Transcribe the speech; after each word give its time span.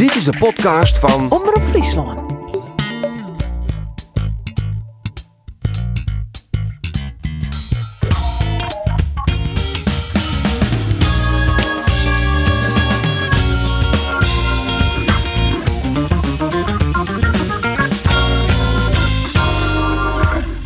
Dit 0.00 0.14
is 0.14 0.24
de 0.24 0.38
podcast 0.38 0.98
van 0.98 1.30
Omroep 1.30 1.62
Friesland. 1.62 2.32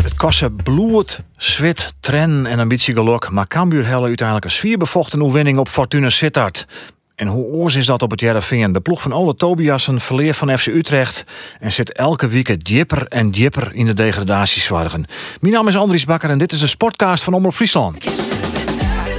Het 0.02 0.14
kostte 0.14 0.50
bloed, 0.50 1.22
zwit, 1.36 1.94
tren 2.00 2.46
en 2.46 2.58
ambitie 2.58 2.94
geluk. 2.94 3.30
Maar 3.30 3.46
Cambuur 3.46 3.86
helle 3.86 4.06
uiteindelijk 4.06 4.46
een 4.46 4.52
zwierbevochten 4.52 5.20
oefening 5.20 5.58
op 5.58 5.68
Fortuna 5.68 6.08
Sittard. 6.08 6.66
En 7.14 7.26
hoe 7.26 7.44
oors 7.44 7.74
is 7.74 7.86
dat 7.86 8.02
op 8.02 8.10
het 8.10 8.20
Jereveen? 8.20 8.72
De 8.72 8.80
ploeg 8.80 9.02
van 9.02 9.12
Ole 9.12 9.36
Tobiasen 9.36 10.00
verleert 10.00 10.36
van 10.36 10.58
FC 10.58 10.66
Utrecht... 10.66 11.24
en 11.60 11.72
zit 11.72 11.92
elke 11.92 12.28
week 12.28 12.64
djipper 12.64 13.06
en 13.08 13.30
djipper 13.30 13.74
in 13.74 13.86
de 13.86 13.92
degradatiezwargen. 13.92 15.06
Mijn 15.40 15.52
naam 15.54 15.68
is 15.68 15.76
Andries 15.76 16.04
Bakker 16.04 16.30
en 16.30 16.38
dit 16.38 16.52
is 16.52 16.58
de 16.58 16.66
sportcast 16.66 17.24
van 17.24 17.32
Omroep 17.32 17.54
Friesland. 17.54 18.04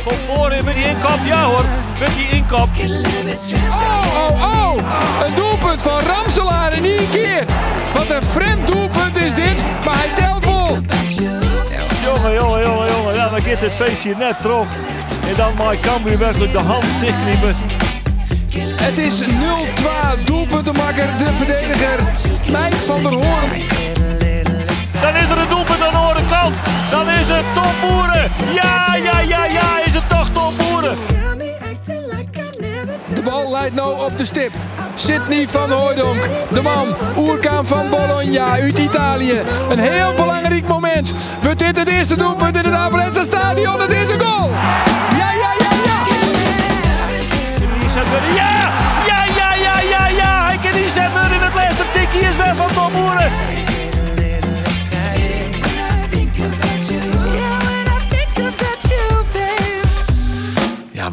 Kom 0.04 0.18
voor 0.18 0.52
in 0.52 0.66
met 0.66 0.76
die 0.76 0.86
inkop, 0.86 1.20
ja 1.26 1.44
hoor. 1.44 1.66
Met 2.00 2.10
die 2.16 2.30
inkop. 2.30 2.70
Oh, 3.70 4.30
oh, 4.30 4.42
oh! 4.42 5.26
Een 5.28 5.36
doelpunt 5.36 5.82
van 5.82 6.00
Ramselaar 6.00 6.74
in 6.78 6.84
één 6.84 7.10
keer. 7.10 7.46
Wat 7.94 8.10
een 8.10 8.24
vreemd 8.24 8.68
doelpunt 8.68 9.16
is 9.16 9.36
dit, 9.36 9.64
maar 9.86 9.96
hij 9.98 10.10
telt 10.16 10.46
vol. 10.46 10.78
Jongen, 12.04 12.34
jongen, 12.34 12.64
jongen, 12.64 12.92
jongen. 12.92 13.14
Ja, 13.14 13.30
dan 13.30 13.42
gaat 13.42 13.60
het 13.60 13.74
feestje 13.74 14.16
net 14.16 14.42
terug. 14.42 14.68
En 15.28 15.36
dan 15.36 15.54
maakt 15.58 15.80
Cambuur 15.80 16.18
werkelijk 16.18 16.52
de 16.52 16.58
hand 16.58 16.86
dichtkniepen. 17.02 17.56
Het 18.60 18.98
is 18.98 19.22
0-2 19.22 20.24
doelpuntenmaker, 20.26 21.08
de 21.18 21.26
verdediger 21.26 22.00
Mike 22.46 22.76
van 22.76 23.02
der 23.02 23.12
Hoorn. 23.12 23.50
Dan 25.02 25.16
is 25.16 25.30
er 25.30 25.38
een 25.38 25.50
doelpunt 25.50 25.82
aan 25.82 25.92
de 25.92 25.98
andere 25.98 26.26
kant. 26.30 26.56
Dan 26.92 27.10
is 27.10 27.28
het 27.28 27.46
Tom 27.54 27.72
Boeren. 27.82 28.32
Ja, 28.54 28.96
ja, 28.96 29.20
ja, 29.20 29.46
ja. 29.46 29.84
Is 29.86 29.94
het 29.94 30.10
toch 30.10 30.30
Tom 30.30 30.54
Boeren? 30.58 30.98
De 33.16 33.22
bal 33.24 33.52
leidt 33.52 33.76
nou 33.76 34.06
op 34.06 34.18
de 34.18 34.26
stip. 34.26 34.52
Sidney 34.94 35.48
van 35.48 35.72
Hooydonk, 35.72 36.30
de 36.54 36.62
man, 36.62 36.88
oerkaan 37.18 37.66
van 37.66 37.90
Bologna 37.90 38.52
uit 38.52 38.78
Italië. 38.78 39.42
Een 39.70 39.80
heel 39.80 40.14
belangrijk 40.14 40.68
moment. 40.68 41.14
Wordt 41.42 41.60
dit 41.60 41.78
het 41.78 41.88
eerste 41.88 42.16
doelpunt 42.16 42.56
in 42.56 42.64
het 42.64 42.74
Abelense 42.74 43.26
stadion? 43.26 43.80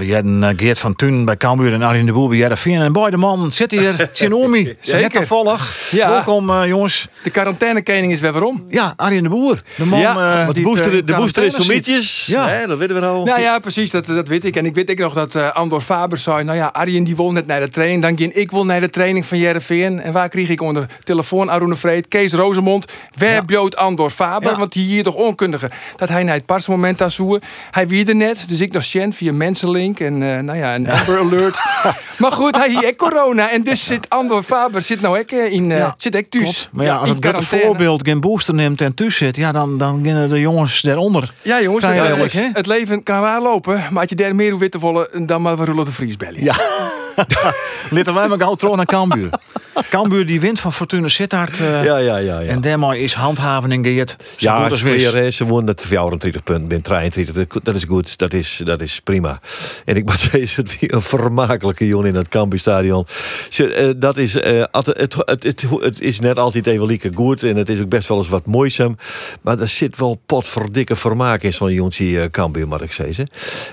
We 0.07 0.15
hadden 0.15 0.45
eh, 0.45 0.51
Geert 0.57 0.79
van 0.79 0.97
Thun 0.97 1.25
bij 1.25 1.37
Cambuur 1.37 1.73
en 1.73 1.83
Arjen 1.83 2.07
de 2.07 2.13
Boer 2.13 2.29
bij 2.29 2.39
Jereveen. 2.39 2.81
En 2.81 2.93
boy, 2.93 3.11
de 3.11 3.17
man 3.17 3.51
zit 3.53 3.71
hier, 3.71 4.09
Tjenomi. 4.13 4.77
Zeker. 4.81 5.11
toevallig. 5.11 5.91
Ja. 5.91 6.11
Welkom 6.11 6.51
eh, 6.51 6.67
jongens. 6.67 7.09
De 7.23 7.31
quarantainekening 7.31 8.13
is 8.13 8.21
weer 8.21 8.33
waarom. 8.33 8.65
Ja, 8.69 8.93
Arjen 8.97 9.23
de 9.23 9.29
Boer. 9.29 9.63
De 9.77 9.85
man 9.85 10.01
Ja, 10.01 10.11
eh, 10.11 10.35
Want 10.35 10.47
de 10.47 10.53
die 10.53 10.63
booster, 10.63 11.07
de 11.07 11.15
booster 11.15 11.45
is 11.45 11.55
zo 11.55 11.63
quarantaine 11.63 11.75
mietjes. 11.75 12.27
Ja. 12.27 12.49
Hè, 12.49 12.67
dat 12.67 12.79
weten 12.79 12.95
we 12.95 13.01
nou. 13.01 13.25
Nou 13.25 13.41
ja, 13.41 13.59
precies, 13.59 13.91
dat, 13.91 14.07
dat 14.07 14.29
weet 14.29 14.45
ik. 14.45 14.57
En 14.57 14.67
ik 14.67 14.75
weet 14.75 14.91
ook 14.91 14.99
nog 14.99 15.13
dat 15.13 15.35
eh, 15.35 15.53
Andor 15.53 15.81
Faber 15.81 16.19
zei... 16.19 16.45
nou 16.45 16.57
ja, 16.57 16.67
Arjen 16.73 17.05
die 17.05 17.17
wil 17.17 17.33
net 17.33 17.47
naar 17.47 17.61
de 17.61 17.69
training. 17.69 18.03
Dan 18.03 18.17
ging 18.17 18.33
ik 18.33 18.51
wil 18.51 18.65
naar 18.65 18.81
de 18.81 18.91
training 18.91 19.27
van 19.27 19.39
Jereveen. 19.39 20.01
En 20.01 20.13
waar 20.13 20.29
kreeg 20.29 20.49
ik 20.49 20.61
onder 20.61 20.87
de 20.87 21.05
telefoon 21.05 21.49
Arune 21.49 21.77
Vreed, 21.77 22.09
Kees 22.09 22.33
Rozemond... 22.33 22.93
waar 23.19 23.45
bloot 23.45 23.77
Andor 23.77 24.11
Faber? 24.11 24.51
Ja. 24.51 24.59
Want 24.59 24.73
die 24.73 24.85
hier 24.85 25.03
toch 25.03 25.15
onkundige... 25.15 25.71
dat 25.97 26.09
hij 26.09 26.23
naar 26.23 26.35
het 26.35 26.47
parsmoment 26.47 26.99
daar 26.99 27.11
zoe. 27.11 27.41
Hij 27.71 27.89
wie 27.89 28.07
er 28.07 28.17
net, 28.17 28.45
dus 28.49 28.61
ik 28.61 28.73
nog 28.73 28.83
Sjen 28.83 29.13
via 29.13 29.33
En 30.01 30.23
eh, 30.23 30.39
nou 30.39 30.59
ja, 30.59 30.75
een 30.75 30.91
Amber 30.91 31.19
Alert. 31.19 31.61
maar 32.23 32.33
goed, 32.33 32.57
hij 32.57 32.69
hier 32.69 32.97
corona. 32.97 33.51
En 33.51 33.63
dus 33.63 33.85
zit 33.85 34.11
Andor 34.11 34.43
Faber 34.43 34.83
zit 34.83 35.01
nou 35.01 35.19
ook 35.19 35.31
eh, 35.31 35.53
in... 35.53 35.69
Ja, 35.69 35.95
zit 35.97 36.15
ik 36.15 36.31
thuis. 36.31 36.69
Maar 36.73 36.85
ja, 36.87 36.97
als 36.97 37.11
het 37.21 37.45
voorbeeld 37.45 38.09
geen 38.09 38.21
booster 38.21 38.55
neemt 38.55 38.81
en 38.81 38.95
thuis 38.95 39.17
zit, 39.17 39.37
ja, 39.37 39.53
dan, 39.53 39.79
dan 39.79 40.03
beginnen 40.03 40.29
de 40.29 40.41
jongens 40.41 40.81
daaronder. 40.81 41.33
Ja, 41.43 41.61
jongens, 41.61 41.85
Vrij 41.85 42.51
het, 42.53 42.67
leven 42.67 43.03
kan 43.03 43.23
raar 43.23 43.41
lopen, 43.41 43.83
maar 43.91 44.01
als 44.01 44.11
je 44.11 44.17
daar 44.17 44.35
meer 44.35 44.51
hoe 44.51 44.61
witte 44.61 44.79
willen, 44.79 45.27
dan 45.27 45.43
maar 45.43 45.59
we 45.59 45.65
Roelof 45.65 45.85
de 45.85 45.93
Vries 45.93 46.17
bellen. 46.17 46.45
Ja. 46.45 46.55
Laten 47.91 48.15
wij 48.15 48.29
maar 48.29 48.39
gauw 48.39 48.55
terug 48.55 48.77
naar 48.77 48.87
Cambuur. 48.87 49.31
Cambuur 49.91 50.27
die 50.27 50.41
wint 50.41 50.61
van 50.61 50.73
Fortuna 50.73 51.09
Sittard. 51.09 51.61
eh, 51.61 51.85
Ja, 51.85 51.97
ja, 51.97 52.17
ja. 52.17 52.41
ja. 52.41 52.49
En 52.51 52.61
daarmee 52.61 53.01
is 53.01 53.13
handhaven 53.15 53.73
in 53.73 53.85
Geert. 53.85 54.17
zo 54.37 54.89
ja, 54.89 55.31
ze 55.31 55.45
wonnen 55.45 55.67
het 55.71 55.81
34 55.87 56.43
punten, 56.43 56.69
ben 56.69 56.83
23. 56.83 57.35
Dat- 57.35 57.65
Dat 57.65 57.75
is 57.75 57.85
goed, 57.85 58.19
dat 58.19 58.33
is, 58.33 58.61
dat 58.65 58.81
is 58.81 59.01
prima. 59.01 59.41
En 59.85 59.97
ik 59.97 60.05
moet 60.05 60.19
zeggen, 60.31 60.65
het 60.65 60.79
weer 60.81 60.95
een 60.95 61.03
vermakelijke 61.03 61.87
jongen 61.87 62.09
in 62.09 62.15
het 62.15 62.29
Cambuurstadion. 62.29 63.07
Ze, 63.51 63.73
eh, 63.75 63.91
Dat 63.97 64.17
is, 64.17 64.35
eh, 64.35 64.65
het, 64.71 64.87
het, 64.87 65.15
het, 65.43 65.65
het 65.81 66.01
is 66.01 66.21
net 66.21 66.39
altijd 66.39 66.67
even 66.67 66.87
lieke 66.87 67.11
goed 67.15 67.43
en 67.43 67.57
het 67.57 67.69
is 67.69 67.81
ook 67.81 67.89
best 67.89 68.09
wel 68.09 68.19
eens 68.19 68.29
wat 68.29 68.47
mooisam. 68.47 68.97
Maar 69.43 69.59
er 69.61 69.69
zit 69.69 69.99
wel 69.99 70.21
potverdikke 70.27 70.97
vermaak 70.97 71.43
in 71.43 71.53
zo'n 71.53 71.73
jongetje 71.73 72.21
eh, 72.21 72.31
Cambuur, 72.31 72.69
moet 72.69 72.81
ik 72.83 72.93
zeggen. 72.93 73.27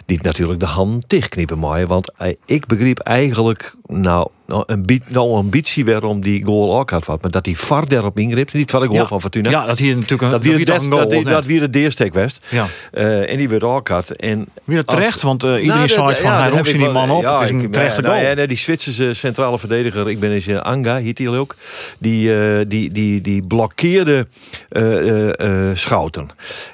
Die 0.05 0.19
natuurlijk 0.21 0.59
de 0.59 0.65
hand 0.65 1.03
dichtkniepen 1.09 1.59
maaien, 1.59 1.88
want 1.88 2.11
ik 2.45 2.65
begreep 2.67 2.99
eigenlijk, 2.99 3.73
nou, 3.85 4.27
nou, 4.49 4.63
een, 4.65 5.01
nou 5.07 5.33
ambitie 5.33 5.85
waarom 5.85 6.21
die 6.21 6.45
goal 6.45 6.79
ook 6.79 6.89
had 6.89 7.05
wat, 7.05 7.21
maar 7.21 7.31
dat 7.31 7.45
hij 7.45 7.55
VAR 7.55 7.87
daarop 7.87 8.19
ingreep, 8.19 8.53
niet 8.53 8.71
wat 8.71 8.83
ik 8.83 8.89
hoor 8.89 9.07
van 9.07 9.21
Fortuna. 9.21 9.49
Ja, 9.49 9.65
dat 9.65 9.77
hier 9.77 9.93
natuurlijk 9.93 10.21
een, 10.21 10.29
Dat 10.31 10.45
een 10.45 10.91
goal, 10.91 11.23
dat, 11.23 11.45
weer 11.45 11.59
de 11.59 11.69
deerstek 11.69 12.13
west. 12.13 12.45
Ja. 12.49 12.65
Eh, 12.91 13.31
en 13.31 13.38
die 13.38 13.49
werd 13.49 13.63
ook 13.63 13.88
had. 13.88 14.09
En 14.09 14.47
Weer 14.63 14.83
terecht, 14.85 15.13
als- 15.13 15.21
want 15.23 15.43
eh, 15.43 15.49
iedereen 15.49 15.69
Nou, 15.75 15.88
zei 15.88 16.15
van, 16.15 16.31
ja, 16.31 16.39
hij 16.41 16.49
roept 16.49 16.71
die 16.71 16.89
man 16.89 17.09
op. 17.11 17.21
ja, 17.21 17.33
het 17.33 17.43
is 17.43 17.49
een 17.49 17.61
ik- 17.61 17.71
terechte 17.71 18.01
nou, 18.01 18.21
goal. 18.23 18.38
ja, 18.38 18.45
die 18.45 18.57
Zwitserse 18.57 19.13
centrale 19.13 19.59
verdediger, 19.59 20.09
ik 20.09 20.19
ben 20.19 20.31
eens 20.31 20.47
in 20.47 20.61
Anga, 20.61 20.95
heet 20.97 21.17
hij 21.17 21.27
ook. 21.27 21.55
Die, 21.97 22.33
eh, 22.41 22.65
die, 22.67 22.91
die, 22.91 23.21
die 23.21 23.43
blokkeerde 23.43 24.27
eh, 24.69 24.97
eh, 25.29 25.69
eh, 25.69 25.75
Schouten. 25.77 26.27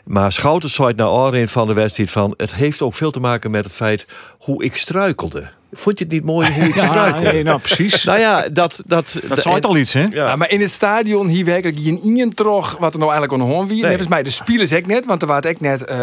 Maar 0.03 0.31
Schouten 0.31 0.69
zei 0.69 0.87
het 0.87 0.97
naar 0.97 1.09
Oren 1.11 1.49
van 1.49 1.67
de 1.67 1.73
wedstrijd 1.73 2.11
van... 2.11 2.33
het 2.37 2.53
heeft 2.53 2.81
ook 2.81 2.95
veel 2.95 3.11
te 3.11 3.19
maken 3.19 3.51
met 3.51 3.63
het 3.65 3.73
feit 3.73 4.05
hoe 4.39 4.63
ik 4.63 4.75
struikelde. 4.77 5.49
Vond 5.77 5.99
je 5.99 6.03
het 6.03 6.13
niet 6.13 6.23
mooi 6.23 6.53
hoe 6.53 6.63
ik 6.63 6.75
Ja, 6.85 7.19
nee, 7.19 7.43
nou 7.43 7.59
precies. 7.59 8.03
Nou 8.03 8.19
ja, 8.19 8.49
dat... 8.49 8.81
Dat, 8.85 9.19
dat 9.27 9.41
zei 9.41 9.55
het 9.55 9.65
al 9.65 9.77
iets, 9.77 9.93
hè? 9.93 10.01
Ja. 10.01 10.27
Ja, 10.27 10.35
maar 10.35 10.49
in 10.49 10.61
het 10.61 10.71
stadion 10.71 11.27
hier 11.27 11.45
werkelijk 11.45 11.79
geen 11.79 11.99
ingen 12.03 12.33
terug 12.33 12.77
wat 12.77 12.93
er 12.93 12.99
nou 12.99 13.11
eigenlijk 13.11 13.41
aan 13.41 13.47
de 13.47 13.53
hoorn 13.53 13.67
wie. 13.67 13.75
Nee. 13.75 13.87
Volgens 13.87 14.09
mij 14.09 14.23
de 14.23 14.29
spelers 14.29 14.71
ik 14.71 14.87
net, 14.87 15.05
want 15.05 15.21
er 15.21 15.27
was 15.27 15.41
ik 15.41 15.59
net, 15.59 15.85
eh, 15.85 15.97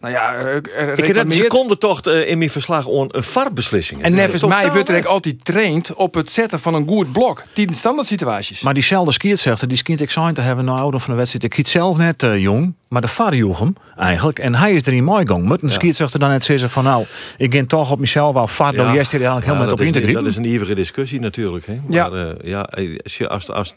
nou 0.00 0.12
ja, 0.12 0.34
eh, 0.34 0.56
ik 0.56 0.70
heb 0.74 0.88
een 0.88 0.94
reclameerd. 0.94 1.42
seconde 1.42 1.78
toch 1.78 2.00
eh, 2.00 2.30
in 2.30 2.38
mijn 2.38 2.50
verslag 2.50 2.86
on 2.86 3.08
een 3.10 3.22
VAR-beslissing. 3.24 4.02
En 4.02 4.14
nevens 4.14 4.44
mij 4.44 4.72
wordt 4.72 4.88
er 4.88 5.06
altijd 5.06 5.44
traind 5.44 5.94
op 5.94 6.14
het 6.14 6.32
zetten 6.32 6.60
van 6.60 6.74
een 6.74 6.88
goed 6.88 7.12
blok. 7.12 7.42
Die 7.52 7.74
standaard 7.74 8.06
situaties. 8.06 8.60
Maar 8.60 8.74
diezelfde 8.74 9.12
skiertzechter, 9.12 9.68
die 9.68 9.76
skient 9.76 10.00
ik 10.00 10.10
zijn 10.10 10.34
te 10.34 10.40
hebben 10.40 10.64
na 10.64 10.72
ouder 10.72 11.00
van 11.00 11.10
de 11.10 11.16
wedstrijd. 11.16 11.44
Ik 11.44 11.54
hiet 11.54 11.68
zelf 11.68 11.96
net 11.96 12.22
eh, 12.22 12.38
jong, 12.38 12.74
maar 12.94 13.02
de 13.02 13.08
VAR 13.08 13.34
joeg 13.34 13.58
hem 13.58 13.76
eigenlijk. 13.96 14.38
En 14.38 14.54
hij 14.54 14.72
is 14.74 14.86
er 14.86 14.92
in 14.92 15.04
mooi 15.04 15.26
gang. 15.26 15.62
Een 15.62 15.70
skiertzechter 15.70 16.20
dan 16.20 16.28
net 16.30 16.44
zeggen 16.44 16.70
van 16.70 16.84
nou, 16.84 17.04
ik 17.36 17.52
ging 17.52 17.68
toch 17.68 17.90
op 17.90 17.98
mezelf 17.98 18.34
wel 18.34 18.48
VAR, 18.48 18.74
ja. 18.74 18.82
jij 18.82 18.86
er 18.88 18.94
eigenlijk 18.94 19.22
Ja, 19.22 19.52
helemaal 19.52 19.72
op 19.72 19.80
in 19.80 19.92
te 19.92 20.12
Dat 20.12 20.26
is 20.26 20.36
een 20.36 20.44
ievige 20.44 20.74
discussie 20.74 21.20
natuurlijk. 21.20 21.66
Hè? 21.66 21.78
Ja. 21.88 22.08
Maar 22.08 22.26
eh, 22.26 22.50
ja, 22.50 22.68
als 23.02 23.18
je 23.18 23.28
als, 23.28 23.50
als, 23.50 23.74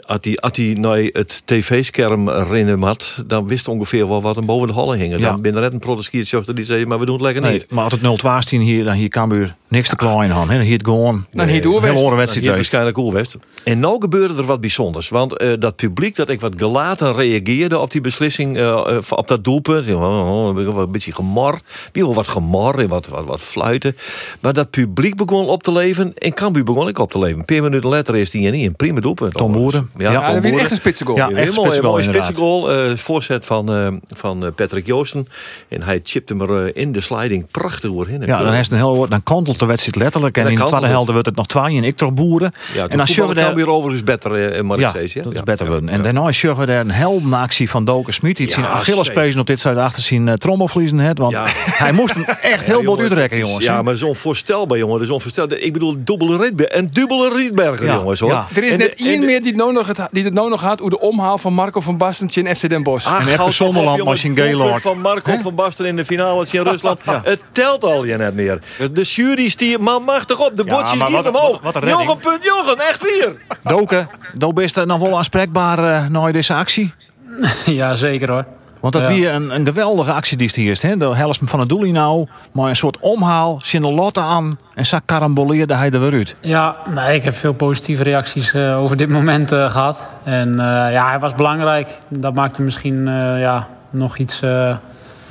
als 0.00 0.20
die, 0.20 0.40
als 0.40 0.52
die 0.52 0.78
naar 0.78 0.98
het 0.98 1.42
tv-scherm 1.44 2.28
herinnerd 2.28 2.82
had, 2.82 3.22
dan 3.26 3.46
wist 3.48 3.68
ongeveer 3.68 4.08
wel 4.08 4.22
wat 4.22 4.36
hem 4.36 4.46
boven 4.46 4.66
de 4.66 4.72
hollen 4.72 4.98
hing. 4.98 5.16
Ja. 5.16 5.18
Dan 5.18 5.40
binnen 5.40 5.62
net 5.62 5.72
een 5.72 5.78
die 6.54 6.64
zei, 6.64 6.86
maar 6.86 6.98
we 6.98 7.04
doen 7.04 7.14
het 7.14 7.24
lekker 7.24 7.42
Nee, 7.42 7.52
niet. 7.52 7.70
maar 7.70 7.84
als 7.84 7.92
het 7.92 8.22
0-12 8.24 8.38
stien 8.38 8.60
hier, 8.60 8.84
dan 8.84 8.94
hier 8.94 9.08
Cambuur 9.08 9.54
niks 9.72 9.88
te 9.88 9.96
klein 9.96 10.32
aan. 10.32 10.50
hè. 10.50 10.60
Hier 10.62 10.72
het 10.72 10.84
gewoon. 10.84 11.26
Dan 11.32 11.48
hier 11.48 11.62
door 11.62 11.84
een 11.84 11.96
geweest. 11.96 12.40
waarschijnlijk 12.44 12.96
cool 12.96 13.12
West. 13.12 13.36
En 13.64 13.80
nou 13.80 14.00
gebeurde 14.00 14.34
er 14.36 14.44
wat 14.44 14.60
bijzonders. 14.60 15.08
Want 15.08 15.36
eh, 15.36 15.52
dat 15.58 15.76
publiek 15.76 16.16
dat 16.16 16.28
ik 16.28 16.40
wat 16.40 16.52
gelaten 16.56 17.14
reageerde 17.14 17.78
op 17.78 17.90
die 17.90 18.00
beslissing, 18.00 18.56
eh, 18.56 18.96
eh, 18.96 19.02
op 19.08 19.28
dat 19.28 19.44
doelpunt. 19.44 19.90
Oh, 19.92 20.46
oh, 20.52 20.76
een 20.76 20.90
beetje 20.92 21.12
gemor. 21.12 21.60
Wie 21.92 22.04
wil 22.04 22.14
wat 22.14 22.28
gemor 22.28 22.78
en 22.78 22.88
wat, 22.88 23.06
wat, 23.08 23.24
wat 23.24 23.40
fluiten. 23.40 23.96
Maar 24.40 24.52
dat 24.52 24.70
publiek 24.70 25.16
begon 25.16 25.48
op 25.48 25.62
te 25.62 25.72
leven. 25.72 26.12
En 26.18 26.34
Cambuur 26.34 26.64
begon 26.64 26.88
ik 26.88 26.98
op 26.98 27.10
te 27.10 27.18
leven. 27.18 27.38
Een 27.38 27.44
paar 27.44 27.62
minuten 27.62 27.88
later 27.90 28.16
is 28.16 28.30
die 28.30 28.50
niet 28.50 28.66
een 28.66 28.76
prima 28.76 29.00
doelpunt. 29.00 29.34
Tom 29.34 29.52
Boeren. 29.52 29.90
Ja, 29.98 30.12
Ja, 30.12 30.30
Tom 30.32 30.40
Boeren. 30.40 30.60
echt 30.60 30.70
een 30.70 30.76
spitse 30.76 31.04
goal. 31.04 31.16
Ja, 31.16 31.28
Een 31.28 31.36
echt 31.36 31.52
spitsengoal, 31.52 31.90
mooie 31.92 32.02
spitsengoal. 32.02 32.70
eh, 32.72 32.96
voorzet 32.96 33.44
van, 33.44 33.72
eh, 33.74 33.88
van 34.08 34.44
eh, 34.44 34.50
Patrick 34.54 34.86
Joosten. 34.86 35.28
En 35.68 35.82
hij 35.82 36.00
chipte 36.02 36.34
hem 36.36 36.50
er 36.50 36.66
eh, 36.66 36.82
in 36.82 36.92
de 36.92 37.00
sliding 37.00 37.46
prachtig 37.50 37.90
doorheen. 37.90 38.22
Ja, 38.26 38.42
dan, 38.42 38.52
is 38.52 38.58
het 38.58 38.70
een 38.70 38.76
heel, 38.76 39.08
dan 39.08 39.22
kantelt 39.22 39.61
de 39.62 39.68
wedstrijd 39.68 39.96
letterlijk. 39.96 40.36
En 40.36 40.46
in 40.46 40.54
de 40.56 40.64
tweede 40.64 40.86
helft 40.86 41.10
wordt 41.10 41.26
het 41.26 41.36
nog 41.36 41.46
twee 41.46 41.76
en 41.76 41.84
ik 41.84 41.96
toch 41.96 42.12
boeren. 42.14 42.52
Ja, 42.74 42.86
en 42.88 42.96
dan 42.96 43.06
zullen 43.06 43.28
we 43.28 43.34
daar... 43.34 43.54
weer 43.54 43.68
overigens 43.68 44.04
beter, 44.04 44.34
eh, 44.52 44.62
mag 44.62 44.76
ik 44.76 44.82
Ja, 44.82 45.22
dat 45.22 45.34
is 45.34 45.42
beter 45.42 45.66
worden. 45.66 45.88
En 45.88 46.02
daarna 46.02 46.32
zullen 46.32 46.56
we 46.56 46.66
daar 46.66 46.80
een 46.80 46.90
heldenactie 46.90 47.70
van 47.70 47.84
Doken 47.84 48.14
Smit. 48.14 48.36
Die 48.36 48.48
Ja, 48.48 48.54
zien 48.54 48.64
Achillespezen 48.64 49.40
op 49.40 49.46
dit 49.46 49.60
zuid 49.60 49.76
achter 49.76 50.02
zien 50.02 50.26
uh, 50.26 50.32
trommelvliezen 50.34 50.98
het. 50.98 51.18
Want 51.18 51.32
Ja. 51.32 51.44
hij 51.84 51.92
moest 51.92 52.14
hem 52.14 52.24
echt 52.42 52.66
heel 52.66 52.78
Ja, 52.80 52.84
bot 52.86 53.00
uitrekken, 53.00 53.38
is- 53.38 53.44
jongens. 53.46 53.64
Ja, 53.64 53.74
maar 53.74 53.84
dat 53.84 53.94
is 53.94 54.02
onvoorstelbaar, 54.02 54.78
jongen. 54.78 54.94
Dat 54.98 55.06
is 55.06 55.12
onvoorstelbaar. 55.12 55.58
Ik 55.58 55.72
bedoel, 55.72 55.94
dubbele 55.98 56.36
Rietberger. 56.36 56.76
En 56.76 56.86
dubbele 56.92 57.34
Rietberger, 57.36 57.86
Ja, 57.86 57.94
jongens, 57.94 58.20
hoor. 58.20 58.30
ja. 58.30 58.46
Er 58.54 58.64
is 58.64 58.72
En 58.72 58.78
net 58.78 58.94
één 58.96 59.24
meer 59.24 59.38
die 59.40 59.48
het 59.48 59.56
nou 59.56 59.72
nog, 59.72 59.86
het, 59.86 59.98
die 60.10 60.24
het 60.24 60.34
nou 60.34 60.48
nog 60.50 60.60
gaat... 60.60 60.78
hoe 60.78 60.90
de 60.90 61.00
omhaal 61.00 61.38
van 61.38 61.54
Marco 61.54 61.80
van 61.80 61.96
Bastentje 61.96 62.42
in 62.42 62.56
FC 62.56 62.68
Den 62.68 62.82
Bosch. 62.82 63.06
Ah, 63.06 63.26
En 63.32 63.40
op, 63.40 63.52
Zonderland, 63.52 64.04
Machine 64.04 64.34
doelpunt 64.34 64.56
Gaylord. 64.60 64.82
van 64.82 65.00
Marco 65.00 65.36
van 65.42 65.54
Basten 65.54 65.86
in 65.86 65.96
de 65.96 66.04
finale 66.04 66.46
in 66.50 66.62
Rusland. 66.70 67.00
Het 67.22 67.40
telt 67.52 67.84
al 67.84 68.04
je 68.04 68.16
net 68.16 68.34
meer. 68.34 68.58
De 68.92 69.02
jury 69.02 69.48
stier 69.52 69.80
man 69.80 70.02
machtig 70.02 70.38
op. 70.40 70.56
De 70.56 70.62
Ja, 70.66 70.74
botjes 70.76 70.98
maar 70.98 71.08
hier 71.08 71.28
omhoog. 71.28 71.60
wat- 71.62 71.74
wat. 71.74 71.88
Jochen, 71.88 72.16
punt 72.18 72.44
Jochen, 72.44 72.78
echt 72.78 73.02
weer. 73.02 73.36
Doken, 73.62 74.08
is 74.64 74.76
er 74.76 74.86
nog 74.86 74.98
wel 74.98 75.16
aanspreekbaar 75.16 75.78
uh, 75.78 76.06
na 76.08 76.32
deze 76.32 76.54
actie? 76.54 76.94
Ja, 77.66 77.94
zeker 77.96 78.30
hoor. 78.30 78.44
Want 78.80 78.94
dat 78.94 79.02
Ja. 79.06 79.08
weer 79.12 79.34
een, 79.34 79.50
een 79.54 79.66
geweldige 79.66 80.12
actie 80.12 80.36
die 80.36 80.46
is 80.46 80.54
hier 80.54 80.70
is. 80.70 80.82
Hè? 80.82 80.96
De 80.96 81.14
helft 81.16 81.40
van 81.44 81.60
het 81.60 81.68
doel 81.68 81.80
nou, 81.92 82.26
maar 82.52 82.68
een 82.68 82.76
soort 82.76 82.98
omhaal, 83.00 83.58
zin 83.62 83.82
lotte 83.94 84.20
aan 84.20 84.58
en 84.74 84.86
zak 84.86 85.02
karamboleerde 85.06 85.74
hij 85.74 85.90
er 85.90 86.00
weer 86.00 86.12
uit. 86.12 86.36
Ja, 86.40 86.76
nee, 86.94 87.14
ik 87.14 87.24
heb 87.24 87.34
veel 87.34 87.52
positieve 87.52 88.02
reacties 88.02 88.52
eh, 88.54 88.78
over 88.82 88.96
dit 88.96 89.08
moment 89.08 89.52
eh, 89.52 89.70
gehad. 89.70 89.98
En 90.24 90.50
eh, 90.60 90.92
ja, 90.92 91.08
hij 91.08 91.18
was 91.18 91.34
belangrijk. 91.34 91.98
Dat 92.08 92.34
maakte 92.34 92.62
misschien 92.62 93.08
eh, 93.08 93.40
ja, 93.40 93.68
nog, 93.90 94.16
iets, 94.18 94.42
eh, 94.42 94.76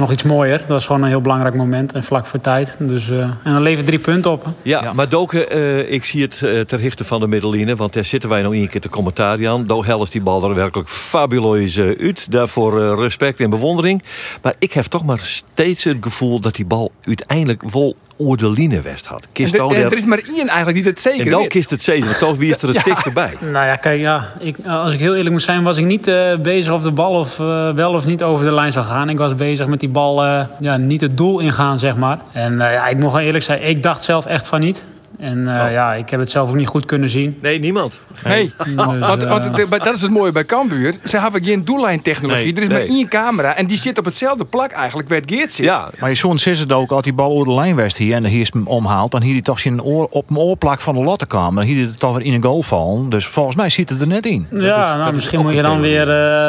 nog 0.02 0.12
iets 0.12 0.24
mooier. 0.24 0.58
Dat 0.58 0.68
was 0.68 0.86
gewoon 0.86 1.02
een 1.02 1.08
heel 1.08 1.22
belangrijk 1.22 1.56
moment 1.56 1.92
en 1.92 2.04
vlak 2.04 2.26
voor 2.26 2.42
tijd. 2.42 2.76
Dus, 2.80 3.10
eh, 3.10 3.18
en 3.20 3.40
dan 3.44 3.62
levert 3.62 3.86
drie 3.86 4.00
punten 4.00 4.32
op. 4.32 4.46
Ja, 4.62 4.94
maar 4.94 5.10
Doken, 5.10 5.50
eh, 5.50 5.92
ik 5.92 6.06
zie 6.06 6.22
het 6.22 6.42
eh, 6.42 6.60
ter 6.60 6.80
hichte 6.80 7.04
van 7.04 7.20
de 7.20 7.28
middelline. 7.28 7.76
Want 7.76 7.94
daar 7.94 8.06
zitten 8.06 8.30
wij 8.30 8.42
nog 8.42 8.54
een 8.54 8.68
keer 8.68 8.82
te 8.82 8.90
commentaar 8.90 9.48
aan. 9.48 9.66
Do 9.66 9.84
Helles 9.84 10.10
die 10.10 10.22
bal 10.22 10.44
er 10.44 10.56
werkelijk 10.56 10.90
fabuleus 10.90 11.80
uit. 11.80 12.32
Daarvoor 12.32 13.00
respect 13.00 13.40
en 13.40 13.50
bewondering. 13.50 14.04
Maar 14.42 14.54
ik 14.60 14.74
heb 14.74 14.86
toch 14.86 15.06
maar 15.06 15.20
steeds 15.20 15.84
het 15.84 15.98
gevoel 16.02 16.40
dat 16.40 16.56
die 16.56 16.66
bal 16.66 16.92
uiteindelijk 17.02 17.70
wel 17.70 17.96
oor 18.22 18.38
de 18.38 18.52
line 18.52 18.82
west 18.82 19.06
had. 19.06 19.22
En, 19.24 19.30
Kist 19.32 19.52
de- 19.52 19.58
en 19.62 19.68
daar- 19.68 19.78
er 19.80 19.94
is 19.96 20.06
maar 20.06 20.18
één 20.36 20.48
eigenlijk 20.48 20.78
die 20.78 20.84
het 20.92 21.00
zeker 21.00 21.26
en 21.26 21.32
dan 21.32 21.40
weet. 21.40 21.50
kist 21.50 21.70
het 21.70 21.82
zeven. 21.82 22.06
maar 22.10 22.18
Toch 22.18 22.38
wie 22.38 22.52
is 22.52 22.62
er 22.62 22.68
het 22.68 22.78
stikste 22.86 23.12
bij. 23.12 23.34
Nou 23.52 23.66
ja, 23.66 23.76
kijk, 23.76 24.00
ja, 24.00 24.28
ik, 24.40 24.56
als 24.68 24.94
ik 24.94 25.00
heel 25.00 25.14
eerlijk 25.16 25.32
moet 25.32 25.42
zijn, 25.42 25.64
was 25.64 25.78
ik 25.78 25.86
niet 25.86 26.08
eh, 26.08 26.36
bezig 26.42 26.74
of 26.74 26.82
de 26.82 26.92
bal 26.92 27.12
of, 27.20 27.40
eh, 27.40 27.70
wel 27.74 27.94
of 27.94 28.06
niet 28.06 28.24
over 28.24 28.46
de 28.46 28.54
lijn 28.54 28.72
zou 28.72 28.86
gaan. 28.86 29.10
Ik 29.10 29.18
was 29.18 29.36
bezig 29.36 29.68
met 29.68 29.80
die 29.80 29.90
bal 29.90 30.24
eh, 30.24 30.46
ja, 30.60 30.78
niet 30.78 31.02
het 31.02 31.18
doel 31.18 31.40
ingaan, 31.40 31.80
zeg 31.80 31.96
maar. 31.96 32.18
En 32.32 32.62
eh, 32.62 32.74
ja, 32.74 32.88
ik 32.88 32.98
moet 32.98 33.12
wel 33.12 33.22
eerlijk 33.22 33.44
zijn, 33.44 33.64
ik 33.68 33.84
dacht 33.84 34.04
zelf 34.04 34.26
echt 34.26 34.48
van 34.48 34.60
niet. 34.60 34.84
En 35.22 35.58
eh, 35.58 35.66
Oh. 35.66 35.72
ja, 35.72 35.94
ik 35.94 36.10
heb 36.10 36.20
het 36.20 36.30
zelf 36.30 36.50
ook 36.50 36.56
niet 36.56 36.68
goed 36.68 36.86
kunnen 36.86 37.10
zien. 37.10 37.38
Nee, 37.42 37.60
niemand. 37.60 38.04
Nee, 38.24 38.52
Dus, 38.66 38.74
want, 38.76 39.24
eh, 39.24 39.70
dat 39.84 39.94
is 39.94 40.02
het 40.02 40.12
mooie 40.12 40.32
bij 40.32 40.46
Cambuur. 40.46 40.94
Ze 41.04 41.20
hebben 41.20 41.44
geen 41.44 41.66
doellijntechnologie. 41.66 42.44
Nee, 42.46 42.54
er 42.56 42.62
is 42.62 42.68
nee. 42.68 42.78
maar 42.78 42.88
één 42.88 43.08
camera 43.08 43.56
en 43.56 43.66
die 43.66 43.78
zit 43.78 43.98
op 44.00 44.06
hetzelfde 44.06 44.46
plak 44.46 44.72
eigenlijk 44.72 45.10
waar 45.10 45.18
het 45.20 45.32
Geert 45.32 45.52
zit. 45.52 45.66
Ja, 45.66 45.90
Maar 46.00 46.10
je 46.10 46.16
zoon 46.16 46.36
is 46.36 46.60
het 46.60 46.72
ook, 46.74 46.92
als 46.92 47.02
die 47.04 47.14
bal 47.14 47.32
over 47.32 47.46
de 47.46 47.54
lijn 47.54 47.76
west 47.76 47.98
hier 47.98 48.16
en 48.16 48.26
hier 48.26 48.40
is 48.40 48.54
hem 48.54 48.68
omhaalt, 48.68 49.12
dan 49.12 49.22
hier 49.22 49.32
hij 49.34 49.42
toch 49.42 49.60
zijn 49.60 49.82
oor, 49.84 50.08
op 50.10 50.30
een 50.30 50.38
oorplak 50.38 50.82
van 50.82 50.96
de 50.96 51.02
lotte 51.04 51.26
komen. 51.26 51.56
Dan 51.56 51.64
hier 51.64 51.76
hij 51.76 51.86
het 51.86 52.00
toch 52.00 52.16
weer 52.18 52.26
in 52.26 52.34
een 52.34 52.44
goal 52.44 52.64
vallen. 52.64 53.10
Dus 53.10 53.26
volgens 53.26 53.56
mij 53.56 53.70
ziet 53.70 53.90
het 53.90 54.02
er 54.02 54.08
net 54.08 54.26
in. 54.26 54.48
Ja, 54.52 54.58
is- 54.90 54.96
nou, 54.96 55.10
is 55.10 55.16
misschien 55.16 55.42
moet 55.42 55.54
je 55.54 55.62
dan 55.62 55.82
theorie. 55.82 55.92
weer 55.92 56.02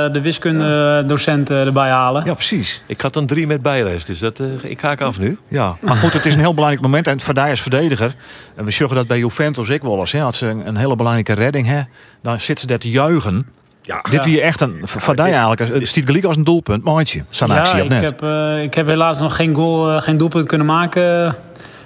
eh, 0.06 0.12
de 0.12 0.20
wiskundedocent 0.20 1.50
eh, 1.50 1.60
erbij 1.66 1.90
halen. 1.90 2.24
Ja, 2.24 2.34
precies. 2.34 2.82
ik 2.86 3.00
had 3.00 3.16
een 3.16 3.26
drie 3.26 3.46
met 3.46 3.62
bijreis. 3.62 4.04
Dus 4.04 4.18
dat, 4.18 4.38
eh, 4.40 4.46
ik 4.62 4.80
haak 4.80 5.00
af 5.00 5.18
nu. 5.18 5.38
Ja, 5.48 5.76
maar 5.80 5.96
goed, 5.96 6.12
het 6.12 6.26
is 6.26 6.34
een 6.34 6.40
heel 6.40 6.54
belangrijk 6.54 6.82
moment. 6.84 7.06
En 7.06 7.20
voor 7.20 7.34
daar 7.34 7.50
als 7.50 7.60
verdediger, 7.60 8.14
en 8.62 8.68
we 8.68 8.74
zeggen 8.74 8.96
dat 8.96 9.06
bij 9.06 9.18
Juventus 9.18 9.68
ik 9.68 9.82
wel 9.82 9.98
eens, 9.98 10.12
hè, 10.12 10.22
als 10.22 10.38
ze 10.38 10.46
een, 10.46 10.66
een 10.68 10.76
hele 10.76 10.96
belangrijke 10.96 11.32
redding 11.32 11.66
hebben, 11.66 11.88
dan 12.22 12.40
zitten 12.40 12.60
ze 12.60 12.66
daar 12.66 12.78
te 12.78 12.90
juichen. 12.90 13.46
Ja, 13.82 14.04
Dit 14.10 14.24
weer 14.24 14.42
echt 14.42 14.60
een, 14.60 14.80
dit- 14.80 15.18
eigenlijk, 15.18 15.60
het 15.60 15.88
stiet 15.88 16.06
gelijk 16.06 16.24
als 16.24 16.36
een 16.36 16.44
doelpunt, 16.44 16.84
maandje. 16.84 17.24
Zo'n 17.28 17.48
Ja, 17.48 17.58
actie, 17.58 17.78
of 17.78 17.82
ik 17.84 17.88
net? 17.88 18.02
heb, 18.02 18.22
eh, 18.22 18.62
ik 18.62 18.74
heb 18.74 18.86
helaas 18.86 19.18
nog 19.18 19.36
geen, 19.36 19.54
goal, 19.54 19.90
eh, 19.90 20.02
geen 20.02 20.16
doelpunt 20.16 20.46
kunnen 20.46 20.66
maken 20.66 21.26
eh, 21.26 21.32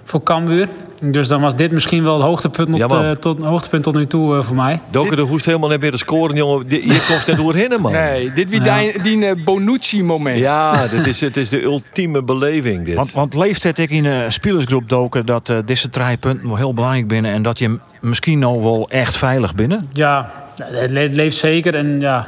voor 0.04 0.22
Cambuur. 0.22 0.68
Dus 1.00 1.28
dan 1.28 1.40
was 1.40 1.56
dit 1.56 1.72
misschien 1.72 2.02
wel 2.02 2.14
het 2.14 2.22
hoogtepunt, 2.22 2.76
Ja, 2.76 2.86
tot, 2.86 3.02
eh, 3.02 3.10
tot, 3.10 3.44
hoogtepunt 3.44 3.82
tot 3.82 3.94
nu 3.94 4.06
toe 4.06 4.36
eh, 4.36 4.42
voor 4.44 4.56
mij. 4.56 4.80
Doken 4.90 5.16
de 5.16 5.22
hoest 5.22 5.46
helemaal 5.46 5.68
net 5.68 5.80
meer 5.80 5.90
te 5.90 5.96
scoren, 5.96 6.36
jongen. 6.36 6.64
Hier 6.68 7.04
komt 7.08 7.26
het 7.26 7.36
doorheen, 7.36 7.80
man. 7.80 7.92
Nee, 7.92 8.32
dit 8.32 8.50
wie 8.50 8.64
Ja. 8.64 8.78
die, 8.80 9.02
die 9.02 9.26
eh, 9.26 9.44
Bonucci-moment. 9.44 10.38
Ja, 10.38 10.86
dit 10.86 11.06
is, 11.06 11.20
het 11.20 11.36
is 11.36 11.48
de 11.48 11.62
ultieme 11.62 12.22
beleving, 12.24 12.84
dit. 12.84 12.94
Want, 12.94 13.12
want 13.12 13.34
leeft 13.34 13.62
het 13.62 13.78
ik 13.78 13.90
in 13.90 14.04
een 14.04 14.32
spelersgroep 14.32 14.88
doken 14.88 15.26
dat 15.26 15.48
eh, 15.48 15.58
deze 15.64 15.90
drie 15.90 16.16
punten 16.16 16.46
wel 16.46 16.56
heel 16.56 16.74
belangrijk 16.74 17.08
binnen 17.08 17.32
en 17.32 17.42
dat 17.42 17.58
je 17.58 17.64
hem 17.64 17.80
misschien 18.06 18.38
nou 18.38 18.62
wel 18.62 18.86
echt 18.90 19.16
veilig 19.16 19.54
binnen? 19.54 19.82
Ja, 19.92 20.30
het 20.62 20.90
le- 20.90 21.00
het 21.00 21.12
leeft 21.12 21.36
zeker. 21.36 21.74
En 21.74 22.00
ja, 22.00 22.26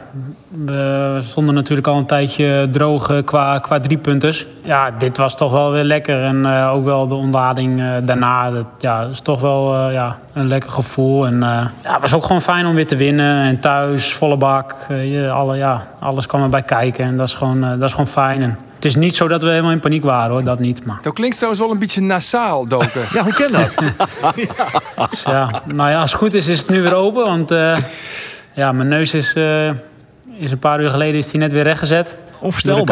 we 0.65 1.19
stonden 1.21 1.55
natuurlijk 1.55 1.87
al 1.87 1.97
een 1.97 2.07
tijdje 2.07 2.69
droog 2.71 3.11
eh, 3.11 3.25
qua, 3.25 3.59
qua 3.59 3.81
driepunters. 3.81 4.47
Ja, 4.65 4.91
dit 4.91 5.17
was 5.17 5.37
toch 5.37 5.53
wel 5.53 5.71
weer 5.73 5.85
lekker. 5.85 6.23
En 6.25 6.47
eh, 6.47 6.73
ook 6.75 6.85
wel 6.85 7.09
de 7.09 7.15
ontlading 7.15 7.81
eh, 7.81 7.87
daarna. 8.03 8.51
Dat, 8.51 8.67
ja, 8.79 9.07
is 9.07 9.21
toch 9.21 9.41
wel 9.41 9.91
ja, 9.91 10.19
een 10.39 10.49
lekker 10.49 10.71
gevoel. 10.71 11.27
En 11.27 11.43
eh, 11.43 11.67
ja, 11.83 11.93
het 11.93 12.01
was 12.01 12.15
ook 12.15 12.25
gewoon 12.25 12.43
fijn 12.43 12.67
om 12.67 12.75
weer 12.75 12.87
te 12.87 12.97
winnen. 12.97 13.43
En 13.43 13.61
thuis, 13.61 14.13
volle 14.13 14.37
bak. 14.37 14.75
eh, 14.89 15.13
je, 15.13 15.31
alle, 15.31 15.57
ja, 15.57 15.87
alles 15.99 16.27
kwam 16.27 16.43
erbij 16.43 16.63
kijken. 16.63 17.05
En 17.05 17.17
dat 17.17 17.29
is 17.29 17.35
gewoon, 17.35 17.65
eh, 17.65 17.71
dat 17.71 17.83
is 17.83 17.91
gewoon 17.91 18.07
fijn. 18.07 18.43
En 18.43 18.59
het 18.75 18.85
is 18.85 18.97
niet 18.97 19.17
zo 19.17 19.29
dat 19.29 19.43
we 19.43 19.49
helemaal 19.49 19.71
in 19.71 19.81
paniek 19.81 20.05
waren 20.05 20.31
hoor, 20.31 20.45
dat 20.45 20.59
niet. 20.59 20.87
Maar 20.87 20.99
Dat 21.03 21.13
klinkt 21.13 21.35
trouwens 21.37 21.63
wel 21.63 21.73
een 21.73 21.79
beetje 21.79 22.01
nasaal, 22.01 22.69
Doken. 22.69 23.01
Ja, 23.15 23.23
hoe 23.23 23.35
ken 23.35 23.53
dat? 23.53 23.75
ja, 25.25 25.63
nou 25.65 25.91
ja, 25.91 26.01
als 26.01 26.11
het 26.13 26.21
goed 26.21 26.35
is, 26.35 26.47
is 26.49 26.59
het 26.59 26.69
nu 26.69 26.83
weer 26.83 26.95
open. 26.95 27.25
Want 27.25 27.51
eh, 27.51 27.77
ja, 28.53 28.73
mijn 28.73 28.89
neus 28.89 29.15
is, 29.15 29.35
eh, 29.35 29.69
is 30.39 30.51
een 30.51 30.59
paar 30.59 30.81
uur 30.81 30.91
geleden 30.91 31.15
is 31.15 31.31
die 31.31 31.41
net 31.41 31.53
weer 31.53 31.63
rechtgezet. 31.63 32.17
Onvoorstelbaar. 32.43 32.85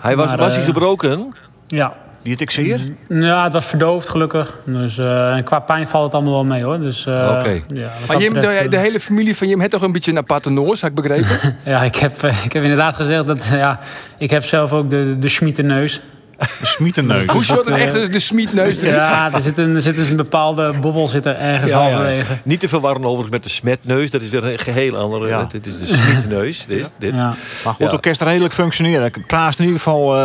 Hij 0.00 0.16
was, 0.16 0.26
Maar, 0.26 0.36
was 0.36 0.56
hij 0.56 0.64
gebroken? 0.64 1.34
Ja. 1.66 1.92
Die 2.22 2.34
het 2.38 2.52
zeer? 2.52 2.80
ja, 3.08 3.44
het 3.44 3.52
was 3.52 3.66
verdoofd 3.66 4.08
gelukkig. 4.08 4.58
Dus, 4.64 4.98
eh, 4.98 5.34
en 5.34 5.44
qua 5.44 5.58
pijn 5.58 5.86
valt 5.86 6.04
het 6.04 6.14
allemaal 6.14 6.32
wel 6.32 6.44
mee 6.44 6.62
hoor. 6.62 6.78
Dus, 6.80 7.06
eh, 7.06 7.36
Oké. 7.38 7.60
ja, 7.74 7.90
Maar 8.08 8.20
Jim, 8.20 8.34
de, 8.34 8.46
eh, 8.46 8.70
de 8.70 8.76
hele 8.76 9.00
familie 9.00 9.36
van 9.36 9.48
Jim 9.48 9.58
heeft 9.58 9.70
toch 9.70 9.82
een 9.82 9.92
beetje 9.92 10.10
een 10.10 10.18
aparte 10.18 10.50
noos, 10.50 10.80
had 10.80 10.90
ik 10.90 10.96
begrepen? 10.96 11.28
Ja, 11.64 11.82
ik 11.82 11.96
heb, 11.96 12.22
ik 12.44 12.52
heb 12.52 12.62
inderdaad 12.62 12.96
gezegd 12.96 13.26
dat 13.26 13.44
ja, 13.64 13.80
ik 14.18 14.30
heb 14.30 14.44
zelf 14.44 14.72
ook 14.72 14.90
de, 14.90 15.18
de 15.18 15.28
schmietenneus. 15.28 16.02
Een 16.40 16.66
smietenneus. 16.66 17.26
Hoe 17.26 17.44
shot 17.44 17.66
een 17.66 17.74
echte 17.74 18.08
de 18.08 18.18
smietneus 18.20 18.80
eruit? 18.82 19.04
Ja, 19.04 19.32
er 19.32 19.40
zit 19.40 19.58
een, 19.58 19.74
er 19.74 19.80
zit 19.82 19.94
dus 19.96 20.08
een 20.08 20.16
bepaalde 20.16 20.72
bobbel 20.80 21.08
zit 21.08 21.26
er 21.26 21.36
ergens 21.36 21.72
halverwege. 21.72 22.32
Niet 22.42 22.60
te 22.60 22.68
verwarren 22.68 23.02
overigens 23.04 23.30
met 23.30 23.42
de 23.42 23.48
smetneus. 23.48 24.10
Dat 24.10 24.20
is 24.22 24.28
weer 24.28 24.44
een 24.44 24.58
geheel 24.58 24.96
andere. 24.96 25.28
Ja. 25.28 25.46
Dit 25.50 25.66
is 25.66 25.78
de 25.78 25.86
smietneus. 25.86 26.66
Dit, 26.66 26.92
dit. 26.98 27.12
Ja. 27.16 27.24
Maar 27.24 27.34
goed, 27.64 27.78
Ja. 27.78 27.84
het 27.84 27.92
orkest 27.92 28.22
redelijk 28.22 28.54
functioneren. 28.54 29.06
Ik 29.06 29.26
praat 29.26 29.58
in 29.58 29.64
ieder 29.64 29.78
geval 29.78 30.14
eh 30.16 30.22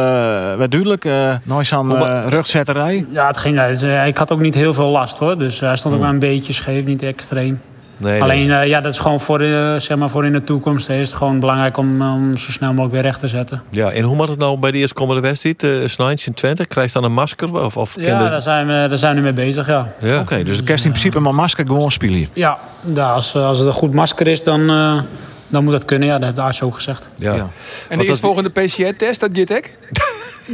werd 0.57 0.71
duidelijk. 0.71 1.05
eh 1.05 1.35
nooit 1.43 1.71
aan 1.71 1.95
uh, 1.95 2.25
rugzetterij. 2.29 3.05
Ja, 3.11 3.27
het 3.27 3.37
ging, 3.37 3.65
dus, 3.67 3.81
eh, 3.81 4.07
ik 4.07 4.17
had 4.17 4.31
ook 4.31 4.39
niet 4.39 4.55
heel 4.55 4.73
veel 4.73 4.89
last 4.89 5.17
hoor. 5.17 5.37
Dus 5.39 5.59
hij 5.59 5.75
stond 5.75 5.93
ook 5.95 5.99
maar 6.01 6.09
een 6.09 6.19
beetje 6.19 6.53
scheef, 6.53 6.85
niet 6.85 7.01
extreem. 7.01 7.61
Nee, 7.97 8.21
Alleen 8.21 8.47
nee. 8.47 8.59
eh, 8.59 8.67
ja, 8.67 8.81
dat 8.81 8.93
is 8.93 8.99
gewoon 8.99 9.19
voor, 9.19 9.41
eh, 9.41 9.79
zeg 9.79 9.97
maar 9.97 10.09
voor 10.09 10.25
in 10.25 10.31
de 10.31 10.43
toekomst 10.43 10.89
is 10.89 11.07
het 11.07 11.17
gewoon 11.17 11.39
belangrijk 11.39 11.77
om, 11.77 12.01
om 12.01 12.37
zo 12.37 12.51
snel 12.51 12.69
mogelijk 12.69 12.93
weer 12.93 13.01
recht 13.01 13.19
te 13.19 13.27
zetten. 13.27 13.61
Ja, 13.69 13.91
en 13.91 14.03
hoe 14.03 14.15
moet 14.15 14.27
het 14.27 14.37
nou 14.37 14.59
bij 14.59 14.71
de 14.71 14.77
eerstkomende 14.77 15.21
wedstrijd? 15.21 15.63
Uh, 15.63 15.87
Snijntje 15.87 16.27
in 16.27 16.33
Twente? 16.33 16.65
Krijgt 16.65 16.93
dan 16.93 17.03
een 17.03 17.13
masker? 17.13 17.63
Of, 17.63 17.77
of 17.77 17.95
Ja, 17.99 18.29
daar 18.29 18.41
zijn, 18.41 18.67
we, 18.67 18.73
daar 18.73 18.97
zijn 18.97 19.15
we 19.15 19.21
nu 19.21 19.25
mee 19.25 19.45
bezig, 19.45 19.67
ja. 19.67 19.87
ja. 19.99 20.19
Oké, 20.19 20.43
dus 20.43 20.57
de 20.57 20.63
kerst 20.63 20.85
in 20.85 20.91
principe 20.91 21.19
maar 21.19 21.35
masker 21.35 21.65
gewoon 21.65 21.91
spelen 21.91 22.15
hier. 22.15 22.29
Ja, 22.33 22.57
ja 22.93 23.11
als, 23.11 23.35
als 23.35 23.57
het 23.57 23.67
een 23.67 23.73
goed 23.73 23.93
masker 23.93 24.27
is, 24.27 24.43
dan, 24.43 24.69
eh, 24.69 25.01
dan 25.47 25.63
moet 25.63 25.73
dat 25.73 25.85
kunnen. 25.85 26.07
Ja, 26.07 26.13
dat 26.13 26.23
heeft 26.23 26.35
de 26.35 26.41
arts 26.41 26.61
ook 26.61 26.75
gezegd. 26.75 27.07
Ja. 27.17 27.33
Ja. 27.33 27.49
En 27.89 27.99
de 27.99 28.05
eerstvolgende 28.05 28.49
PCR-test, 28.49 29.19
dat 29.19 29.37
ik? 29.37 29.73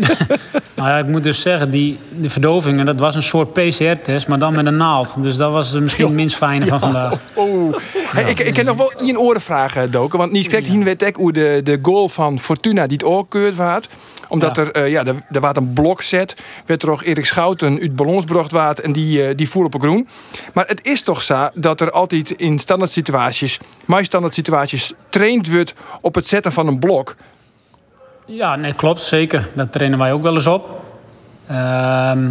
Nou 0.75 0.89
ja, 0.89 0.97
ik 0.97 1.07
moet 1.07 1.23
dus 1.23 1.41
zeggen, 1.41 1.69
die, 1.69 1.99
de 2.19 2.29
verdovingen, 2.29 2.85
dat 2.85 2.99
was 2.99 3.15
een 3.15 3.23
soort 3.23 3.53
PCR-test, 3.53 4.27
maar 4.27 4.39
dan 4.39 4.55
met 4.55 4.65
een 4.65 4.77
naald. 4.77 5.13
Dus 5.17 5.35
dat 5.35 5.51
was 5.51 5.73
misschien 5.73 6.05
het 6.05 6.13
minst 6.13 6.35
fijne 6.35 6.65
van 6.65 6.79
vandaag. 6.79 7.13
Oh. 7.33 7.73
Hey, 7.93 8.29
ik, 8.29 8.39
ik 8.39 8.55
heb 8.55 8.65
nog 8.65 8.77
wel 8.77 8.91
één 8.91 9.17
orenvraag, 9.19 9.75
eh, 9.75 9.83
Doken. 9.91 10.19
Want 10.19 10.31
niet 10.31 10.47
kijk, 10.47 10.65
hier 10.67 11.13
hoe 11.15 11.31
de, 11.31 11.61
de 11.63 11.79
goal 11.81 12.09
van 12.09 12.39
Fortuna 12.39 12.87
die 12.87 12.97
het 12.97 13.05
oorkeurd 13.05 13.55
waard. 13.55 13.89
Omdat 14.27 14.55
Ja. 14.55 14.61
er, 14.61 14.71
eh, 14.71 14.91
ja, 14.91 15.05
er, 15.05 15.15
er 15.31 15.41
was 15.41 15.55
een 15.55 15.73
blok 15.73 16.01
zet. 16.01 16.35
Werd 16.65 16.83
er 16.83 16.91
ook 16.91 17.03
Erik 17.03 17.25
Schouten 17.25 17.79
uit 17.79 17.95
ballonsbracht 17.95 18.51
waard 18.51 18.79
en 18.79 18.91
die, 18.91 19.25
eh, 19.27 19.35
die 19.35 19.49
voer 19.49 19.65
op 19.65 19.73
een 19.73 19.81
groen. 19.81 20.07
Maar 20.53 20.67
het 20.67 20.85
is 20.85 21.01
toch 21.01 21.21
zo 21.21 21.49
dat 21.53 21.81
er 21.81 21.91
altijd 21.91 22.31
in 22.31 22.59
standaard 22.59 22.91
situaties, 22.91 23.59
maar 23.85 24.05
standaard 24.05 24.33
situaties, 24.33 24.93
traind 25.09 25.51
wordt 25.51 25.73
op 26.01 26.15
het 26.15 26.27
zetten 26.27 26.51
van 26.51 26.67
een 26.67 26.79
blok. 26.79 27.15
Ja, 28.25 28.55
nee, 28.55 28.73
klopt, 28.73 29.01
zeker. 29.01 29.47
Daar 29.53 29.69
trainen 29.69 29.99
wij 29.99 30.11
ook 30.11 30.21
wel 30.21 30.33
eens 30.33 30.47
op. 30.47 30.81
Ehm, 31.47 32.29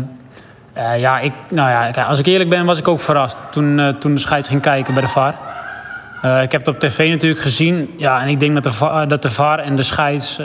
eh, 0.72 1.00
ja, 1.00 1.18
ik, 1.18 1.32
nou 1.48 1.70
ja, 1.70 2.04
als 2.04 2.18
ik 2.18 2.26
eerlijk 2.26 2.50
ben, 2.50 2.64
was 2.64 2.78
ik 2.78 2.88
ook 2.88 3.00
verrast 3.00 3.38
toen, 3.50 3.78
eh, 3.78 3.88
toen 3.88 4.14
de 4.14 4.20
scheids 4.20 4.48
ging 4.48 4.60
kijken 4.60 4.94
bij 4.94 5.02
de 5.02 5.08
VAR. 5.08 5.34
Eh, 6.22 6.42
ik 6.42 6.52
heb 6.52 6.66
het 6.66 6.74
op 6.74 6.80
tv 6.80 7.10
natuurlijk 7.10 7.40
gezien. 7.40 7.94
Ja, 7.96 8.20
en 8.22 8.28
ik 8.28 8.40
denk 8.40 8.54
dat 8.54 8.62
de, 8.62 8.72
VAR, 8.72 9.08
dat 9.08 9.22
de 9.22 9.30
VAR 9.30 9.58
en 9.58 9.76
de 9.76 9.82
scheids... 9.82 10.36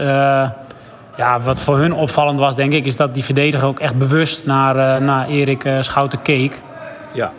ja, 1.18 1.40
wat 1.40 1.62
voor 1.62 1.78
hun 1.78 1.94
opvallend 1.94 2.40
was, 2.40 2.56
denk 2.56 2.74
ik, 2.74 2.86
is 2.86 2.98
dat 2.98 3.14
die 3.14 3.24
verdediger 3.24 3.68
ook 3.68 3.80
echt 3.80 3.96
bewust 3.96 4.46
naar, 4.46 5.02
naar 5.02 5.28
Erik 5.28 5.70
Schouten 5.80 6.22
keek. 6.22 6.62
Ja. 7.14 7.32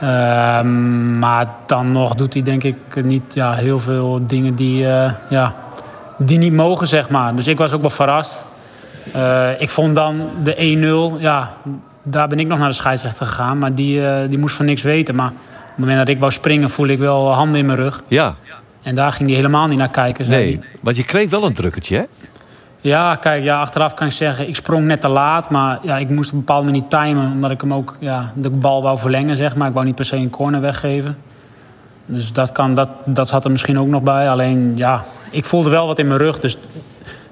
Ehm, 0.00 1.18
maar 1.18 1.46
dan 1.66 1.92
nog 1.92 2.14
doet 2.14 2.34
hij 2.34 2.42
denk 2.42 2.64
ik 2.64 2.76
niet 3.04 3.34
ja, 3.34 3.52
heel 3.52 3.78
veel 3.78 4.26
dingen 4.26 4.54
die, 4.54 4.86
ja, 5.28 5.54
die 6.18 6.38
niet 6.38 6.52
mogen, 6.52 6.86
zeg 6.86 7.10
maar. 7.10 7.36
Dus 7.36 7.46
ik 7.46 7.58
was 7.58 7.72
ook 7.72 7.80
wel 7.80 7.90
verrast. 7.90 8.44
ik 9.58 9.70
vond 9.70 9.94
dan 9.94 10.28
de 10.42 11.16
1-0, 11.18 11.20
ja, 11.20 11.56
daar 12.02 12.28
ben 12.28 12.38
ik 12.40 12.46
nog 12.46 12.58
naar 12.58 12.68
de 12.68 12.74
scheidsrechter 12.74 13.26
gegaan. 13.26 13.58
Maar 13.58 13.74
die, 13.74 14.28
die 14.28 14.38
moest 14.38 14.56
van 14.56 14.64
niks 14.64 14.82
weten. 14.82 15.14
Maar 15.14 15.30
op 15.30 15.66
het 15.66 15.78
moment 15.78 15.98
dat 15.98 16.08
ik 16.08 16.18
wou 16.18 16.32
springen, 16.32 16.70
voelde 16.70 16.92
ik 16.92 16.98
wel 16.98 17.32
handen 17.32 17.60
in 17.60 17.66
mijn 17.66 17.78
rug. 17.78 18.02
Ja. 18.06 18.34
En 18.82 18.94
daar 18.94 19.12
ging 19.12 19.28
hij 19.28 19.36
helemaal 19.36 19.66
niet 19.66 19.78
naar 19.78 19.88
kijken. 19.88 20.30
Nee, 20.30 20.60
want 20.80 20.96
je 20.96 21.04
kreeg 21.04 21.30
wel 21.30 21.44
een 21.44 21.52
drukketje, 21.52 21.96
hè? 21.96 22.02
Ja, 22.80 23.14
kijk, 23.14 23.42
ja, 23.42 23.60
achteraf 23.60 23.94
kan 23.94 24.06
ik 24.06 24.12
zeggen, 24.12 24.48
ik 24.48 24.56
sprong 24.56 24.84
net 24.86 25.00
te 25.00 25.08
laat. 25.08 25.50
Maar 25.50 25.78
ja, 25.82 25.96
ik 25.98 26.08
moest 26.08 26.28
op 26.28 26.34
een 26.34 26.44
bepaalde 26.44 26.64
manier 26.64 26.82
timen. 26.88 27.32
Omdat 27.32 27.50
ik 27.50 27.60
hem 27.60 27.74
ook 27.74 27.96
ja, 28.00 28.32
de 28.34 28.50
bal 28.50 28.82
wou 28.82 28.98
verlengen, 28.98 29.36
zeg 29.36 29.56
maar. 29.56 29.68
Ik 29.68 29.74
wou 29.74 29.86
niet 29.86 29.94
per 29.94 30.04
se 30.04 30.16
een 30.16 30.30
corner 30.30 30.60
weggeven. 30.60 31.16
Dus 32.06 32.32
dat, 32.32 32.52
kan, 32.52 32.74
dat, 32.74 32.88
dat 33.04 33.28
zat 33.28 33.44
er 33.44 33.50
misschien 33.50 33.78
ook 33.78 33.86
nog 33.86 34.02
bij. 34.02 34.30
Alleen, 34.30 34.72
ja, 34.76 35.04
ik 35.30 35.44
voelde 35.44 35.70
wel 35.70 35.86
wat 35.86 35.98
in 35.98 36.06
mijn 36.06 36.18
rug. 36.18 36.40
Dus 36.40 36.56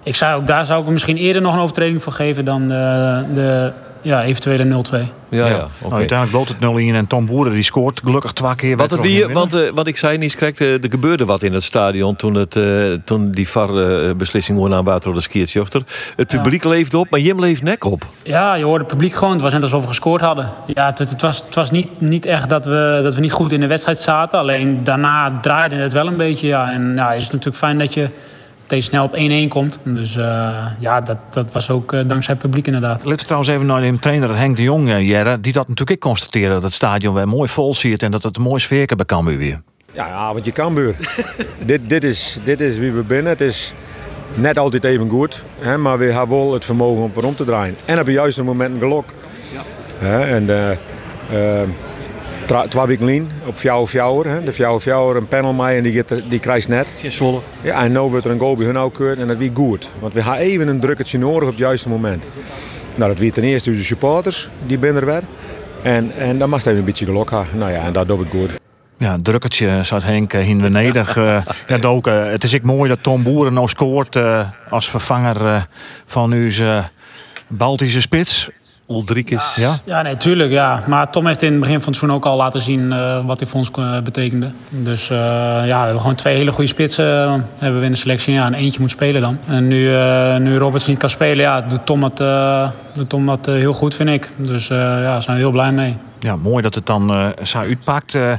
ik 0.02 0.14
zei 0.14 0.36
ook, 0.36 0.46
daar 0.46 0.64
zou 0.64 0.82
ik 0.82 0.88
misschien 0.88 1.16
eerder 1.16 1.42
nog 1.42 1.54
een 1.54 1.60
overtreding 1.60 2.02
voor 2.02 2.12
geven 2.12 2.44
dan 2.44 2.68
de, 2.68 3.24
de 3.34 3.72
ja, 4.04 4.24
eventuele 4.24 4.64
0-2. 4.64 4.96
Ja, 5.28 5.46
ja. 5.46 5.68
Nou, 5.80 5.92
uiteindelijk 5.92 6.30
bloot 6.30 6.48
het 6.48 6.92
0-1 6.92 6.96
en 6.96 7.06
Tom 7.06 7.26
Boeren 7.26 7.52
die 7.52 7.62
scoort 7.62 8.00
gelukkig 8.04 8.32
twee 8.32 8.54
keer. 8.54 8.76
Wat, 8.76 8.90
het 8.90 9.00
wie, 9.00 9.26
want, 9.26 9.54
uh, 9.54 9.70
wat 9.74 9.86
ik 9.86 9.96
zei 9.96 10.18
niet, 10.18 10.36
correct, 10.36 10.60
uh, 10.60 10.72
er 10.72 10.90
gebeurde 10.90 11.24
wat 11.24 11.42
in 11.42 11.52
het 11.52 11.62
stadion 11.62 12.16
toen, 12.16 12.34
het, 12.34 12.54
uh, 12.54 12.92
toen 13.04 13.30
die 13.30 13.48
VAR-beslissing 13.48 14.58
wordt 14.58 14.74
aan 14.74 14.84
water 14.84 15.14
de 15.14 15.20
skiertjochter. 15.20 15.82
Het 16.16 16.28
publiek 16.28 16.62
ja. 16.62 16.68
leefde 16.68 16.98
op, 16.98 17.10
maar 17.10 17.20
Jim 17.20 17.40
leeft 17.40 17.62
nek 17.62 17.84
op. 17.84 18.06
Ja, 18.22 18.54
je 18.54 18.64
hoorde 18.64 18.84
het 18.84 18.92
publiek 18.92 19.14
gewoon. 19.14 19.32
Het 19.32 19.42
was 19.42 19.52
net 19.52 19.62
alsof 19.62 19.82
we 19.82 19.88
gescoord 19.88 20.20
hadden. 20.20 20.48
Ja, 20.66 20.86
het, 20.86 20.98
het 20.98 21.22
was, 21.22 21.42
het 21.46 21.54
was 21.54 21.70
niet, 21.70 22.00
niet 22.00 22.26
echt 22.26 22.48
dat 22.48 22.64
we, 22.64 23.00
dat 23.02 23.14
we 23.14 23.20
niet 23.20 23.32
goed 23.32 23.52
in 23.52 23.60
de 23.60 23.66
wedstrijd 23.66 24.00
zaten. 24.00 24.38
Alleen 24.38 24.82
daarna 24.82 25.38
draaide 25.40 25.76
het 25.76 25.92
wel 25.92 26.06
een 26.06 26.16
beetje. 26.16 26.46
Ja. 26.46 26.72
En 26.72 26.92
ja, 26.96 27.12
is 27.12 27.22
het 27.22 27.32
natuurlijk 27.32 27.62
fijn 27.64 27.78
dat 27.78 27.94
je 27.94 28.08
steeds 28.80 28.86
snel 28.86 29.04
op 29.04 29.46
1-1 29.46 29.48
komt. 29.48 29.78
Dus 29.84 30.16
uh, 30.16 30.24
ja, 30.78 31.00
dat, 31.00 31.16
dat 31.30 31.52
was 31.52 31.70
ook 31.70 31.92
uh, 31.92 32.08
dankzij 32.08 32.34
het 32.34 32.42
publiek 32.42 32.66
inderdaad. 32.66 33.04
Laten 33.04 33.18
we 33.18 33.24
trouwens 33.24 33.50
even 33.50 33.66
naar 33.66 33.80
de 33.80 33.98
trainer 33.98 34.36
Henk 34.36 34.56
de 34.56 34.62
Jong, 34.62 34.88
uh, 34.88 35.08
Jerre. 35.08 35.40
Die 35.40 35.52
dat 35.52 35.68
natuurlijk 35.68 35.96
ik 35.96 36.00
constateren 36.00 36.50
dat 36.50 36.62
het 36.62 36.72
stadion 36.72 37.14
weer 37.14 37.28
mooi 37.28 37.48
vol 37.48 37.74
ziet 37.74 38.02
en 38.02 38.10
dat 38.10 38.22
het 38.22 38.36
een 38.36 38.42
mooi 38.42 38.60
sfeer 38.60 38.96
bij 38.96 39.04
Cambuur 39.04 39.38
weer. 39.38 39.62
Ja, 39.92 40.32
want 40.32 40.44
je 40.44 40.52
Cambuur. 40.52 40.96
dit, 41.66 41.80
dit, 41.88 42.04
is, 42.04 42.38
dit 42.44 42.60
is 42.60 42.78
wie 42.78 42.92
we 42.92 43.02
binnen. 43.02 43.32
Het 43.32 43.40
is 43.40 43.74
net 44.34 44.58
altijd 44.58 44.84
even 44.84 45.08
goed. 45.08 45.44
Hè, 45.58 45.78
maar 45.78 45.98
we 45.98 46.04
hebben 46.04 46.36
wel 46.38 46.52
het 46.52 46.64
vermogen 46.64 47.02
om 47.02 47.12
voor 47.12 47.22
om 47.22 47.36
te 47.36 47.44
draaien. 47.44 47.76
En 47.84 47.98
op 47.98 48.06
de 48.06 48.12
juiste 48.12 48.42
moment 48.42 48.74
een 48.74 48.80
gelok. 48.80 49.04
Ja. 49.52 49.60
Hè, 49.98 50.20
en 50.20 50.46
twee 52.46 52.86
weken 52.86 53.04
lien 53.04 53.30
op 53.46 53.56
fjouwer 53.56 53.88
fjouwer. 53.88 54.44
De 54.44 54.52
fjouwer 54.52 54.80
fjouwer 54.80 55.16
een 55.16 55.28
panel 55.28 55.52
mee 55.52 55.76
en 55.76 55.82
die, 55.82 55.92
get, 55.92 56.22
die 56.28 56.38
krijgt 56.38 56.68
net. 56.68 56.86
Zwolle. 57.08 57.40
Ja, 57.60 57.82
en 57.82 57.92
nu 57.92 57.98
wordt 57.98 58.24
er 58.24 58.30
een 58.30 58.38
goal 58.38 58.56
bij 58.56 58.66
hun 58.66 58.78
ook 58.78 59.00
en 59.00 59.26
dat 59.26 59.36
wie 59.36 59.50
goed. 59.54 59.90
Want 59.98 60.14
we 60.14 60.22
gaan 60.22 60.36
even 60.36 60.68
een 60.68 60.80
drukketje 60.80 61.18
nodig 61.18 61.42
op 61.42 61.48
het 61.48 61.58
juiste 61.58 61.88
moment. 61.88 62.24
Nou, 62.94 63.10
dat 63.10 63.20
wie 63.20 63.32
ten 63.32 63.42
eerste 63.42 63.70
onze 63.70 63.84
supporters, 63.84 64.48
die 64.66 64.78
binnen 64.78 65.02
er 65.02 65.08
weer. 65.08 65.22
En, 65.82 66.12
en 66.18 66.38
dan 66.38 66.48
mag 66.48 66.58
het 66.58 66.66
even 66.66 66.78
een 66.78 66.84
beetje 66.84 67.04
geluk 67.04 67.30
hebben. 67.30 67.58
Nou 67.58 67.72
ja, 67.72 67.84
en 67.84 67.92
dat 67.92 68.08
doe 68.08 68.20
ik 68.20 68.30
goed. 68.30 68.50
Ja, 68.98 69.16
drukkertje 69.22 69.82
zat 69.82 70.02
Henk 70.02 70.32
in 70.32 70.60
Venedig. 70.60 71.16
uh, 71.16 71.46
ja, 71.68 71.78
doken. 71.78 72.30
Het 72.30 72.44
is 72.44 72.52
ik 72.52 72.62
mooi 72.62 72.88
dat 72.88 73.02
Tom 73.02 73.22
Boeren 73.22 73.52
nou 73.52 73.68
scoort 73.68 74.16
uh, 74.16 74.48
als 74.68 74.90
vervanger 74.90 75.46
uh, 75.46 75.62
van 76.06 76.32
onze 76.32 76.82
Baltische 77.48 78.00
spits. 78.00 78.50
Ulrikes. 78.88 79.54
Ja, 79.54 79.74
ja 79.84 80.02
nee, 80.02 80.16
tuurlijk. 80.16 80.50
Ja. 80.50 80.84
Maar 80.86 81.10
Tom 81.10 81.26
heeft 81.26 81.42
in 81.42 81.50
het 81.50 81.60
begin 81.60 81.80
van 81.80 81.86
het 81.86 81.96
seizoen 81.96 82.18
ook 82.18 82.26
al 82.26 82.36
laten 82.36 82.60
zien 82.60 82.92
uh, 82.92 83.26
wat 83.26 83.38
hij 83.38 83.48
voor 83.48 83.58
ons 83.58 83.70
uh, 83.78 84.00
betekende. 84.00 84.50
Dus 84.68 85.10
uh, 85.10 85.18
ja, 85.66 85.78
we 85.78 85.84
hebben 85.84 86.00
gewoon 86.00 86.16
twee 86.16 86.36
hele 86.36 86.52
goede 86.52 86.70
spitsen 86.70 87.04
hebben 87.58 87.80
we 87.80 87.86
in 87.86 87.92
de 87.92 87.98
selectie. 87.98 88.34
Ja, 88.34 88.46
en 88.46 88.54
eentje 88.54 88.80
moet 88.80 88.90
spelen 88.90 89.20
dan. 89.20 89.38
En 89.48 89.68
nu, 89.68 89.90
nu 90.38 90.58
Roberts 90.58 90.86
niet 90.86 90.98
kan 90.98 91.10
spelen, 91.10 91.44
ja, 91.44 91.60
doet 91.60 91.86
Tom 91.86 92.02
het, 92.02 92.22
doet 92.92 93.08
Tom 93.08 93.26
dat 93.26 93.46
heel 93.46 93.72
goed, 93.72 93.94
vind 93.94 94.08
ik. 94.08 94.30
Dus 94.36 94.66
ja, 94.66 95.00
daar 95.00 95.22
zijn 95.22 95.36
we 95.36 95.42
heel 95.42 95.52
blij 95.52 95.72
mee. 95.72 95.96
Ja, 96.24 96.36
mooi 96.36 96.62
dat 96.62 96.74
het 96.74 96.86
dan 96.86 97.12
uh, 97.12 97.28
zo 97.42 97.58
uitpakt. 97.58 98.14
Uh, 98.14 98.32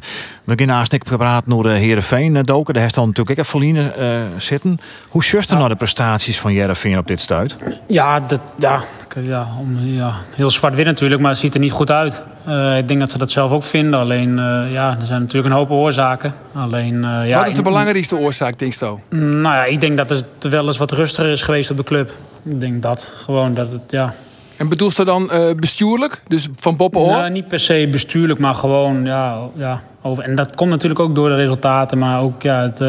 we 0.43 0.53
gaan 0.55 0.67
naast 0.67 0.93
ik 0.93 1.07
gepraat 1.07 1.47
naar 1.47 1.63
de 1.63 1.69
Herenveen 1.69 2.41
doken. 2.41 2.73
Daar 2.73 2.83
heeft 2.83 2.95
dan 2.95 3.07
natuurlijk 3.07 3.39
ook 3.39 3.45
Verline 3.45 3.93
uh, 3.99 4.21
zitten. 4.37 4.79
Hoe 5.09 5.23
zuster 5.23 5.53
ja. 5.53 5.57
nou 5.57 5.69
de 5.69 5.77
prestaties 5.77 6.39
van 6.39 6.51
Herenveen 6.51 6.97
op 6.97 7.07
dit 7.07 7.21
stuit? 7.21 7.57
Ja, 7.87 8.19
dat, 8.19 8.39
ja, 8.57 8.83
ja, 9.23 9.47
om, 9.59 9.77
ja, 9.79 10.13
heel 10.35 10.49
zwart-wit 10.49 10.85
natuurlijk, 10.85 11.21
maar 11.21 11.31
het 11.31 11.39
ziet 11.39 11.53
er 11.53 11.59
niet 11.59 11.71
goed 11.71 11.91
uit. 11.91 12.21
Uh, 12.47 12.77
ik 12.77 12.87
denk 12.87 12.99
dat 12.99 13.11
ze 13.11 13.17
dat 13.17 13.31
zelf 13.31 13.51
ook 13.51 13.63
vinden. 13.63 13.99
Alleen, 13.99 14.29
uh, 14.29 14.71
ja, 14.71 14.97
er 14.99 15.05
zijn 15.05 15.21
natuurlijk 15.21 15.53
een 15.53 15.59
hoop 15.59 15.71
oorzaken. 15.71 16.33
Alleen, 16.53 16.95
uh, 16.95 17.27
ja, 17.27 17.37
wat 17.37 17.47
is 17.47 17.53
de 17.53 17.61
belangrijkste 17.61 18.17
oorzaak, 18.17 18.59
denk 18.59 18.73
je? 18.73 18.95
Nou 19.15 19.41
ja, 19.55 19.65
ik 19.65 19.81
denk 19.81 19.97
dat 19.97 20.09
het 20.09 20.25
wel 20.39 20.67
eens 20.67 20.77
wat 20.77 20.91
rustiger 20.91 21.31
is 21.31 21.41
geweest 21.41 21.71
op 21.71 21.77
de 21.77 21.83
club. 21.83 22.11
Ik 22.43 22.59
denk 22.59 22.81
dat. 22.81 23.05
Gewoon 23.23 23.53
dat 23.53 23.71
het, 23.71 23.81
ja... 23.87 24.13
En 24.57 24.69
bedoelst 24.69 24.97
je 24.97 25.05
dan 25.05 25.29
bestuurlijk? 25.59 26.21
Dus 26.27 26.47
van 26.55 26.75
Boppen 26.75 27.01
hoor? 27.01 27.11
Nou, 27.11 27.29
niet 27.29 27.47
per 27.47 27.59
se 27.59 27.87
bestuurlijk, 27.91 28.39
maar 28.39 28.55
gewoon, 28.55 29.05
ja... 29.05 29.37
ja 29.55 29.81
over. 30.01 30.23
En 30.23 30.35
dat 30.35 30.55
komt 30.55 30.69
natuurlijk 30.69 30.99
ook 30.99 31.15
door 31.15 31.29
de 31.29 31.35
resultaten, 31.35 31.97
maar 31.97 32.21
ook, 32.21 32.41
ja, 32.41 32.61
het 32.61 32.79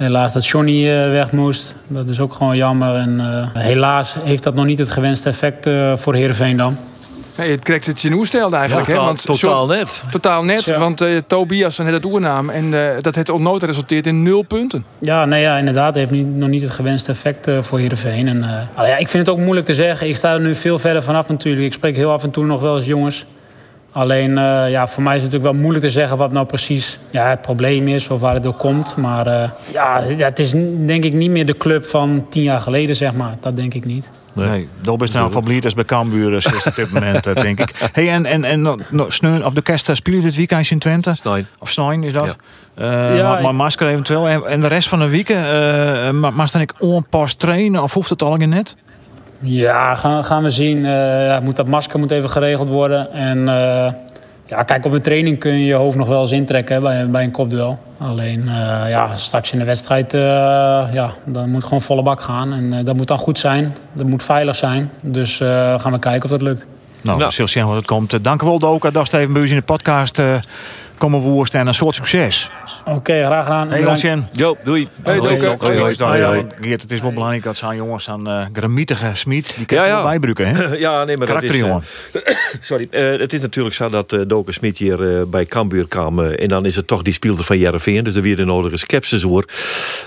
Helaas 0.00 0.32
dat 0.32 0.46
Johnny 0.46 0.84
weg 1.10 1.32
moest. 1.32 1.74
Dat 1.86 2.08
is 2.08 2.20
ook 2.20 2.32
gewoon 2.32 2.56
jammer. 2.56 2.94
En 2.94 3.20
uh, 3.20 3.62
helaas 3.62 4.16
heeft 4.22 4.42
dat 4.42 4.54
nog 4.54 4.64
niet 4.64 4.78
het 4.78 4.90
gewenste 4.90 5.28
effect 5.28 5.66
uh, 5.66 5.96
voor 5.96 6.14
Heerenveen 6.14 6.56
dan. 6.56 6.76
Nee, 7.40 7.50
het 7.50 7.64
krijgt 7.64 7.86
het 7.86 8.00
Genoe 8.00 8.26
stelde 8.26 8.56
eigenlijk. 8.56 8.88
Ja, 8.88 8.94
hè? 8.94 9.00
Want 9.00 9.24
totaal 9.24 9.66
net. 9.66 10.02
Totaal 10.10 10.44
net, 10.44 10.64
ja. 10.64 10.78
want 10.78 11.02
uh, 11.02 11.18
Tobias 11.26 11.78
had 11.78 11.86
het 11.86 12.04
oernaam. 12.04 12.50
En 12.50 12.64
uh, 12.64 12.90
dat 13.00 13.14
heeft 13.14 13.28
onnodig 13.28 13.68
resulteerd 13.68 14.06
in 14.06 14.22
nul 14.22 14.42
punten. 14.42 14.84
Ja, 14.98 15.24
nee, 15.24 15.40
ja 15.40 15.58
inderdaad. 15.58 15.86
Het 15.86 15.94
heeft 15.94 16.10
niet, 16.10 16.36
nog 16.36 16.48
niet 16.48 16.62
het 16.62 16.70
gewenste 16.70 17.10
effect 17.10 17.48
uh, 17.48 17.62
voor 17.62 17.78
Heerenveen. 17.78 18.28
En, 18.28 18.68
ja, 18.76 18.96
ik 18.96 19.08
vind 19.08 19.26
het 19.26 19.36
ook 19.36 19.42
moeilijk 19.42 19.66
te 19.66 19.74
zeggen. 19.74 20.08
Ik 20.08 20.16
sta 20.16 20.32
er 20.32 20.40
nu 20.40 20.54
veel 20.54 20.78
verder 20.78 21.02
vanaf 21.02 21.28
natuurlijk. 21.28 21.66
Ik 21.66 21.72
spreek 21.72 21.96
heel 21.96 22.10
af 22.10 22.22
en 22.22 22.30
toe 22.30 22.44
nog 22.44 22.60
wel 22.60 22.76
eens 22.76 22.86
jongens. 22.86 23.26
Alleen 23.92 24.30
uh, 24.30 24.70
ja, 24.70 24.86
voor 24.86 25.02
mij 25.02 25.16
is 25.16 25.22
het 25.22 25.30
natuurlijk 25.30 25.52
wel 25.52 25.62
moeilijk 25.62 25.84
te 25.84 25.90
zeggen 25.90 26.16
wat 26.16 26.32
nou 26.32 26.46
precies 26.46 26.98
ja, 27.10 27.28
het 27.28 27.42
probleem 27.42 27.88
is 27.88 28.08
of 28.08 28.20
waar 28.20 28.34
het 28.34 28.42
door 28.42 28.54
komt. 28.54 28.96
Maar 28.96 29.26
uh, 29.26 29.50
ja, 29.72 30.02
ja, 30.16 30.24
het 30.24 30.38
is 30.38 30.50
denk 30.86 31.04
ik 31.04 31.12
niet 31.12 31.30
meer 31.30 31.46
de 31.46 31.56
club 31.56 31.86
van 31.86 32.26
tien 32.28 32.42
jaar 32.42 32.60
geleden, 32.60 32.96
zeg 32.96 33.12
maar. 33.12 33.36
Dat 33.40 33.56
denk 33.56 33.74
ik 33.74 33.84
niet. 33.84 34.08
Nee, 34.32 34.48
nee 34.48 34.68
dat 34.80 35.02
is 35.02 35.10
nou 35.10 35.32
van 35.32 35.44
Bliet 35.44 35.74
bij 35.74 35.84
Cambuur 35.84 36.32
is 36.32 36.46
op 36.66 36.74
dit 36.74 36.92
moment, 36.92 37.26
uh, 37.26 37.34
denk 37.34 37.60
ik. 37.60 37.88
Hey, 37.92 38.10
en 38.10 38.26
en, 38.26 38.44
en 38.44 38.62
no, 38.90 39.08
Sneun 39.08 39.44
of 39.44 39.52
de 39.52 39.62
Kerst 39.62 39.90
spelen 39.92 40.20
dit 40.20 40.36
weekend 40.36 40.70
in 40.70 40.78
Twente? 40.78 41.14
Snijn. 41.14 41.46
Of 41.58 41.70
Snijn 41.70 42.04
is 42.04 42.12
dat? 42.12 42.36
Ja. 42.76 43.10
Uh, 43.10 43.16
ja, 43.16 43.40
maar 43.40 43.54
masker 43.54 43.88
eventueel. 43.88 44.28
En, 44.28 44.46
en 44.46 44.60
de 44.60 44.66
rest 44.66 44.88
van 44.88 44.98
de 44.98 45.08
week, 45.08 45.28
uh, 45.28 46.10
maar 46.10 46.48
staan 46.48 46.60
ik 46.60 46.74
onpas 46.78 47.34
trainen 47.34 47.82
of 47.82 47.94
hoeft 47.94 48.10
het 48.10 48.22
al 48.22 48.36
net? 48.36 48.76
Ja, 49.38 49.94
gaan, 49.94 50.24
gaan 50.24 50.42
we 50.42 50.50
zien. 50.50 50.78
Uh, 50.78 51.26
ja, 51.26 51.40
moet 51.40 51.56
dat 51.56 51.66
masker 51.66 51.98
moet 51.98 52.10
even 52.10 52.30
geregeld 52.30 52.68
worden. 52.68 53.12
En 53.12 53.48
ja, 54.50 54.62
kijk, 54.62 54.84
op 54.84 54.92
een 54.92 55.02
training 55.02 55.38
kun 55.38 55.52
je 55.52 55.64
je 55.64 55.74
hoofd 55.74 55.96
nog 55.96 56.08
wel 56.08 56.20
eens 56.20 56.32
intrekken 56.32 56.74
hè, 56.74 56.80
bij, 56.80 57.10
bij 57.10 57.24
een 57.24 57.30
kopduel. 57.30 57.78
Alleen 57.98 58.40
uh, 58.40 58.50
ja, 58.88 59.16
straks 59.16 59.52
in 59.52 59.58
de 59.58 59.64
wedstrijd, 59.64 60.12
ja, 60.92 61.14
dan 61.24 61.50
moet 61.50 61.64
gewoon 61.64 61.80
volle 61.80 62.02
bak 62.02 62.20
gaan. 62.20 62.52
En 62.52 62.84
dat 62.84 62.96
moet 62.96 63.08
dan 63.08 63.18
goed 63.18 63.38
zijn. 63.38 63.76
Dat 63.92 64.06
moet 64.06 64.22
veilig 64.22 64.56
zijn. 64.56 64.90
Dus 65.02 65.36
gaan 65.76 65.92
we 65.92 65.98
kijken 65.98 66.24
of 66.24 66.30
dat 66.30 66.42
lukt. 66.42 66.66
Nou, 67.02 67.30
zullen 67.30 67.50
zien 67.50 67.62
hoe 67.62 67.74
het 67.74 67.86
komt. 67.86 68.24
Dank 68.24 68.42
u 68.42 68.46
wel, 68.46 68.58
Doka. 68.58 68.90
Dat 68.90 69.06
is 69.06 69.12
even 69.12 69.32
bij 69.32 69.42
in 69.42 69.54
de 69.54 69.62
podcast. 69.62 70.22
Komen 71.00 71.20
woerst 71.20 71.54
en 71.54 71.66
een 71.66 71.74
soort 71.74 71.94
succes. 71.94 72.50
Oké, 72.84 72.90
okay, 72.90 73.24
graag 73.24 73.44
gedaan. 73.44 73.70
Hey, 73.70 73.82
Lancien. 73.82 74.26
Jo, 74.32 74.56
doei. 74.64 74.88
Hey, 75.02 75.20
Doke. 75.20 76.46
Geert, 76.60 76.82
het 76.82 76.90
is 76.90 77.00
wel 77.00 77.12
belangrijk 77.12 77.42
dat 77.42 77.56
zijn 77.56 77.76
jongens 77.76 78.08
aan 78.08 78.28
uh, 78.28 78.46
gramietige 78.52 79.10
Smit. 79.12 79.54
Die 79.56 79.66
kan 79.66 79.78
ja, 79.78 79.86
ja. 79.86 80.02
bijbruiken, 80.02 80.46
hè? 80.46 80.76
ja, 80.86 81.04
nee, 81.04 81.16
maar 81.16 81.26
Karakter, 81.26 81.58
dat 81.58 81.82
is... 82.12 82.22
Uh, 82.22 82.36
sorry. 82.60 82.88
Uh, 82.90 83.18
het 83.18 83.32
is 83.32 83.40
natuurlijk 83.40 83.74
zo 83.74 83.88
dat 83.88 84.12
uh, 84.12 84.20
Doke 84.26 84.52
Smit 84.52 84.78
hier 84.78 85.28
bij 85.28 85.46
Cambuur 85.46 85.88
kwam. 85.88 86.20
en 86.20 86.48
dan 86.48 86.66
is 86.66 86.76
het 86.76 86.86
toch 86.86 87.02
die 87.02 87.12
speelder 87.12 87.44
van 87.44 87.58
Jereveen. 87.58 88.04
Dus 88.04 88.14
er 88.14 88.22
weer 88.22 88.36
de 88.36 88.44
nodige 88.44 88.76
sceptisch 88.76 89.22
hoor. 89.22 89.44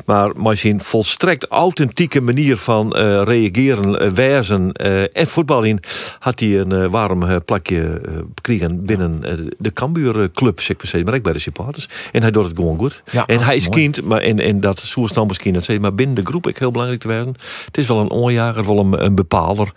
Maar 0.05 0.31
maar 0.35 0.57
zijn 0.57 0.81
volstrekt 0.81 1.47
authentieke 1.47 2.21
manier 2.21 2.57
van 2.57 2.95
reageren, 3.23 4.15
wijzen 4.15 4.71
en 5.13 5.27
voetbal 5.27 5.63
in... 5.63 5.79
had 6.19 6.39
hij 6.39 6.59
een 6.59 6.89
warm 6.89 7.43
plakje 7.45 8.01
gekregen 8.35 8.85
binnen 8.85 9.21
de 9.57 9.73
Cambuur 9.73 10.31
club, 10.31 10.61
zeg 10.61 10.77
maar, 10.91 11.03
maar 11.03 11.13
ook 11.13 11.21
bij 11.21 11.33
de 11.33 11.39
supporters. 11.39 11.87
En 12.11 12.21
hij 12.21 12.31
doet 12.31 12.43
het 12.43 12.55
gewoon 12.55 12.77
goed. 12.77 13.03
Ja, 13.11 13.25
en 13.25 13.39
hij 13.39 13.55
is 13.55 13.67
mooi. 13.67 13.81
kind, 13.81 14.03
maar 14.03 14.21
en, 14.21 14.39
en 14.39 14.59
dat 14.59 14.79
Soers 14.79 15.11
dan 15.11 15.27
misschien 15.27 15.53
dat 15.53 15.63
zei, 15.63 15.79
maar 15.79 15.95
binnen 15.95 16.15
de 16.15 16.25
groep 16.25 16.47
ik 16.47 16.57
heel 16.57 16.71
belangrijk 16.71 17.01
te 17.01 17.07
werden. 17.07 17.35
Het 17.65 17.77
is 17.77 17.87
wel 17.87 17.99
een 17.99 18.09
onjager, 18.09 18.65
wel 18.65 18.79
een, 18.79 19.05
een 19.05 19.15
bepaalder. 19.15 19.71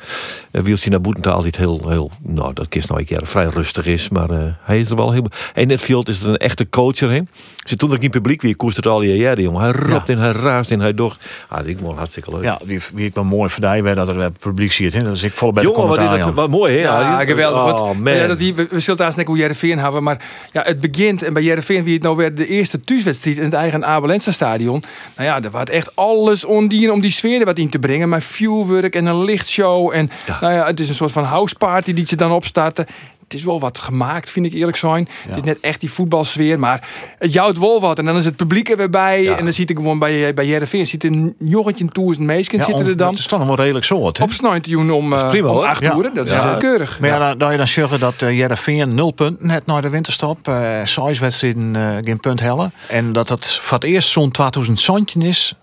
Uh, 0.52 0.62
Wieltje 0.62 0.90
naar 0.90 1.00
Boetenta 1.00 1.30
altijd 1.30 1.56
heel, 1.56 1.80
heel, 1.88 2.10
nou 2.22 2.52
dat 2.52 2.68
kist 2.68 2.88
nou 2.88 3.00
een 3.00 3.06
keer 3.06 3.26
vrij 3.26 3.44
rustig 3.44 3.86
is, 3.86 4.08
maar 4.08 4.30
eh, 4.30 4.38
hij 4.60 4.80
is 4.80 4.90
er 4.90 4.96
wel 4.96 5.12
heel. 5.12 5.26
En 5.54 5.62
in 5.62 5.70
het 5.70 5.80
veld 5.80 6.08
is 6.08 6.20
er 6.20 6.28
een 6.28 6.36
echte 6.36 6.68
coacher 6.68 7.12
in. 7.12 7.28
Ze 7.66 7.76
toen 7.76 7.92
er 7.92 7.98
geen 8.00 8.10
publiek 8.10 8.42
weer 8.42 8.56
koest 8.56 8.76
het 8.76 8.86
al 8.86 8.98
die 8.98 9.16
jaren, 9.16 9.42
jongen. 9.42 9.60
Hij 9.60 9.70
roept 9.70 10.08
en 10.08 10.18
hij 10.18 10.30
raast 10.30 10.70
en 10.70 10.80
hij 10.80 10.94
docht. 10.94 11.26
Ah, 11.48 11.58
dat 11.58 11.66
is 11.66 11.74
gewoon 11.78 11.96
hartstikke 11.96 12.30
leuk. 12.30 12.42
Ja, 12.42 12.60
wie, 12.64 12.80
wie 12.94 13.06
ik 13.06 13.14
wel 13.14 13.24
mooi 13.24 13.50
verdij 13.50 13.82
werd 13.82 13.96
dat 13.96 14.08
er 14.08 14.20
eh, 14.20 14.26
publiek 14.38 14.72
ziet. 14.72 14.92
Hè? 14.92 15.02
Dat 15.02 15.14
is 15.14 15.22
ik 15.22 15.32
volle 15.32 15.52
bij 15.52 15.62
de 15.62 15.68
Jongen, 15.68 15.88
wat, 15.88 15.98
commentaar. 15.98 16.50
mooi, 16.50 16.76
hè? 16.76 16.80
Ja, 16.80 17.24
geweldig. 17.24 17.80
Oh, 17.80 17.98
man. 17.98 18.14
ja, 18.14 18.26
dat 18.26 18.38
die, 18.38 18.54
we, 18.54 18.66
we 18.70 18.80
zullen 18.80 18.98
daar 18.98 19.12
eens 19.16 19.26
hoe 19.26 19.36
Jereveen 19.36 19.78
hebben. 19.78 20.02
Maar 20.02 20.20
ja, 20.52 20.62
het 20.62 20.80
En 20.98 21.32
bij 21.32 21.42
Jereveen, 21.42 21.84
wie 21.84 21.94
het 21.94 22.02
nou 22.02 22.16
werd, 22.16 22.36
de 22.36 22.46
eerste 22.46 22.80
thuiswedstrijd 22.80 23.36
in 23.36 23.44
het 23.44 23.52
eigen 23.52 23.84
Abelense 23.84 24.32
stadion. 24.32 24.82
Nou 25.16 25.28
ja, 25.28 25.42
er 25.42 25.50
was 25.50 25.64
echt 25.64 25.96
alles 25.96 26.44
ondien 26.44 26.92
om 26.92 27.00
die 27.00 27.10
sfeer 27.10 27.38
er 27.40 27.44
wat 27.44 27.58
in 27.58 27.68
te 27.68 27.78
brengen. 27.78 28.08
Maar 28.08 28.22
vuurwerk 28.22 28.94
en 28.94 29.06
een 29.06 29.24
lichtshow. 29.24 29.92
En 29.94 30.10
nou 30.40 30.52
ja, 30.52 30.66
het 30.66 30.80
is 30.80 30.88
een 30.88 30.94
soort 30.94 31.12
van 31.12 31.24
houseparty 31.24 31.92
die 31.92 32.06
ze 32.06 32.16
dan 32.16 32.32
opstarten. 32.32 32.86
Het 33.28 33.34
is 33.38 33.44
wel 33.44 33.60
wat 33.60 33.78
gemaakt, 33.78 34.30
vind 34.30 34.46
ik 34.46 34.52
eerlijk 34.52 34.76
zijn. 34.76 35.08
Het 35.28 35.36
is 35.36 35.42
net 35.42 35.60
echt 35.60 35.80
die 35.80 35.90
voetbalsfeer. 35.90 36.58
Maar 36.58 36.88
het 37.18 37.32
jouwt 37.32 37.58
wel 37.58 37.80
wat. 37.80 37.98
En 37.98 38.04
dan 38.04 38.16
is 38.16 38.24
het 38.24 38.36
publiek 38.36 38.68
er 38.70 38.76
weer 38.76 38.90
bij. 38.90 39.34
En 39.34 39.44
dan 39.44 39.52
ziet 39.52 39.70
ik 39.70 39.76
gewoon 39.76 39.98
bij, 39.98 40.34
bij 40.34 40.46
Jereveen. 40.46 40.86
Ziet 40.86 41.04
een 41.04 41.34
jochentje 41.38 41.86
toers 41.86 42.18
meisjes 42.18 42.58
Ja, 42.58 42.64
zitten 42.64 42.84
om- 42.84 42.90
er 42.90 42.96
dan. 42.96 43.10
Dat 43.10 43.18
is 43.18 43.26
dan 43.26 43.38
nog 43.38 43.48
wel 43.48 43.56
redelijk 43.56 43.84
soort. 43.84 44.20
Op 44.20 44.32
snuitjoen 44.32 44.90
om, 44.90 45.12
eh, 45.12 45.28
prima, 45.28 45.48
om 45.48 45.54
hoor. 45.54 45.66
acht 45.66 45.82
uur. 45.82 46.10
Dat 46.14 46.26
is 46.26 46.32
eh, 46.32 46.56
keurig. 46.58 47.00
Maar 47.00 47.08
ja, 47.10 47.18
dan, 47.18 47.38
dan 47.38 47.50
je 47.52 47.56
dan 47.56 47.68
zeggen 47.68 48.00
dat 48.00 48.22
uh, 48.22 48.36
Jereveen 48.38 48.94
nul 48.94 49.10
punten 49.10 49.46
net 49.46 49.66
naar 49.66 49.82
de 49.82 49.88
winterstop. 49.88 50.48
eh 50.48 50.80
zes 50.84 51.18
wedstrijden 51.18 51.76
eh, 51.76 51.96
geen 52.04 52.20
punt 52.20 52.40
hellen. 52.40 52.72
En 52.88 53.12
dat 53.12 53.28
dat 53.28 53.46
voor 53.54 53.74
het 53.78 53.84
eerst 53.86 54.08
zo'n 54.08 54.30
2000 54.30 54.80
centje 54.80 55.20
is. 55.20 55.54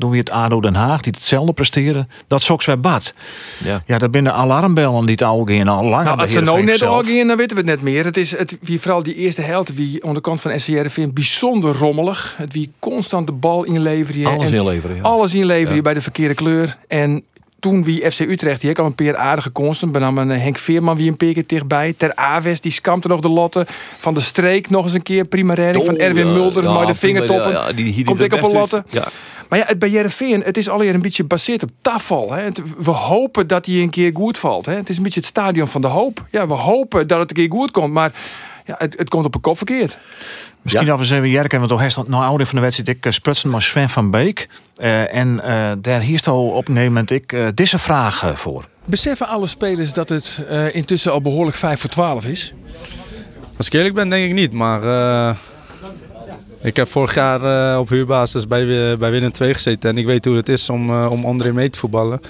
Doen 0.00 0.10
we 0.10 0.16
het 0.16 0.30
ADO 0.30 0.60
Den 0.60 0.74
Haag, 0.74 1.00
die 1.00 1.12
hetzelfde 1.16 1.52
presteren. 1.52 2.08
Dat 2.26 2.42
zoks 2.42 2.66
weer 2.66 2.80
bad. 2.80 3.14
Ja. 3.64 3.82
Ja, 3.86 3.98
dat 3.98 4.10
binnen 4.10 4.34
alarmbellen 4.34 5.00
die 5.00 5.10
het 5.10 5.22
al 5.22 5.42
gaan 5.44 5.68
al 5.68 5.84
lang. 5.84 6.04
Nou, 6.04 6.16
bij 6.16 6.24
als 6.24 6.32
ze 6.34 6.40
nou 6.40 6.62
net 6.64 6.82
al 6.82 7.02
gaan, 7.04 7.26
dan 7.26 7.36
weten 7.36 7.56
we 7.56 7.62
het 7.62 7.70
net 7.70 7.82
meer. 7.82 8.04
Het 8.04 8.16
is 8.16 8.36
het, 8.36 8.58
wie 8.60 8.80
vooral 8.80 9.02
die 9.02 9.14
eerste 9.14 9.40
helft, 9.42 9.74
wie 9.74 10.04
aan 10.06 10.14
de 10.14 10.20
kant 10.20 10.40
van 10.40 10.60
SCRV 10.60 11.06
bijzonder 11.08 11.76
rommelig. 11.76 12.34
Het 12.38 12.52
wie 12.52 12.70
constant 12.78 13.26
de 13.26 13.32
bal 13.32 13.64
inleveren. 13.64 14.26
Alles 14.26 14.50
en 14.50 14.54
inleveren, 14.56 14.96
ja. 14.96 15.02
Alles 15.02 15.34
inleveren 15.34 15.82
bij 15.82 15.94
de 15.94 16.00
verkeerde 16.00 16.34
kleur. 16.34 16.76
En 16.88 17.22
toen 17.58 17.84
wie 17.84 18.10
FC 18.10 18.20
Utrecht, 18.20 18.58
die 18.60 18.68
heeft 18.68 18.78
al 18.80 18.86
een 18.86 18.94
paar 18.94 19.16
aardige 19.16 19.50
konsten. 19.50 19.92
Bij 19.92 20.00
name 20.00 20.34
Henk 20.34 20.58
Veerman 20.58 20.96
wie 20.96 21.08
een 21.10 21.16
paar 21.16 21.32
keer 21.32 21.46
dichtbij. 21.46 21.94
Ter 21.96 22.14
Aves, 22.14 22.60
die 22.60 22.72
skampte 22.72 23.08
nog 23.08 23.20
de 23.20 23.28
lotte. 23.28 23.66
Van 23.98 24.14
de 24.14 24.20
Streek 24.20 24.70
nog 24.70 24.84
eens 24.84 24.94
een 24.94 25.02
keer. 25.02 25.24
Prima 25.24 25.54
redding. 25.54 25.84
van 25.84 25.94
Oh, 25.94 26.02
Erwin 26.02 26.26
ja, 26.26 26.32
Mulder, 26.32 26.62
ja, 26.62 26.72
maar 26.72 26.86
de 26.86 26.94
vingertoppen. 26.94 27.52
ja, 27.52 27.66
ja, 27.66 27.72
die- 27.72 27.94
die 27.94 28.04
Komt 28.04 28.20
ik 28.22 28.32
op 28.32 28.42
een 28.42 28.52
lotte. 28.52 28.84
Ja. 28.88 29.08
Maar 29.50 29.58
ja, 29.58 29.64
het 29.66 29.78
bij 29.78 29.88
Jereveen, 29.90 30.42
het 30.42 30.56
is 30.56 30.68
alweer 30.68 30.94
een 30.94 31.02
beetje 31.02 31.22
gebaseerd 31.22 31.62
op 31.62 31.70
tafel. 31.82 32.32
Hè. 32.32 32.48
We 32.78 32.90
hopen 32.90 33.46
dat 33.46 33.66
hij 33.66 33.74
een 33.74 33.90
keer 33.90 34.10
goed 34.14 34.38
valt. 34.38 34.66
Hè. 34.66 34.74
Het 34.74 34.88
is 34.88 34.96
een 34.96 35.02
beetje 35.02 35.20
het 35.20 35.28
stadion 35.28 35.68
van 35.68 35.80
de 35.80 35.86
hoop. 35.86 36.24
Ja, 36.30 36.46
we 36.46 36.54
hopen 36.54 37.06
dat 37.06 37.18
het 37.18 37.30
een 37.30 37.36
keer 37.36 37.58
goed 37.58 37.70
komt, 37.70 37.92
maar 37.92 38.12
ja, 38.66 38.74
het, 38.78 38.98
het 38.98 39.08
komt 39.08 39.24
op 39.24 39.34
een 39.34 39.40
kop 39.40 39.56
verkeerd. 39.56 39.98
Misschien 40.62 40.86
Ja. 40.86 40.90
dat 40.92 40.98
we 41.00 41.04
eens 41.04 41.14
even 41.22 41.30
Jerk, 41.30 41.52
want 41.52 41.68
toch 41.68 41.80
heeft 41.80 41.96
nou 42.08 42.24
ouder 42.24 42.46
van 42.46 42.54
de 42.56 42.60
wedstrijd 42.62 42.96
ik 42.96 43.06
uh, 43.06 43.12
sprutsen 43.12 43.50
maar 43.50 43.62
Sven 43.62 43.90
van 43.90 44.10
Beek. 44.10 44.48
Eh, 44.76 45.14
en 45.14 45.40
eh, 45.40 45.72
daar 45.78 46.00
hier 46.00 46.20
al 46.24 46.46
op 46.48 46.68
een 46.68 46.74
gegeven 46.74 46.92
moment 46.92 47.10
ik 47.10 47.32
eh, 47.32 47.46
deze 47.54 47.78
vraag 47.78 48.22
eh, 48.22 48.34
voor. 48.34 48.68
Beseffen 48.84 49.28
alle 49.28 49.46
spelers 49.46 49.92
dat 49.92 50.08
het 50.08 50.44
eh, 50.48 50.74
intussen 50.74 51.12
al 51.12 51.22
behoorlijk 51.22 51.56
5 51.56 51.80
voor 51.80 51.90
12 51.90 52.24
is? 52.24 52.54
Als 53.56 53.66
ik 53.66 53.72
eerlijk 53.72 53.94
ben, 53.94 54.08
denk 54.10 54.24
ik 54.28 54.34
niet. 54.34 54.52
Maar 54.52 54.82
eh, 54.82 55.36
ik 56.62 56.76
heb 56.76 56.88
vorig 56.88 57.14
jaar 57.14 57.72
eh, 57.72 57.78
op 57.78 57.88
huurbasis 57.88 58.46
bij, 58.46 58.66
bij 58.98 59.10
Willem 59.10 59.30
II 59.40 59.54
gezeten. 59.54 59.90
En 59.90 59.98
ik 59.98 60.06
weet 60.06 60.24
hoe 60.24 60.36
het 60.36 60.48
is 60.48 60.70
om, 60.70 60.90
eh, 60.90 61.10
om 61.10 61.24
onderin 61.24 61.54
mee 61.54 61.70
te 61.70 61.78
voetballen. 61.78 62.20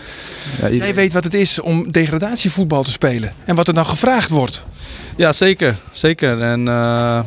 Ja, 0.61 0.71
Jij 0.71 0.95
weet 0.95 1.13
wat 1.13 1.25
het 1.25 1.35
is 1.35 1.61
om 1.61 1.93
degradatievoetbal 1.93 2.83
te 2.83 2.91
spelen. 2.91 3.33
En 3.45 3.55
wat 3.55 3.69
er 3.69 3.75
dan 3.75 3.87
gevraagd 3.87 4.31
wordt. 4.31 4.65
ja, 5.17 5.33
zeker. 5.33 5.77
zeker. 5.93 6.41
En 6.43 6.69
eh, 6.69 7.21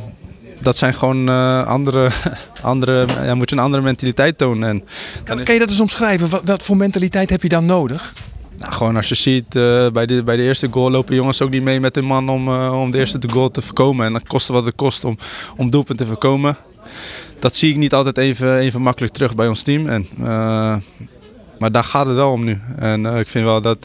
dat 0.62 0.78
zijn 0.78 0.94
gewoon 0.94 1.30
eh, 1.30 1.66
andere... 1.66 2.10
andere 2.62 3.06
ja, 3.26 3.36
moet 3.36 3.50
je 3.50 3.56
een 3.56 3.62
andere 3.62 3.84
mentaliteit 3.84 4.38
tonen. 4.38 4.70
En 4.70 4.84
Kan, 5.24 5.38
is- 5.40 5.44
kan 5.46 5.54
je 5.54 5.60
dat 5.60 5.70
eens 5.70 5.80
omschrijven? 5.82 6.30
Wat, 6.30 6.42
wat 6.46 6.64
voor 6.64 6.78
mentaliteit 6.78 7.30
heb 7.30 7.42
je 7.42 7.50
dan 7.50 7.66
nodig? 7.66 8.14
Nou, 8.58 8.74
gewoon 8.74 8.96
als 8.96 9.10
je 9.10 9.16
ziet, 9.16 9.56
eh, 9.56 9.88
bij, 9.90 10.06
de, 10.06 10.24
bij 10.24 10.36
de 10.36 10.44
eerste 10.44 10.68
goal 10.72 10.92
lopen 10.92 11.16
jongens 11.16 11.42
ook 11.42 11.50
niet 11.50 11.64
mee 11.64 11.80
met 11.80 11.94
de 11.94 12.02
man 12.02 12.30
om, 12.30 12.48
eh, 12.48 12.82
om 12.82 12.92
de 12.92 12.98
eerste 12.98 13.20
goal 13.32 13.52
te 13.52 13.62
voorkomen. 13.62 14.06
En 14.06 14.14
dat 14.14 14.28
kost 14.28 14.48
wat 14.48 14.66
het 14.66 14.76
kost 14.76 15.04
om, 15.04 15.18
om 15.58 15.72
doelpunt 15.72 15.98
te 15.98 16.06
voorkomen. 16.06 16.58
Dat 17.40 17.56
zie 17.56 17.70
ik 17.70 17.78
niet 17.78 17.94
altijd 17.94 18.18
even, 18.18 18.58
even 18.58 18.82
makkelijk 18.82 19.14
terug 19.14 19.36
bij 19.36 19.48
ons 19.48 19.62
team. 19.62 19.88
En, 19.88 20.08
eh, 20.20 20.76
maar 21.60 21.72
daar 21.72 21.84
gaat 21.84 22.06
het 22.06 22.16
wel 22.16 22.32
om 22.32 22.44
nu. 22.44 22.62
En 22.78 23.06
ik 23.06 23.28
vind 23.28 23.46
wel 23.46 23.62
dat, 23.62 23.84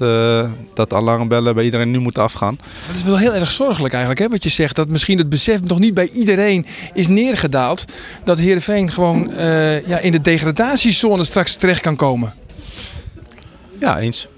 dat 0.74 0.94
alarmbellen 0.94 1.54
bij 1.54 1.64
iedereen 1.64 1.90
nu 1.90 1.98
moeten 1.98 2.22
afgaan. 2.22 2.58
Dat 2.86 2.96
is 2.96 3.02
wel 3.02 3.18
heel 3.18 3.34
erg 3.34 3.50
zorgelijk 3.50 3.94
eigenlijk, 3.94 4.22
hè, 4.22 4.28
wat 4.28 4.42
je 4.42 4.48
zegt. 4.48 4.76
Dat 4.76 4.88
misschien 4.88 5.18
het 5.18 5.28
besef 5.28 5.62
nog 5.62 5.78
niet 5.78 5.94
bij 5.94 6.08
iedereen 6.08 6.66
is 6.94 7.08
neergedaald. 7.08 7.84
Dat 8.24 8.38
Heerenveen 8.38 8.90
gewoon 8.90 9.30
ja, 9.86 9.98
in 9.98 10.12
de 10.12 10.20
degradatiezone 10.20 11.24
straks 11.24 11.56
terecht 11.56 11.80
kan 11.80 11.96
komen. 11.96 12.34
Ja, 13.78 13.98
eens. 13.98 14.28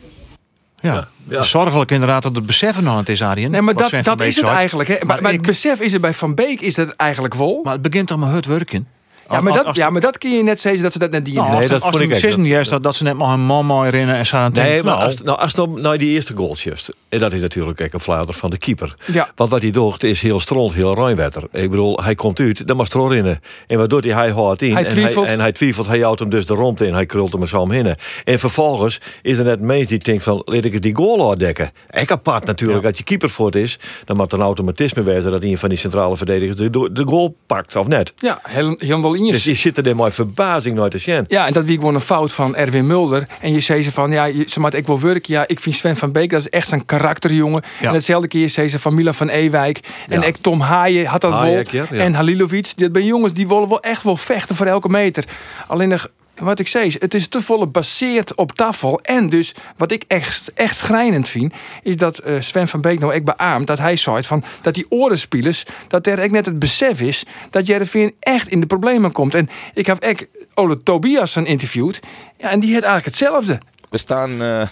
Ja, 0.80 1.08
zorgelijk 1.42 1.90
inderdaad 1.90 2.22
dat 2.22 2.34
het 2.34 2.46
beseffen 2.46 2.84
nog 2.84 2.92
aan 2.92 2.98
het 2.98 3.08
is, 3.08 3.22
Arjen. 3.22 3.50
Nee, 3.50 3.60
maar 3.62 3.74
dat, 3.74 3.90
dat 4.02 4.20
is 4.20 4.36
het 4.36 4.46
eigenlijk. 4.46 4.88
Hè. 4.88 4.94
Maar, 4.94 5.06
Maar 5.06 5.22
maar 5.22 5.30
ik- 5.32 5.36
het 5.38 5.46
besef 5.46 5.80
is 5.80 5.92
er 5.92 6.00
bij 6.00 6.14
Van 6.14 6.34
Beek 6.34 6.60
is 6.60 6.74
dat 6.74 6.88
eigenlijk 6.90 7.34
wel. 7.34 7.60
Maar 7.62 7.72
het 7.72 7.82
begint 7.82 8.06
toch 8.08 8.18
met 8.18 8.32
het 8.32 8.46
werken. 8.46 8.86
Ja, 9.30 9.40
maar 9.40 9.48
Als- 9.52 9.56
dat, 9.56 9.66
als- 9.66 9.76
ja, 9.76 9.90
maar 9.90 10.00
dat 10.00 10.18
kun 10.18 10.30
je 10.30 10.42
net 10.42 10.60
zeggen 10.60 10.82
dat 10.82 10.92
ze 10.92 10.98
dat 10.98 11.10
net 11.10 11.24
dienen. 11.24 11.42
Nou, 11.44 11.58
Nee, 11.58 11.68
dat 11.68 11.80
vond 11.82 11.94
ik 12.00 12.10
echt- 12.10 12.22
een 12.36 12.48
dat- 12.52 12.64
dat, 12.68 12.82
dat 12.82 12.94
ze 12.94 13.02
net 13.02 13.16
maar 13.16 13.28
een 13.32 13.40
man 13.40 13.66
mooi 13.66 13.90
rennen 13.90 14.14
en 14.16 14.26
ze 14.26 14.36
aan 14.36 14.44
het 14.44 14.54
Nee, 14.54 14.64
denken, 14.64 14.84
maar 14.84 14.94
nou, 14.94 15.06
als, 15.06 15.20
nou, 15.22 15.38
als 15.38 15.54
dan 15.54 15.80
nou 15.80 15.96
die 15.96 16.08
eerste 16.10 16.36
goals 16.36 16.64
just, 16.64 16.90
en 17.08 17.18
dat 17.20 17.32
is 17.32 17.40
natuurlijk 17.40 17.80
ook 17.80 17.92
een 17.92 18.00
fluiter 18.00 18.34
van 18.34 18.50
de 18.50 18.58
keeper. 18.58 18.94
Ja. 19.12 19.28
Want 19.34 19.50
wat 19.50 19.62
hij 19.62 19.70
doet 19.70 20.02
is 20.02 20.22
heel 20.22 20.40
stront, 20.40 20.72
heel 20.74 20.94
ruimwetter. 20.94 21.42
Ik 21.52 21.70
bedoel, 21.70 22.00
hij 22.02 22.14
komt 22.14 22.40
uit, 22.40 22.66
dan 22.66 22.76
mag 22.76 22.88
er 22.92 23.14
in. 23.14 23.38
En 23.66 23.78
wat 23.78 23.90
doet 23.90 24.04
hij? 24.04 24.12
Hij 24.14 24.30
houdt 24.30 24.62
in. 24.62 24.72
Hij 24.74 24.84
en 24.84 24.90
twijfelt. 24.90 25.24
Hij, 25.24 25.34
en 25.34 25.40
hij 25.40 25.52
twijfelt, 25.52 25.86
hij 25.86 25.98
houdt 26.00 26.20
hem 26.20 26.28
dus 26.30 26.46
de 26.46 26.54
rond 26.54 26.80
in. 26.80 26.94
Hij 26.94 27.06
krult 27.06 27.32
hem 27.32 27.40
er 27.42 27.48
zo 27.48 27.60
omheen. 27.60 27.94
En 28.24 28.38
vervolgens 28.38 28.98
is 29.22 29.38
er 29.38 29.44
net 29.44 29.60
een 29.60 29.66
mens 29.66 29.86
die 29.86 29.98
denkt 29.98 30.22
van, 30.22 30.42
laat 30.44 30.64
ik 30.64 30.72
het 30.72 30.82
die 30.82 30.94
goal 30.96 31.28
uitdekken. 31.28 31.70
Ik 31.90 32.10
apart 32.10 32.44
natuurlijk, 32.44 32.84
als 32.84 32.98
je 32.98 33.04
keeper 33.04 33.30
voor 33.30 33.46
het 33.46 33.54
is, 33.56 33.78
dan 34.04 34.16
moet 34.16 34.32
er 34.32 34.38
een 34.38 34.44
automatisme 34.44 35.02
wezen 35.02 35.30
dat 35.30 35.42
een 35.42 35.58
van 35.58 35.68
die 35.68 35.78
centrale 35.78 36.16
verdedigers 36.16 36.56
de, 36.56 36.90
de 36.92 37.04
goal 37.04 37.36
pakt, 37.46 37.76
of 37.76 37.86
net. 37.86 38.12
Ja, 38.16 38.40
heel- 38.42 38.74
helemaal 38.78 39.14
Dus 39.26 39.44
je 39.44 39.54
zit 39.54 39.86
er 39.86 39.96
maar 39.96 40.12
verbazing 40.12 40.76
nooit 40.76 40.90
te 40.90 40.98
zien. 40.98 41.24
Ja, 41.28 41.46
en 41.46 41.52
dat 41.52 41.64
wie 41.64 41.76
gewoon 41.78 41.94
een 41.94 42.00
fout 42.00 42.32
van 42.32 42.56
Erwin 42.56 42.86
Mulder. 42.86 43.26
En 43.40 43.52
je 43.52 43.60
zei 43.60 43.82
ze 43.82 43.92
van, 43.92 44.10
ja, 44.10 44.24
je, 44.24 44.44
ze 44.46 44.60
maakt 44.60 44.74
ik 44.74 44.86
wil 44.86 45.00
werken. 45.00 45.32
Ja, 45.34 45.44
ik 45.46 45.60
vind 45.60 45.74
Sven 45.74 45.96
van 45.96 46.12
Beek, 46.12 46.30
dat 46.30 46.40
is 46.40 46.48
echt 46.48 46.68
zijn 46.68 46.84
karakterjongen. 46.84 47.62
Ja. 47.80 47.88
En 47.88 47.94
hetzelfde 47.94 48.28
keer 48.28 48.48
zei 48.50 48.68
ze 48.68 48.78
van 48.78 48.94
Milan 48.94 49.14
van 49.14 49.28
Ewijk. 49.28 49.80
En 50.08 50.20
Ja. 50.20 50.26
ik 50.26 50.36
Tom 50.36 50.60
Haaien 50.60 51.06
had 51.06 51.20
dat 51.20 51.32
Hayek, 51.32 51.70
wel. 51.70 51.86
ja. 51.90 51.98
En 52.04 52.14
Halilovic. 52.14 52.72
Dat 52.76 52.90
zijn 52.92 53.04
jongens 53.04 53.32
die 53.32 53.48
willen 53.48 53.68
wel 53.68 53.80
echt 53.82 54.02
wel 54.02 54.16
vechten 54.16 54.56
voor 54.56 54.66
elke 54.66 54.88
meter. 54.88 55.24
Alleen 55.66 55.88
nog, 55.88 56.08
wat 56.40 56.58
ik 56.58 56.68
zei, 56.68 56.94
het 56.98 57.14
is 57.14 57.28
te 57.28 57.42
volle 57.42 57.68
gebaseerd 57.70 58.34
op 58.34 58.52
tafel. 58.52 59.00
En 59.02 59.28
dus, 59.28 59.54
wat 59.76 59.92
ik 59.92 60.04
echt, 60.06 60.52
echt 60.54 60.76
schrijnend 60.76 61.28
vind, 61.28 61.52
is 61.82 61.96
dat 61.96 62.18
eh, 62.18 62.40
Sven 62.40 62.68
van 62.68 62.80
Beek 62.80 62.98
nou 62.98 63.12
echt 63.12 63.24
beaamt 63.24 63.66
dat 63.66 63.78
hij 63.78 63.96
zei 63.96 64.22
van 64.22 64.44
dat 64.62 64.74
die 64.74 64.86
orenspielers, 64.88 65.64
dat 65.88 66.06
er 66.06 66.18
echt 66.18 66.30
net 66.30 66.46
het 66.46 66.58
besef 66.58 67.00
is 67.00 67.24
dat 67.50 67.66
Jereveen 67.66 68.14
echt 68.20 68.48
in 68.48 68.60
de 68.60 68.66
problemen 68.66 69.12
komt. 69.12 69.34
En 69.34 69.48
ik 69.74 69.86
heb 69.86 69.98
echt 69.98 70.26
Ole 70.54 70.82
Tobiasen 70.82 71.46
interviewd. 71.46 72.00
Ja, 72.38 72.50
en 72.50 72.60
die 72.60 72.74
had 72.74 72.82
eigenlijk 72.82 73.04
hetzelfde. 73.04 73.58
We 73.90 73.98
staan 73.98 74.42
eh, 74.42 74.62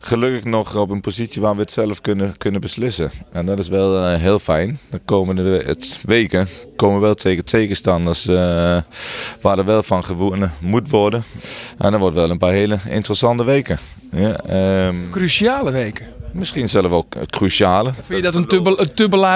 gelukkig 0.00 0.44
nog 0.44 0.76
op 0.76 0.90
een 0.90 1.00
positie 1.00 1.42
waar 1.42 1.54
we 1.54 1.60
het 1.60 1.72
zelf 1.72 2.00
kunnen, 2.00 2.36
kunnen 2.36 2.60
beslissen. 2.60 3.10
En 3.32 3.46
dat 3.46 3.58
is 3.58 3.68
wel 3.68 4.04
eh, 4.06 4.20
heel 4.20 4.38
fijn. 4.38 4.78
De 4.90 5.00
komende 5.04 5.42
we- 5.42 5.62
het 5.66 5.98
weken 6.02 6.48
komen 6.76 7.00
wel 7.00 7.14
tegen 7.14 7.44
tegenstanders 7.44 8.26
eh, 8.26 8.34
waar 9.40 9.58
er 9.58 9.64
wel 9.64 9.82
van 9.82 10.04
gewonnen 10.04 10.52
moet 10.58 10.90
worden. 10.90 11.22
En 11.78 11.90
dat 11.90 12.00
wordt 12.00 12.16
wel 12.16 12.30
een 12.30 12.38
paar 12.38 12.52
hele 12.52 12.78
interessante 12.88 13.44
weken. 13.44 13.78
Ja, 14.12 14.36
ehm, 14.36 14.96
Cruciale 15.10 15.70
weken. 15.70 16.06
misschien 16.32 16.68
zelf 16.68 16.90
ook 16.92 17.14
eh, 17.14 17.22
cruciale. 17.26 17.92
Vind 17.94 18.08
je 18.08 18.22
dat 18.22 18.34
een 18.34 18.46
te, 18.46 18.60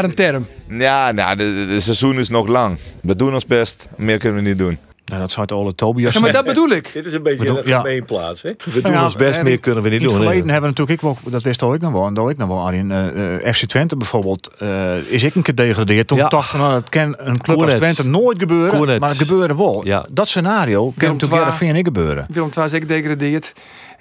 een 0.05 0.15
term? 0.15 0.47
Ja, 0.69 1.13
nou, 1.13 1.37
de, 1.37 1.67
de 1.69 1.81
seizoen 1.81 2.19
is 2.19 2.29
nog 2.29 2.47
lang. 2.47 2.79
We 3.03 3.17
doen 3.17 3.33
ons 3.35 3.47
best. 3.47 3.89
Meer 3.97 4.19
kunnen 4.19 4.43
we 4.43 4.49
niet 4.49 4.59
doen. 4.59 4.79
Nou, 5.05 5.21
dat 5.21 5.31
zou 5.31 5.43
het 5.43 5.53
alle 5.55 5.75
Tobias 5.75 6.15
Ja, 6.15 6.21
maar 6.21 6.33
dat 6.33 6.45
bedoel 6.45 6.69
ik. 6.69 6.91
Dit 6.93 7.07
is 7.07 7.13
een 7.13 7.23
beetje 7.23 7.39
Bedoel- 7.45 7.59
een 7.59 7.69
ja. 7.69 7.77
gemeenplaats. 7.81 8.43
Hè? 8.43 8.51
We 8.65 8.81
doen 8.81 8.93
Ja, 8.93 9.05
ons 9.05 9.17
best, 9.17 9.43
meer 9.43 9.53
in- 9.53 9.61
kunnen 9.61 9.83
we 9.83 9.89
niet 9.89 9.99
in 10.01 10.05
doen. 10.05 10.15
het 10.15 10.23
hè? 10.25 10.29
verleden 10.31 10.51
hebben 10.53 10.71
we 10.75 10.77
natuurlijk 10.81 11.05
ook 11.09 11.19
wel, 11.23 11.33
dat 11.33 11.43
wist 11.43 11.63
ook 11.63 11.79
nog 11.81 11.93
wel, 11.93 12.07
en 12.07 12.15
dat 12.15 12.31
ik 12.31 12.37
nog 12.37 12.49
wel, 12.49 12.67
Arjen. 12.67 12.91
eh, 12.91 13.47
eh, 13.49 13.55
FC 13.55 13.65
Twente 13.67 13.97
bijvoorbeeld, 13.97 14.51
eh, 14.59 14.97
is 14.97 15.23
ik 15.23 15.35
een 15.35 15.43
keer 15.43 15.55
gedegradeerd. 15.55 16.09
Toen 16.09 16.19
Ja. 16.19 16.29
dacht 16.29 16.51
van, 16.51 16.61
nou, 16.61 16.73
dat 16.73 16.89
kan 16.89 17.15
een 17.19 17.41
club 17.41 17.63
als. 17.63 17.75
Twente 17.75 18.09
nooit 18.09 18.39
gebeuren, 18.39 18.71
Cornet. 18.77 19.01
maar 19.01 19.09
het 19.09 19.19
gebeurde 19.19 19.57
wel. 19.57 19.87
Ja. 19.87 20.07
Dat 20.13 20.29
scenario 20.29 20.93
kan 20.97 21.09
natuurlijk. 21.13 21.41
Heerenveen 21.43 21.75
niet 21.75 21.85
gebeuren. 21.85 22.27
Willem 22.33 22.51
II 22.57 22.67
is 22.67 22.75
ook 22.75 22.81
gedegradeerd. 22.81 23.53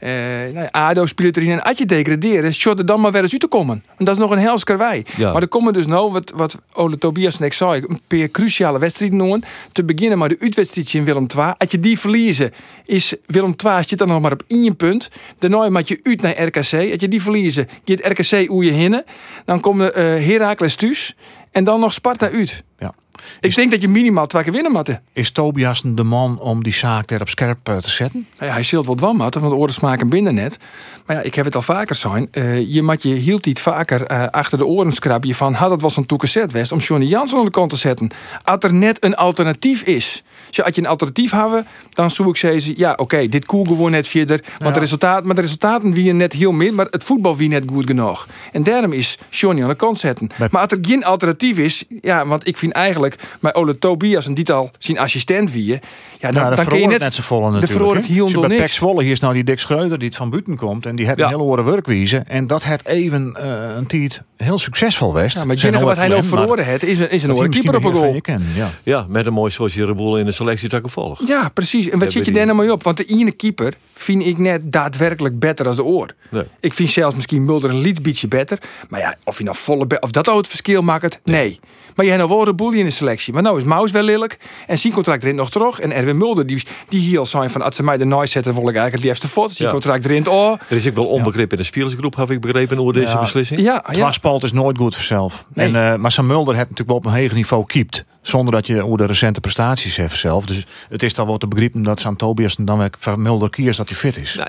Eh, 0.03 0.53
nou 0.53 0.67
ADO. 0.71 1.05
En 1.33 1.63
als 1.63 1.77
je 1.77 1.85
degraderen, 1.85 2.53
shot 2.53 2.79
er 2.79 2.85
dan 2.85 3.01
maar 3.01 3.11
weer 3.11 3.21
eens 3.21 3.31
uit 3.31 3.41
te 3.41 3.47
komen. 3.47 3.83
En 3.97 4.05
dat 4.05 4.13
is 4.13 4.21
nog 4.21 4.31
een 4.31 4.37
hels 4.37 4.63
karwei. 4.63 5.03
Ja. 5.17 5.31
Maar 5.31 5.41
er 5.41 5.47
komen 5.47 5.73
dus 5.73 5.85
nou, 5.85 6.11
wat, 6.11 6.31
wat 6.35 6.57
Ole 6.73 6.97
Tobias 6.97 7.39
net 7.39 7.55
zei, 7.55 7.83
een 7.87 7.99
paar 8.07 8.27
cruciale 8.27 8.79
wedstrijden 8.79 9.17
noemen. 9.17 9.43
Te 9.71 9.83
beginnen 9.83 10.17
maar 10.17 10.29
de 10.29 10.37
uitwedstrijdje 10.39 10.97
in 10.99 11.05
Willem 11.05 11.25
II. 11.37 11.53
Als 11.57 11.71
je 11.71 11.79
die 11.79 11.99
verliezen, 11.99 12.51
is 12.85 13.15
Willem 13.25 13.55
II 13.65 13.83
zit 13.83 13.97
dan 13.97 14.07
nog 14.07 14.21
maar 14.21 14.31
op 14.31 14.43
één 14.47 14.75
punt. 14.75 15.09
Daarna 15.39 15.69
moet 15.69 15.87
je 15.87 15.99
uit 16.03 16.21
naar 16.21 16.43
RKC. 16.43 16.57
Als 16.57 16.71
je 16.73 17.07
die 17.07 17.21
verliezen, 17.21 17.67
je 17.83 17.93
het 17.93 18.19
RKC 18.19 18.47
hoe 18.47 18.65
je 18.65 18.71
hinnen. 18.71 19.03
Dan 19.45 19.59
komen 19.59 19.87
uh, 19.87 20.03
Heracles 20.03 20.75
thuis. 20.75 21.15
En 21.51 21.63
dan 21.63 21.79
nog 21.79 21.93
Sparta 21.93 22.29
uit. 22.29 22.63
Ja. 22.79 22.93
Ik 23.41 23.55
denk 23.55 23.71
dat 23.71 23.81
je 23.81 23.87
minimaal 23.87 24.27
twee 24.27 24.43
keer 24.43 24.51
winnen 24.51 24.71
moet. 24.71 24.99
Is 25.13 25.31
Tobias 25.31 25.81
de 25.85 26.03
man 26.03 26.39
om 26.39 26.63
die 26.63 26.73
zaak 26.73 27.11
er 27.11 27.21
op 27.21 27.29
scherp 27.29 27.67
eh, 27.67 27.77
te 27.77 27.89
zetten? 27.89 28.27
Nou 28.37 28.45
ja, 28.49 28.53
hij 28.53 28.63
zult 28.63 28.85
wat 28.85 28.99
wan 28.99 29.15
matten, 29.15 29.41
want 29.41 29.53
oren 29.53 29.73
smaken 29.73 30.09
binnen 30.09 30.33
net. 30.33 30.57
Maar 31.05 31.15
ja, 31.15 31.21
ik 31.21 31.35
heb 31.35 31.45
het 31.45 31.55
al 31.55 31.61
vaker 31.61 31.95
zijn. 31.95 32.27
Uh, 32.31 32.73
je 32.73 32.81
moet 32.81 33.03
je 33.03 33.13
hield 33.13 33.45
niet 33.45 33.61
vaker 33.61 34.11
uh, 34.11 34.27
achter 34.27 34.57
de 34.57 34.65
oren 34.65 34.91
scrapje 34.91 35.35
van 35.35 35.53
had 35.53 35.71
het 35.71 35.81
was 35.81 35.97
een 35.97 36.05
toekezet 36.05 36.51
west 36.51 36.71
om 36.71 36.77
Johnny 36.79 37.07
Jansson 37.07 37.39
aan 37.39 37.45
de 37.45 37.51
kant 37.51 37.69
te 37.69 37.75
zetten. 37.75 38.09
Als 38.43 38.57
er 38.59 38.73
net 38.73 39.03
een 39.03 39.15
alternatief 39.15 39.81
is. 39.81 40.23
Dus 40.47 40.63
als 40.63 40.75
je 40.75 40.81
een 40.81 40.87
alternatief 40.87 41.31
hebben, 41.31 41.67
dan 41.93 42.11
zou 42.11 42.29
ik 42.29 42.35
zeggen, 42.35 42.73
ja 42.77 42.93
oké, 42.95 43.27
dit 43.27 43.45
koel 43.45 43.63
gewoon 43.65 43.91
net 43.91 44.07
verder. 44.07 44.39
Want 44.43 44.63
Ja. 44.63 44.71
de, 44.71 44.79
resultaat, 44.79 45.23
maar 45.23 45.35
de 45.35 45.41
resultaten 45.41 45.93
wie 45.93 46.03
je 46.03 46.13
net 46.13 46.33
heel 46.33 46.51
min, 46.51 46.75
maar 46.75 46.87
het 46.89 47.03
voetbal 47.03 47.37
wie 47.37 47.49
net 47.49 47.63
goed 47.67 47.85
genoeg. 47.85 48.27
En 48.51 48.63
daarom 48.63 48.91
is 48.91 49.17
Johnny 49.29 49.61
aan 49.63 49.69
de 49.69 49.75
kant 49.75 49.97
zetten. 49.97 50.29
Maar 50.51 50.61
als 50.61 50.71
er 50.71 50.77
geen 50.81 51.03
alternatief 51.05 51.57
is, 51.57 51.83
ja, 52.01 52.25
want 52.25 52.47
ik 52.47 52.57
vind 52.57 52.71
eigenlijk 52.71 53.02
bij 53.41 53.53
Ole 53.53 53.77
Tobias 53.77 54.27
en 54.27 54.33
dit 54.33 54.51
al 54.51 54.71
zijn 54.77 54.99
assistent 54.99 55.51
wie 55.51 55.65
je, 55.65 55.71
ja, 56.19 56.31
dan, 56.31 56.33
Nou, 56.33 56.49
de 56.49 56.55
dan 56.55 56.65
kun 56.65 56.79
je 56.79 56.87
net, 56.87 56.99
net 56.99 57.15
volle 57.19 57.45
de 57.45 57.59
natuurlijk. 57.59 58.05
hè. 58.07 58.13
het 58.41 58.59
niks. 58.59 58.75
Zwolle 58.75 59.03
hier 59.03 59.11
is 59.11 59.19
nou 59.19 59.33
die 59.33 59.43
Dick 59.43 59.59
Schreuder 59.59 59.99
die 59.99 60.07
het 60.07 60.17
van 60.17 60.29
buiten 60.29 60.55
komt. 60.55 60.85
En 60.85 60.95
die 60.95 61.05
heeft 61.05 61.17
Ja. 61.17 61.23
een 61.23 61.29
hele 61.31 61.43
horen 61.43 61.65
werkwijze. 61.65 62.17
En 62.17 62.47
dat 62.47 62.63
het 62.63 62.85
even 62.85 63.35
eh, 63.35 63.75
een 63.75 63.87
tijd 63.87 64.21
heel 64.37 64.59
succesvol 64.59 65.13
was. 65.13 65.33
Ja, 65.33 65.45
maar 65.45 65.57
Zijn 65.59 65.73
het 65.73 65.83
wat 65.83 65.97
hij 65.97 66.07
nou 66.07 66.23
verloren 66.23 66.65
heeft, 66.65 66.83
is 66.83 66.99
een, 66.99 67.09
is 67.09 67.23
een 67.23 67.29
maar 67.29 67.37
hij 67.39 67.49
keeper 67.49 67.75
op 67.75 67.83
een 67.83 67.93
goal. 67.93 68.19
Ja. 68.55 68.69
Ja, 68.83 69.05
met 69.09 69.25
een 69.25 69.33
mooi 69.33 69.51
zoals 69.51 69.73
je 69.73 69.93
Boel 69.93 70.17
in 70.17 70.25
de 70.25 70.31
selectie 70.31 70.69
dat 70.69 70.81
volgt. 70.91 71.27
Ja, 71.27 71.49
precies. 71.49 71.89
En 71.89 71.99
wat 71.99 72.07
Ja, 72.07 72.13
zit 72.13 72.25
je 72.25 72.31
daar 72.31 72.45
nou 72.45 72.57
mee 72.57 72.71
op? 72.71 72.83
Want 72.83 72.97
de 72.97 73.03
ene 73.05 73.31
keeper 73.31 73.73
vind 73.93 74.25
ik 74.25 74.37
net 74.37 74.71
daadwerkelijk 74.71 75.39
beter 75.39 75.67
als 75.67 75.75
de 75.75 75.83
oor. 75.83 76.09
Nee. 76.31 76.43
Ik 76.59 76.73
vind 76.73 76.89
zelfs 76.89 77.15
misschien 77.15 77.45
Mulder 77.45 77.69
een 77.69 77.95
beetje 78.01 78.27
beter. 78.27 78.57
Maar 78.89 78.99
ja, 78.99 79.15
of 79.23 79.37
je 79.37 79.43
nou 79.43 79.57
volle 79.57 79.87
of 79.99 80.11
dat 80.11 80.27
al 80.27 80.37
het 80.37 80.47
verschil 80.47 80.81
maakt, 80.81 81.19
nee. 81.23 81.59
Maar 81.95 82.05
je 82.05 82.11
hebt 82.11 82.23
nou 82.23 82.37
wel 82.39 82.47
een 82.47 82.55
boel 82.55 82.71
in 82.71 82.85
de 82.85 82.91
selectie. 82.93 83.33
Maar 83.33 83.41
nou 83.41 83.57
is 83.57 83.63
Maus 83.63 83.91
wel 83.91 84.03
lelijk. 84.03 84.37
En 84.67 84.77
zijn 84.77 84.93
contract 84.93 85.23
erin 85.23 85.35
nog 85.35 85.49
terug. 85.49 85.79
En 85.79 85.91
Erwin 85.91 86.17
Mulder, 86.17 86.47
die, 86.47 86.63
die 86.89 86.99
hier 86.99 87.25
zijn 87.25 87.49
van 87.49 87.61
als 87.61 87.75
ze 87.75 87.83
mij 87.83 87.97
de 87.97 88.05
noise 88.05 88.31
zetten, 88.31 88.51
wil 88.53 88.61
ik 88.69 88.75
eigenlijk 88.75 88.95
het 88.95 89.03
liefste 89.03 89.27
voort. 89.27 89.51
Zijn 89.51 89.67
Ja. 89.67 89.73
contract 89.73 90.05
erin. 90.05 90.27
Oh, 90.27 90.59
Er 90.69 90.75
is 90.75 90.87
ook 90.87 90.95
wel 90.95 91.05
onbegrip 91.07 91.51
in 91.51 91.57
de 91.57 91.63
spelersgroep, 91.63 92.15
heb 92.15 92.31
ik 92.31 92.41
begrepen, 92.41 92.79
over 92.79 92.93
deze 92.93 93.07
Ja. 93.13 93.19
beslissing. 93.19 93.59
ja, 93.59 93.83
ja. 93.91 94.11
Is 94.39 94.51
nooit 94.51 94.77
goed 94.77 94.95
voor 94.95 95.03
zelf. 95.03 95.45
Nee. 95.53 95.67
En, 95.73 95.91
eh, 95.93 95.95
maar 95.99 96.11
Sam 96.11 96.25
Mulder 96.27 96.55
heeft 96.55 96.69
natuurlijk 96.69 96.89
wel 96.89 96.97
op 96.97 97.05
een 97.17 97.21
hoog 97.23 97.33
niveau 97.33 97.65
keept. 97.65 98.05
Zonder 98.21 98.53
dat 98.53 98.67
je 98.67 98.79
hoe 98.79 98.97
de 98.97 99.05
recente 99.05 99.39
prestaties 99.39 99.97
heeft 99.97 100.17
zelf. 100.17 100.45
Dus 100.45 100.65
het 100.89 101.03
is 101.03 101.13
dan 101.13 101.27
wel 101.27 101.37
te 101.37 101.47
begrijpen 101.47 101.81
dat 101.83 101.99
Sam 101.99 102.17
Tobias 102.17 102.55
dan 102.59 102.77
weer 102.77 102.89
van 102.99 103.21
Mulder 103.21 103.49
kiest 103.49 103.77
dat 103.77 103.89
hij 103.89 103.97
fit 103.97 104.17
is. 104.21 104.35
Nou, 104.35 104.47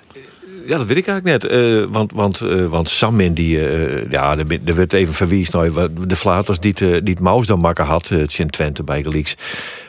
Ja, 0.66 0.76
dat 0.76 0.86
weet 0.86 0.96
ik 0.96 1.06
eigenlijk 1.06 1.42
net. 1.42 1.52
Eh, 1.52 1.84
want, 1.90 2.12
want, 2.12 2.40
eh, 2.40 2.64
want 2.64 2.88
Sam 2.88 3.20
in 3.20 3.34
die, 3.34 3.68
eh, 3.68 4.10
ja, 4.10 4.38
er, 4.38 4.60
er 4.64 4.74
werd 4.74 4.92
even 4.92 5.14
verwies 5.14 5.50
naar 5.50 5.70
de 6.06 6.16
Flaters 6.16 6.60
die 6.60 6.74
het, 6.78 7.06
die 7.06 7.14
het 7.14 7.20
Maus 7.20 7.46
dan 7.46 7.60
makken 7.60 7.84
had, 7.84 8.08
het 8.08 8.32
Sint 8.32 8.52
Twente 8.52 8.82
bij 8.82 9.02
Gelieks. 9.02 9.36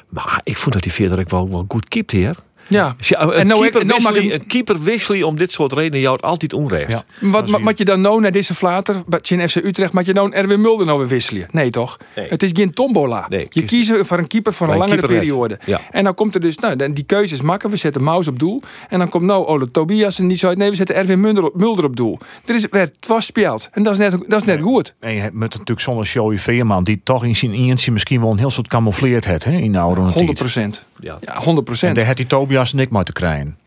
Maar 0.10 0.42
ik 0.44 0.58
vond 0.58 0.74
dat 0.74 0.84
hij 0.84 0.94
verder 0.94 1.20
ook 1.20 1.30
wel, 1.30 1.50
wel 1.50 1.66
goed 1.68 1.88
keept 1.88 2.12
hier. 2.12 2.36
Ja. 2.68 2.96
Ja, 3.00 3.22
een, 3.22 3.32
En 3.32 3.48
nou- 3.48 3.62
keeper 3.62 3.86
nou 3.86 4.32
een 4.32 4.46
keeper 4.48 4.84
wisselen 4.84 5.24
om 5.28 5.38
dit 5.38 5.52
soort 5.52 5.72
redenen 5.72 6.00
jou 6.00 6.22
altijd 6.22 6.54
onrecht. 6.54 6.92
Ja. 7.20 7.30
Wat 7.30 7.48
ma- 7.48 7.58
moet 7.58 7.78
je 7.78 7.86
dan 7.86 8.02
nou 8.02 8.22
naar 8.22 8.32
deze 8.32 8.54
flater, 8.56 8.96
bij 9.08 9.20
Chin 9.22 9.50
FC 9.50 9.56
Utrecht, 9.56 9.94
moet 9.94 10.06
je 10.06 10.14
nou 10.14 10.28
een 10.28 10.34
Erwin 10.34 10.62
Mulder 10.62 10.86
nou 10.86 11.00
weer 11.00 11.08
wisselen? 11.08 11.48
Nee 11.52 11.70
toch? 11.70 11.98
Nee. 12.16 12.28
Het 12.30 12.44
is 12.44 12.50
geen 12.54 12.74
tombola. 12.74 13.26
Nee, 13.30 13.40
je 13.40 13.48
kies- 13.48 13.64
kiest 13.70 14.08
voor 14.08 14.18
een 14.18 14.28
keeper 14.28 14.54
voor 14.54 14.68
een 14.70 14.78
langere 14.78 14.98
keeper 15.00 15.18
periode. 15.18 15.60
Ja. 15.66 15.82
En 15.92 16.04
dan 16.04 16.14
komt 16.16 16.36
er 16.36 16.42
dus, 16.42 16.58
nou, 16.58 16.94
die 16.94 17.04
keuze 17.04 17.34
is 17.34 17.42
makkelijk. 17.42 17.74
We 17.76 17.82
zetten 17.82 18.04
Maus 18.04 18.28
op 18.28 18.40
doel. 18.40 18.62
En 18.90 19.00
dan 19.00 19.10
komt 19.10 19.24
nou 19.24 19.46
Ole 19.46 19.72
Tobias 19.72 20.20
en 20.20 20.28
die 20.28 20.38
zei, 20.38 20.56
nee, 20.56 20.70
we 20.70 20.76
zetten 20.76 20.96
Erwin 20.96 21.20
Mulder 21.20 21.44
op, 21.44 21.56
Mulder 21.56 21.86
op 21.86 21.96
doel. 21.96 22.18
Er 22.46 22.56
is 22.56 22.66
werd 22.70 22.92
vastgespeeld. 23.00 23.70
En 23.72 23.84
dat 23.84 23.94
is 23.94 24.00
net, 24.00 24.12
dat 24.28 24.40
is 24.42 24.48
net 24.48 24.62
goed. 24.62 24.94
En 25.00 25.14
je 25.14 25.22
hebt 25.22 25.34
met 25.34 25.50
natuurlijk 25.52 25.80
zonder 25.80 26.06
Joey 26.06 26.38
Veerman, 26.38 26.84
die 26.84 27.02
toch 27.04 27.24
in 27.24 27.36
zijn 27.36 27.54
eentje 27.54 27.92
misschien 27.92 28.22
wel 28.22 28.32
een 28.32 28.38
heel 28.38 28.50
soort 28.52 28.68
camoufleerd 28.68 29.26
heeft 29.26 29.44
hè, 29.44 29.52
in 29.52 29.72
de 29.72 29.80
oude 29.80 30.02
100 30.02 30.38
procent. 30.40 30.86
Ja. 31.00 31.18
Ja, 31.22 31.34
100 31.34 31.58
En 31.58 31.64
procent. 31.64 31.96
daar 31.96 32.06
had 32.06 32.18
die 32.18 32.28
Tobias 32.28 32.54
en 32.74 32.80
ik 32.80 32.90
moeten 32.90 33.14
krijgen. 33.14 33.58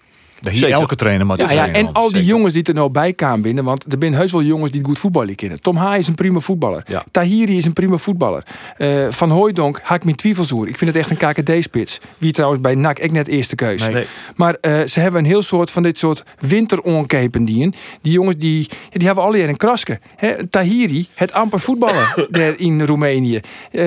Daar 0.40 0.52
hier 0.52 0.70
elke 0.70 0.96
trainer 0.96 1.26
maar 1.26 1.38
Ja, 1.38 1.50
ja, 1.50 1.68
en 1.68 1.92
al 1.92 2.02
die 2.02 2.10
zeker. 2.16 2.28
jongens 2.28 2.52
die 2.52 2.62
er 2.62 2.74
nou 2.74 2.90
bij 2.90 3.12
kwamen 3.12 3.40
binnen, 3.42 3.64
want 3.64 3.84
er 3.92 3.96
zijn 3.98 4.14
heus 4.14 4.32
wel 4.32 4.42
jongens 4.42 4.70
die 4.70 4.84
goed 4.84 4.98
voetballen 4.98 5.34
kennen. 5.34 5.60
Tom 5.60 5.76
Haai 5.76 5.98
is 5.98 6.08
een 6.08 6.14
prima 6.14 6.38
voetballer. 6.38 6.82
Ja. 6.86 7.04
Tahiri 7.10 7.56
is 7.56 7.64
een 7.64 7.72
prima 7.72 7.96
voetballer. 7.96 8.42
Eh, 8.76 9.06
Van 9.10 9.30
Hooijdonk 9.30 9.80
haak 9.82 10.04
mijn 10.04 10.16
twijfels. 10.16 10.52
Ik 10.52 10.78
vind 10.78 10.94
het 10.94 10.96
echt 10.96 11.10
een 11.10 11.16
KKD-spits. 11.16 11.98
Wie 12.18 12.32
trouwens 12.32 12.60
bij 12.60 12.74
NAC 12.74 12.98
ik 12.98 13.12
net 13.12 13.28
eerste 13.28 13.54
keus. 13.54 13.82
Nee. 13.82 13.94
Nee. 13.94 14.04
Maar 14.36 14.56
eh, 14.60 14.80
ze 14.86 15.00
hebben 15.00 15.20
een 15.20 15.26
heel 15.26 15.42
soort 15.42 15.70
van 15.70 15.82
dit 15.82 15.98
soort 15.98 16.22
winteronkepen 16.38 17.44
die 17.44 17.70
Die 18.02 18.12
jongens 18.12 18.36
die, 18.36 18.68
die 18.92 19.06
hebben 19.06 19.24
al 19.24 19.34
een 19.34 19.56
kraske. 19.56 20.00
Hè, 20.16 20.48
Tahiri, 20.48 21.08
het 21.14 21.32
amper 21.32 21.60
voetballen 21.60 22.08
daar 22.30 22.54
in 22.56 22.82
Roemenië. 22.82 23.40
Eh, 23.70 23.84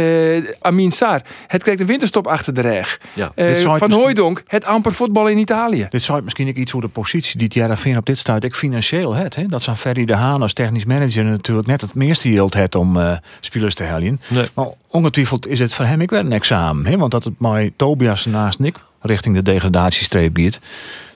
Amin 0.62 0.92
Sar, 0.92 1.22
het 1.48 1.64
kreeg 1.64 1.80
een 1.80 1.86
winterstop 1.86 2.28
achter 2.28 2.54
de 2.54 2.62
reg. 2.62 3.00
Ja. 3.14 3.32
Van 3.78 3.92
Hooijdonk, 3.92 4.44
het 4.48 4.66
amper 4.66 4.94
voetballen 4.94 5.32
in 5.32 5.38
Italië. 5.38 5.88
Dit 5.90 6.02
zou 6.02 6.22
misschien 6.22 6.41
ook 6.50 6.56
iets 6.56 6.72
hoe 6.72 6.82
de 6.82 6.88
positie 6.88 7.38
die 7.38 7.48
het 7.48 7.54
Jarafin 7.54 7.98
op 7.98 8.06
dit 8.06 8.18
stuit 8.18 8.44
ik 8.44 8.56
financieel 8.56 9.14
het. 9.14 9.36
Hè? 9.36 9.46
Dat 9.46 9.64
zo'n 9.64 9.78
Ferry 9.78 10.06
de 10.06 10.16
Haan 10.16 10.42
als 10.42 10.54
technisch 10.54 10.86
manager 10.86 11.24
natuurlijk 11.24 11.68
net 11.68 11.82
het 11.82 11.94
meeste 11.94 12.30
yield 12.30 12.54
het 12.54 12.76
om 12.76 13.00
eh 13.00 13.18
spelers 13.40 13.76
te 13.76 13.84
helien. 13.84 14.20
Nee. 14.28 14.46
Maar 14.54 14.68
ongetwijfeld 14.88 15.48
is 15.48 15.60
het 15.60 15.74
voor 15.74 15.86
hem 15.86 16.02
ook 16.02 16.10
wel 16.10 16.20
een 16.20 16.32
examen. 16.32 16.86
Hè? 16.86 16.98
Want 16.98 17.12
dat 17.12 17.24
het 17.24 17.40
mij 17.40 17.74
Tobias 17.76 18.26
naast 18.26 18.60
Nick 18.60 18.76
richting 19.02 19.36
de 19.36 19.42
degradatiestreep 19.42 20.38
gaat. 20.38 20.60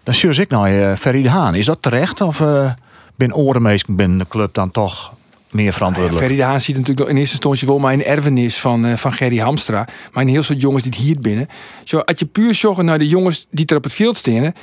Dan 0.03 0.13
zus 0.13 0.37
ik 0.37 0.49
naar 0.49 0.91
eh, 0.91 0.97
Ferry 0.97 1.21
de 1.21 1.29
Haan. 1.29 1.55
Is 1.55 1.65
dat 1.65 1.81
terecht? 1.81 2.21
Of 2.21 2.41
eh 2.41 2.71
ben 3.15 3.33
orenmeest 3.33 3.95
binnen 3.95 4.17
de 4.17 4.27
club 4.27 4.53
dan 4.53 4.71
toch 4.71 5.13
meer 5.51 5.65
Ja, 5.65 5.71
verantwoordelijk? 5.71 6.21
Ferry 6.21 6.37
de 6.37 6.43
Haan 6.43 6.61
ziet 6.61 6.77
natuurlijk 6.77 7.09
in 7.09 7.17
eerste 7.17 7.33
instantie 7.33 7.67
wel 7.67 7.79
maar 7.79 7.93
een 7.93 8.03
erfenis 8.03 8.59
van, 8.59 8.85
eh, 8.85 8.95
van 8.95 9.13
Gerry 9.13 9.37
Hamstra. 9.37 9.87
Maar 10.13 10.23
een 10.23 10.29
heel 10.29 10.43
soort 10.43 10.61
jongens 10.61 10.83
die 10.83 10.91
het 10.91 11.01
hier 11.01 11.19
binnen. 11.19 11.47
Zo, 11.83 11.99
als 11.99 12.19
je 12.19 12.25
puur 12.25 12.55
zorgt 12.55 12.81
naar 12.81 12.99
de 12.99 13.07
jongens 13.07 13.47
die 13.49 13.65
er 13.65 13.75
op 13.75 13.83
het 13.83 13.93
veld 13.93 14.17
staan. 14.17 14.53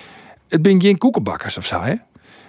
Het 0.53 0.63
ben 0.63 0.81
geen 0.81 0.99
koekenbakkers 0.99 1.57
of 1.57 1.67
zo, 1.67 1.81
hè? 1.81 1.95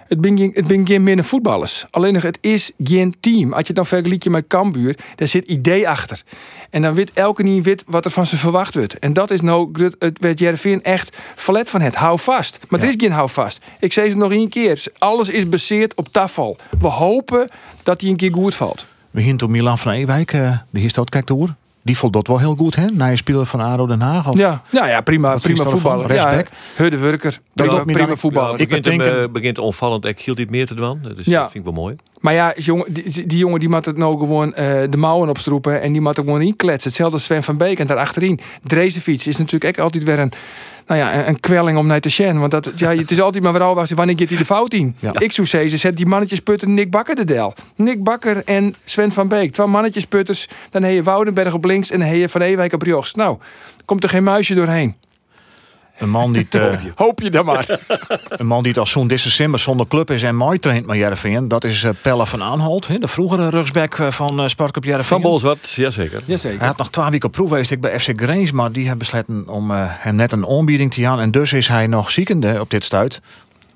Het 0.08 0.20
ben 0.20 0.38
geen, 0.38 0.50
het 0.54 0.66
ben 0.66 0.86
geen 0.86 1.02
minder 1.02 1.24
voetballers. 1.24 1.84
Alleen 1.90 2.12
nog, 2.12 2.22
het 2.22 2.38
is 2.40 2.70
geen 2.78 3.14
team. 3.20 3.50
Als 3.52 3.60
je 3.60 3.66
het 3.66 3.76
dan 3.76 3.86
vergelijkt 3.86 4.28
met 4.28 4.46
Cambuur, 4.46 4.96
daar 5.14 5.28
zit 5.28 5.48
idee 5.48 5.88
achter. 5.88 6.22
En 6.70 6.82
dan 6.82 6.94
weet 6.94 7.10
elke 7.14 7.42
niet 7.42 7.64
weet 7.64 7.84
wat 7.86 8.04
er 8.04 8.10
van 8.10 8.26
ze 8.26 8.36
verwacht 8.36 8.74
wordt. 8.74 8.98
En 8.98 9.12
dat 9.12 9.30
is 9.30 9.40
nou 9.40 9.70
het- 9.98 10.18
werd 10.20 10.38
Jervin 10.38 10.82
echt 10.82 11.16
verlet 11.34 11.68
van 11.70 11.80
het. 11.80 11.94
Hou 11.94 12.18
vast. 12.18 12.58
Maar 12.68 12.80
er 12.82 12.88
is 12.88 12.94
geen 12.98 13.12
hou 13.12 13.30
vast. 13.30 13.60
Ik 13.80 13.92
zei 13.92 14.08
het 14.08 14.16
nog 14.16 14.32
één 14.32 14.48
keer. 14.48 14.82
Alles 14.98 15.28
is 15.28 15.48
baseerd 15.48 15.94
op 15.94 16.08
tafel. 16.08 16.56
We 16.80 16.86
hopen 16.88 17.48
dat 17.82 18.00
hij 18.00 18.10
een 18.10 18.16
keer 18.16 18.32
goed 18.32 18.54
valt. 18.54 18.86
We 19.10 19.22
gaan 19.22 19.36
toen 19.36 19.50
Milan 19.50 19.78
van 19.78 19.92
Ewijk, 19.92 20.32
eh 20.32 20.58
de 20.70 20.80
Histout 20.80 21.10
kijkt 21.10 21.26
door. 21.26 21.54
Die 21.84 21.98
vond 21.98 22.12
dat 22.12 22.26
wel 22.26 22.38
heel 22.38 22.54
goed, 22.54 22.74
hè? 22.76 22.86
Na 22.92 23.06
je 23.06 23.16
speler 23.16 23.46
van 23.46 23.60
ADO 23.60 23.86
Den 23.86 24.00
Haag. 24.00 24.28
Of? 24.28 24.36
Ja, 24.38 24.62
ja, 24.70 24.86
ja 24.86 25.00
prima, 25.00 25.32
Wat 25.32 25.42
prima 25.42 25.64
voetballer. 25.64 26.14
Ja, 26.14 26.22
Rechtsback? 26.30 26.48
Hudde 26.76 26.98
Wurker, 26.98 27.40
Dat 27.54 27.66
prima, 27.68 27.84
prima 27.84 28.16
voetballer. 28.16 28.60
Ik 28.60 28.68
begint, 28.68 28.84
hem, 28.86 28.98
denk- 28.98 29.12
eh, 29.14 29.24
begint 29.32 29.58
onvallend. 29.58 30.04
Ik 30.04 30.18
hield 30.20 30.36
dit 30.36 30.50
meer 30.50 30.66
te 30.66 30.74
doen. 30.74 31.00
Dus 31.16 31.26
Ja. 31.26 31.40
dat 31.40 31.50
vind 31.50 31.66
ik 31.66 31.72
wel 31.74 31.82
mooi. 31.82 31.94
Maar 32.20 32.32
ja, 32.34 32.52
jongen, 32.56 32.86
die, 32.92 33.26
die 33.26 33.38
jongen 33.38 33.60
die 33.60 33.68
moet 33.68 33.84
het 33.84 33.96
nou 33.96 34.18
gewoon 34.18 34.54
eh, 34.54 34.82
de 34.90 34.96
mouwen 34.96 35.28
opstroepen 35.28 35.80
en 35.82 35.92
die 35.92 36.00
moet 36.00 36.16
er 36.18 36.24
gewoon 36.24 36.40
inkletsen. 36.42 36.88
Hetzelfde 36.88 37.14
als 37.16 37.24
Sven 37.24 37.42
van 37.42 37.56
Beek 37.56 37.78
en 37.78 37.86
daar 37.86 37.96
achterin. 37.96 38.40
Drezenfiets 38.62 39.26
is 39.26 39.36
natuurlijk 39.36 39.78
ook 39.78 39.84
altijd 39.84 40.04
weer 40.04 40.18
een, 40.18 40.32
nou 40.86 41.00
ja, 41.00 41.26
een, 41.26 41.40
kwelling 41.40 41.78
om 41.78 41.86
naar 41.86 42.00
te 42.00 42.08
zien. 42.08 42.38
Want 42.38 42.50
dat, 42.50 42.70
ja, 42.76 42.96
het 42.96 43.10
is 43.10 43.20
altijd 43.20 43.42
maar 43.42 43.52
weer 43.52 43.62
al 43.62 43.74
wanneer 43.74 44.18
gaat 44.18 44.28
hij 44.28 44.38
de 44.38 44.44
fout 44.44 44.72
in. 44.72 44.96
Ja. 44.98 45.12
Ik 45.18 45.32
zou 45.32 45.46
zeggen, 45.46 45.78
zet 45.78 45.96
die 45.96 46.06
mannetjes 46.06 46.40
putten 46.40 46.74
Nick 46.74 46.90
Bakker 46.90 47.14
de 47.14 47.24
del. 47.24 47.54
Nick 47.76 48.02
Bakker 48.02 48.42
en 48.44 48.74
Sven 48.84 49.12
van 49.12 49.28
Beek. 49.28 49.52
Twee 49.52 49.66
mannetjes 49.66 50.06
putters. 50.06 50.48
Dan 50.70 50.82
heb 50.82 50.92
je 50.92 51.02
Woudenberg 51.02 51.54
op 51.54 51.64
links 51.64 51.90
en 51.90 51.98
dan 51.98 52.08
heb 52.08 52.16
je 52.16 52.28
Van 52.28 52.40
Ewijk 52.40 52.72
op 52.72 52.82
rechts. 52.82 53.14
Nou, 53.14 53.38
komt 53.84 54.02
er 54.02 54.08
geen 54.08 54.24
muisje 54.24 54.54
doorheen. 54.54 54.94
Een 55.98 56.10
man 56.10 56.32
die 56.32 56.46
het, 56.50 56.54
eh, 56.80 56.80
Hoop 56.94 57.20
je 57.20 57.30
dan 57.30 57.44
maar. 57.44 57.80
Een 58.28 58.46
man 58.46 58.62
die 58.62 58.70
het 58.72 58.80
al 58.80 58.86
zo'n 58.86 59.06
december 59.08 59.60
zonder 59.60 59.86
club 59.88 60.10
is 60.10 60.22
en 60.22 60.36
mooi 60.36 60.58
traint 60.58 60.86
met 60.86 60.96
Jereveen. 60.96 61.48
Dat 61.48 61.64
is 61.64 61.84
eh, 61.84 61.90
Pelle 62.02 62.26
van 62.26 62.42
Aanholt, 62.42 62.86
hè, 62.86 62.98
de 62.98 63.08
vroegere 63.08 63.48
rugsback 63.50 63.98
eh, 63.98 64.10
van 64.10 64.40
uh, 64.40 64.46
Spark 64.46 64.84
Jereveen. 64.84 65.04
Van 65.04 65.22
Bolsward, 65.22 65.70
jazeker. 65.70 66.12
Hij 66.16 66.22
Jazeker. 66.26 66.64
had 66.66 66.76
nog 66.76 66.90
twee 66.90 67.10
weken 67.10 67.30
proef 67.30 67.48
geweest 67.48 67.70
ik 67.70 67.80
bij 67.80 68.00
FC 68.00 68.10
Greens, 68.16 68.52
maar 68.52 68.72
die 68.72 68.82
hebben 68.86 68.98
besloten 68.98 69.48
om 69.48 69.70
hem 69.70 70.14
net 70.16 70.32
een 70.32 70.48
aanbieding 70.48 70.92
te 70.94 71.00
gaan. 71.00 71.20
En 71.20 71.30
dus 71.30 71.52
is 71.52 71.68
hij 71.68 71.86
nog 71.86 72.10
ziekende 72.10 72.60
op 72.60 72.70
dit 72.70 72.84
stuit. 72.84 73.20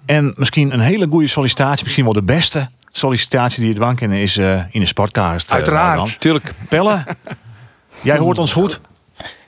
En 0.07 0.35
misschien 0.37 0.73
een 0.73 0.81
hele 0.81 1.07
goede 1.11 1.27
sollicitatie, 1.27 1.85
misschien 1.85 2.05
wel 2.05 2.13
de 2.13 2.23
beste 2.23 2.69
sollicitatie 2.91 3.61
die 3.61 3.71
het 3.71 3.79
wanken 3.79 4.13
is 4.13 4.37
eh, 4.37 4.61
in 4.71 4.81
de 4.81 4.87
sportcast. 4.87 5.49
eh, 5.51 5.55
Uiteraard. 5.57 6.21
Tuurlijk. 6.21 6.53
Pelle, 6.69 7.05
jij 8.03 8.17
hoort 8.19 8.39
ons 8.39 8.53
goed? 8.53 8.81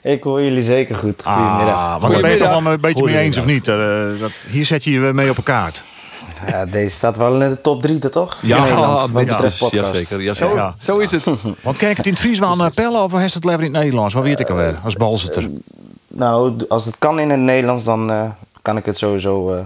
Ik 0.01 0.23
hoor 0.23 0.41
jullie 0.43 0.63
zeker 0.63 0.95
goed. 0.95 1.23
Goedemiddag. 1.25 1.75
Ah, 1.75 2.01
want 2.01 2.11
daar 2.13 2.21
ben 2.21 2.31
je 2.31 2.37
het 2.37 2.51
toch 2.51 2.63
wel 2.63 2.73
een 2.73 2.81
beetje 2.81 3.03
mee 3.03 3.17
eens 3.17 3.37
of 3.37 3.45
niet? 3.45 3.67
Eh, 3.67 3.75
dat, 4.19 4.47
hier 4.49 4.65
zet 4.65 4.83
je 4.83 4.91
je 4.91 4.99
mee 4.99 5.29
op 5.29 5.37
een 5.37 5.43
kaart. 5.43 5.85
Ja, 6.47 6.65
deze 6.65 6.95
staat 6.95 7.17
wel 7.17 7.41
in 7.41 7.49
de 7.49 7.61
top 7.61 7.81
3, 7.81 7.99
toch? 8.09 8.37
Ja, 8.41 9.07
betreft 9.07 9.57
podcast. 9.59 9.71
Jazeker. 9.71 10.21
Ja, 10.21 10.33
Zo, 10.33 10.55
Ja. 10.55 10.75
zo 10.77 10.97
is 10.97 11.11
het. 11.11 11.23
Want 11.61 11.77
kijk 11.77 11.97
het 11.97 12.05
in 12.05 12.11
het 12.11 12.21
Fries 12.21 12.39
wel 12.39 12.55
naar 12.55 12.71
pellen 12.71 13.03
of 13.03 13.13
is 13.13 13.33
het 13.33 13.43
liever 13.43 13.63
in 13.63 13.71
het 13.73 13.81
Nederlands? 13.81 14.13
Wat 14.13 14.23
weet 14.23 14.39
ik 14.39 14.49
alweer, 14.49 14.79
als 14.83 14.93
balzetter? 14.95 15.49
Nou, 16.07 16.57
d- 16.57 16.69
als 16.69 16.85
het 16.85 16.95
kan 16.99 17.19
in 17.19 17.29
het 17.29 17.39
Nederlands, 17.39 17.83
dan 17.83 18.11
eh, 18.11 18.21
kan 18.61 18.77
ik 18.77 18.85
het 18.85 18.97
sowieso 18.97 19.53
eh, 19.53 19.59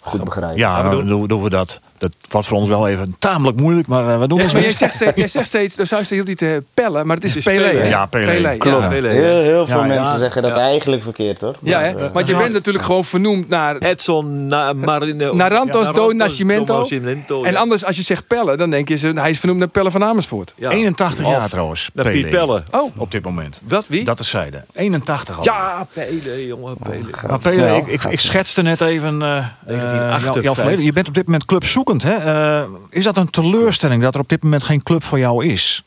goed 0.00 0.24
begrijpen. 0.24 0.58
Ja, 0.58 0.82
dan 0.82 1.06
doen 1.26 1.42
we 1.42 1.48
dat. 1.50 1.80
Dat 1.98 2.16
was 2.30 2.46
voor 2.46 2.56
ons 2.58 2.68
wel 2.68 2.88
even 2.88 3.16
tamelijk 3.18 3.60
moeilijk, 3.60 3.86
maar 3.88 4.08
eh, 4.14 4.20
we 4.20 4.28
doen 4.28 4.38
Ja, 4.38 4.44
ons 4.44 4.52
maar 4.52 4.62
jij 4.62 4.70
best. 4.70 4.80
zegt, 4.82 4.94
steeds- 4.94 5.16
jij 5.16 5.28
zegt 5.28 5.46
steeds, 5.46 5.76
dan 5.76 5.86
zou 5.86 6.02
je 6.08 6.14
heel 6.14 6.24
niet 6.24 6.42
eh, 6.42 6.50
pellen, 6.74 7.06
maar 7.06 7.16
het 7.16 7.24
is, 7.24 7.36
is 7.36 7.44
Pelé. 7.44 7.68
Pelé. 7.70 7.82
Ja, 7.84 8.06
Pelé. 8.06 8.56
Klopt. 8.56 8.80
Ja, 8.82 8.88
Pelé, 8.88 9.08
heel, 9.08 9.42
heel 9.42 9.66
veel 9.66 9.80
Ja, 9.80 9.86
mensen 9.86 10.12
ja. 10.12 10.18
zeggen 10.18 10.42
dat 10.42 10.56
eigenlijk 10.56 11.02
verkeerd, 11.02 11.40
hoor. 11.40 11.54
ja 11.62 11.80
hè? 11.80 11.88
Eh, 12.04 12.12
want 12.12 12.28
je 12.28 12.36
bent 12.36 12.52
natuurlijk 12.52 12.84
gewoon 12.84 13.04
vernoemd 13.04 13.48
naar 13.48 13.76
Edson 13.76 14.46
na, 14.46 14.72
Marine, 14.72 15.32
Narantos 15.34 15.86
Ja, 15.86 15.92
do 15.92 16.12
Nascimento. 16.12 16.78
Nascimento, 16.78 17.44
En 17.44 17.52
ja. 17.52 17.58
anders, 17.58 17.84
als 17.84 17.96
je 17.96 18.02
zegt 18.02 18.26
pellen, 18.26 18.58
dan 18.58 18.70
denk 18.70 18.88
je, 18.88 18.96
ze- 18.96 19.12
hij 19.14 19.30
is 19.30 19.38
vernoemd 19.38 19.58
naar 19.58 19.68
Pelle 19.68 19.90
van 19.90 20.04
Amersfoort. 20.04 20.52
Ja. 20.56 20.70
81 20.70 21.24
Of 21.24 21.32
jaar 21.32 21.48
trouwens. 21.48 21.90
Piet 21.94 22.30
Pelle. 22.30 22.62
Oh, 22.70 22.90
Op 22.96 23.10
dit 23.10 23.24
moment. 23.24 23.60
Wat, 23.68 23.86
wie? 23.88 24.04
Dat 24.04 24.18
is 24.20 24.28
zijde. 24.28 24.64
81 24.72 25.38
al. 25.38 25.44
Ja, 25.44 25.86
Pele, 25.92 26.46
jongen, 26.46 26.76
Pele. 26.82 27.04
Maar 27.28 27.38
Pele, 27.38 27.82
ik, 27.86 28.20
schetste 28.20 28.62
net 28.62 28.80
even 28.80 29.22
eh, 29.22 29.36
eh, 29.36 29.44
1958. 29.66 30.42
jouw 30.42 30.54
verleden. 30.54 30.84
Je 30.84 30.92
bent 30.92 31.08
op 31.08 31.14
dit 31.14 31.24
moment 31.26 31.44
Hè? 31.96 32.14
Eh, 32.14 32.68
is 32.90 33.04
dat 33.04 33.16
een 33.16 33.30
teleurstelling 33.30 34.02
dat 34.02 34.14
er 34.14 34.20
op 34.20 34.28
dit 34.28 34.42
moment 34.42 34.62
geen 34.62 34.82
club 34.82 35.02
voor 35.02 35.18
jou 35.18 35.46
is? 35.46 35.84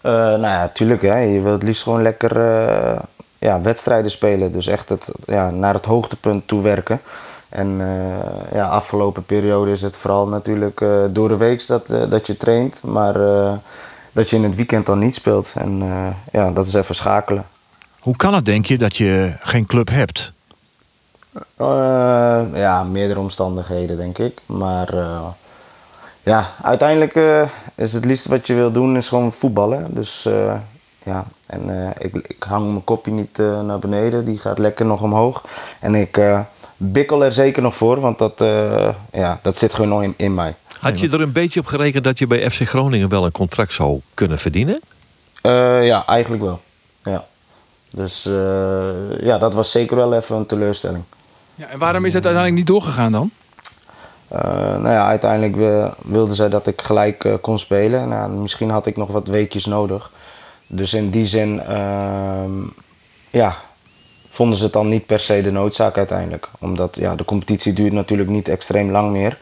Eh, 0.00 0.12
nou 0.12 0.40
ja, 0.40 0.68
tuurlijk. 0.68 1.02
Hè. 1.02 1.18
Je 1.18 1.40
wilt 1.40 1.54
het 1.54 1.62
liefst 1.62 1.82
gewoon 1.82 2.02
lekker 2.02 2.36
eh, 2.36 2.98
ja, 3.38 3.60
wedstrijden 3.60 4.10
spelen. 4.10 4.52
Dus 4.52 4.66
echt 4.66 4.88
het, 4.88 5.12
ja, 5.24 5.50
naar 5.50 5.74
het 5.74 5.84
hoogtepunt 5.84 6.48
toe 6.48 6.62
werken. 6.62 7.00
En 7.48 7.80
ja, 8.52 8.68
afgelopen 8.68 9.24
periode 9.24 9.70
is 9.70 9.82
het 9.82 9.96
vooral 9.96 10.28
natuurlijk 10.28 10.84
door 11.10 11.28
de 11.28 11.36
week 11.36 11.66
dat, 11.66 11.86
dat 11.86 12.26
je 12.26 12.36
traint. 12.36 12.82
Maar 12.82 13.14
dat 14.12 14.30
je 14.30 14.36
in 14.36 14.42
het 14.42 14.56
weekend 14.56 14.86
dan 14.86 14.98
niet 14.98 15.14
speelt. 15.14 15.52
En 15.54 15.82
ja, 16.32 16.50
dat 16.50 16.66
is 16.66 16.74
even 16.74 16.94
schakelen. 16.94 17.46
Hoe 18.00 18.16
kan 18.16 18.34
het, 18.34 18.44
denk 18.44 18.66
je, 18.66 18.78
dat 18.78 18.96
je 18.96 19.32
geen 19.40 19.66
club 19.66 19.88
hebt? 19.88 20.32
Eh, 21.56 22.42
ja, 22.54 22.84
meerdere 22.84 23.20
omstandigheden, 23.20 23.96
denk 23.96 24.18
ik. 24.18 24.40
Maar 24.46 24.94
eh, 24.94 25.26
ja, 26.22 26.46
uiteindelijk 26.62 27.14
eh, 27.14 27.42
is 27.74 27.92
het 27.92 28.04
liefst 28.04 28.26
wat 28.26 28.46
je 28.46 28.54
wil 28.54 28.72
doen, 28.72 28.96
is 28.96 29.08
gewoon 29.08 29.32
voetballen. 29.32 29.94
Dus 29.94 30.28
ja, 31.04 31.24
en 31.46 31.94
ik, 31.98 32.14
ik 32.14 32.42
hang 32.42 32.66
mijn 32.66 32.84
kopje 32.84 33.10
niet 33.10 33.38
naar 33.38 33.78
beneden. 33.78 34.24
Die 34.24 34.38
gaat 34.38 34.58
lekker 34.58 34.86
nog 34.86 35.02
omhoog. 35.02 35.44
En 35.80 35.94
ik 35.94 36.20
bikkel 36.76 37.24
er 37.24 37.32
zeker 37.32 37.62
nog 37.62 37.74
voor, 37.74 38.00
want 38.00 38.18
dat, 38.18 38.34
ja, 39.12 39.38
dat 39.42 39.56
zit 39.56 39.74
gewoon 39.74 39.88
nog 39.88 40.02
in, 40.02 40.14
in 40.16 40.34
mij. 40.34 40.54
Had 40.80 41.00
je 41.00 41.08
er 41.08 41.20
een 41.20 41.32
beetje 41.32 41.60
op 41.60 41.66
gerekend 41.66 42.04
dat 42.04 42.18
je 42.18 42.26
bij 42.26 42.50
FC 42.50 42.60
Groningen 42.60 43.08
wel 43.08 43.24
een 43.24 43.32
contract 43.32 43.72
zou 43.72 44.00
kunnen 44.14 44.38
verdienen? 44.38 44.80
Ja, 45.82 46.06
eigenlijk 46.06 46.42
wel. 46.42 46.60
Ja. 47.02 47.24
Dus 47.90 48.22
ja, 49.20 49.38
dat 49.38 49.54
was 49.54 49.70
zeker 49.70 49.96
wel 49.96 50.14
even 50.14 50.36
een 50.36 50.46
teleurstelling. 50.46 51.04
En 51.68 51.78
waarom 51.78 52.04
is 52.04 52.12
het 52.12 52.24
uiteindelijk 52.24 52.54
niet 52.54 52.66
doorgegaan 52.74 53.12
dan? 53.12 53.30
Eh, 54.28 54.42
nou 54.52 54.88
ja, 54.88 55.06
uiteindelijk 55.06 55.56
wi- 55.56 56.10
wilden 56.12 56.34
zij 56.34 56.48
dat 56.48 56.66
ik 56.66 56.82
gelijk 56.82 57.24
eh, 57.24 57.34
kon 57.40 57.58
spelen. 57.58 58.08
Nou, 58.08 58.30
misschien 58.30 58.70
had 58.70 58.86
ik 58.86 58.96
nog 58.96 59.10
wat 59.10 59.28
weekjes 59.28 59.66
nodig. 59.66 60.10
Dus 60.66 60.94
in 60.94 61.10
die 61.10 61.26
zin, 61.26 61.60
ehm, 61.60 62.50
ja, 63.30 63.56
vonden 64.30 64.58
ze 64.58 64.64
het 64.64 64.72
dan 64.72 64.88
niet 64.88 65.06
per 65.06 65.20
se 65.20 65.42
de 65.42 65.52
noodzaak 65.52 65.96
uiteindelijk. 65.96 66.48
Omdat 66.58 66.96
ja, 66.96 67.14
de 67.14 67.24
competitie 67.24 67.72
duurt 67.72 67.92
natuurlijk 67.92 68.30
niet 68.30 68.48
extreem 68.48 68.90
lang 68.90 69.10
meer. 69.10 69.38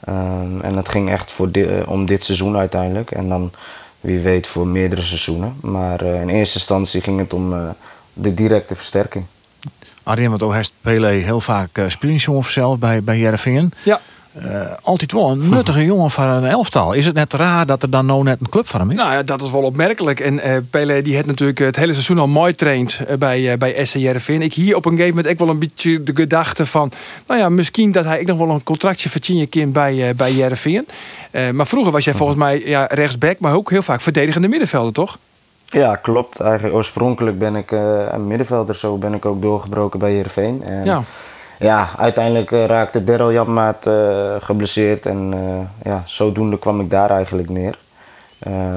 Ehm, 0.00 0.60
en 0.60 0.76
het 0.76 0.88
ging 0.88 1.10
echt 1.10 1.30
voor 1.32 1.48
eh, 1.52 1.88
om 1.88 2.06
dit 2.06 2.22
seizoen 2.24 2.56
uiteindelijk. 2.56 3.10
En 3.10 3.28
dan 3.28 3.50
wie 4.00 4.20
weet 4.20 4.46
voor 4.46 4.66
meerdere 4.66 5.02
seizoenen. 5.02 5.56
Maar 5.60 6.02
in 6.02 6.28
eerste 6.28 6.58
instantie 6.58 7.00
ging 7.00 7.18
het 7.18 7.32
om 7.32 7.74
de 8.12 8.34
directe 8.34 8.76
versterking. 8.76 9.24
Arjen, 10.06 10.30
want 10.30 10.42
ook 10.42 10.52
heeft 10.52 10.72
Pele 10.80 11.06
heel 11.06 11.40
vaak 11.40 11.78
uh, 11.78 11.84
spelingsjongen 11.88 12.50
zelf 12.50 12.78
bij, 12.78 13.02
bij 13.02 13.18
Jereveen. 13.18 13.72
Ja. 13.82 14.00
Uh, 14.44 14.60
altijd 14.82 15.12
wel 15.12 15.30
een 15.30 15.48
nuttige 15.48 15.84
jongen 15.92 16.10
van 16.10 16.28
een 16.28 16.44
elftal. 16.44 16.92
Is 16.92 17.06
het 17.06 17.14
net 17.14 17.32
raar 17.32 17.66
dat 17.66 17.82
er 17.82 17.90
dan 17.90 18.06
nou 18.06 18.22
net 18.22 18.40
een 18.40 18.48
club 18.48 18.68
van 18.68 18.80
hem 18.80 18.90
is? 18.90 18.96
Nou 18.96 19.12
ja, 19.12 19.22
dat 19.22 19.42
is 19.42 19.50
wel 19.50 19.62
opmerkelijk. 19.62 20.20
En 20.20 20.34
uh, 20.34 20.56
Pele 20.70 21.02
die 21.02 21.14
heeft 21.14 21.26
natuurlijk 21.26 21.58
het 21.58 21.76
hele 21.76 21.92
seizoen 21.92 22.18
al 22.18 22.28
mooi 22.28 22.54
traind 22.54 23.00
uh, 23.00 23.16
bij, 23.16 23.58
bij 23.58 23.84
SC 23.84 23.94
Jereveen. 23.94 24.42
Ik 24.42 24.54
hier 24.54 24.76
op 24.76 24.84
een 24.84 24.90
gegeven 24.90 25.14
moment 25.14 25.32
ook 25.32 25.38
wel 25.38 25.48
een 25.48 25.58
beetje 25.58 26.02
de 26.02 26.12
gedachte 26.14 26.66
van... 26.66 26.92
nou 27.26 27.40
ja, 27.40 27.48
misschien 27.48 27.92
dat 27.92 28.04
hij 28.04 28.20
ook 28.20 28.26
nog 28.26 28.38
wel 28.38 28.50
een 28.50 28.62
contractje 28.62 29.08
verdient 29.08 29.48
kind 29.48 29.72
bij, 29.72 30.14
bij 30.16 30.32
Jereveen. 30.32 30.86
maar 31.52 31.66
vroeger 31.66 31.92
was 31.92 32.04
jij 32.04 32.14
volgens 32.14 32.38
mij 32.38 32.62
ja, 32.66 32.86
rechtsback, 32.90 33.38
maar 33.38 33.54
ook 33.54 33.70
heel 33.70 33.82
vaak 33.82 34.00
verdedigende 34.00 34.48
middenvelder, 34.48 34.92
toch? 34.92 35.18
Ja, 35.66 35.96
klopt. 35.96 36.40
Eigenlijk 36.40 36.74
oorspronkelijk 36.74 37.38
ben 37.38 37.56
ik 37.56 37.70
uh, 37.70 38.12
een 38.12 38.26
middenvelder. 38.26 38.74
Zo 38.74 38.96
ben 38.96 39.14
ik 39.14 39.24
ook 39.24 39.42
doorgebroken 39.42 39.98
bij 39.98 40.10
Heerenveen. 40.10 40.62
En 40.64 40.84
ja. 40.84 41.02
ja, 41.58 41.88
uiteindelijk 41.96 42.50
uh, 42.50 42.64
raakte 42.64 43.04
Daryl 43.04 43.32
Janmaat 43.32 43.86
uh, 43.86 44.34
geblesseerd. 44.40 45.06
En 45.06 45.34
ja, 45.82 46.02
zodoende 46.04 46.58
kwam 46.58 46.80
ik 46.80 46.90
daar 46.90 47.10
eigenlijk 47.10 47.48
neer. 47.48 47.78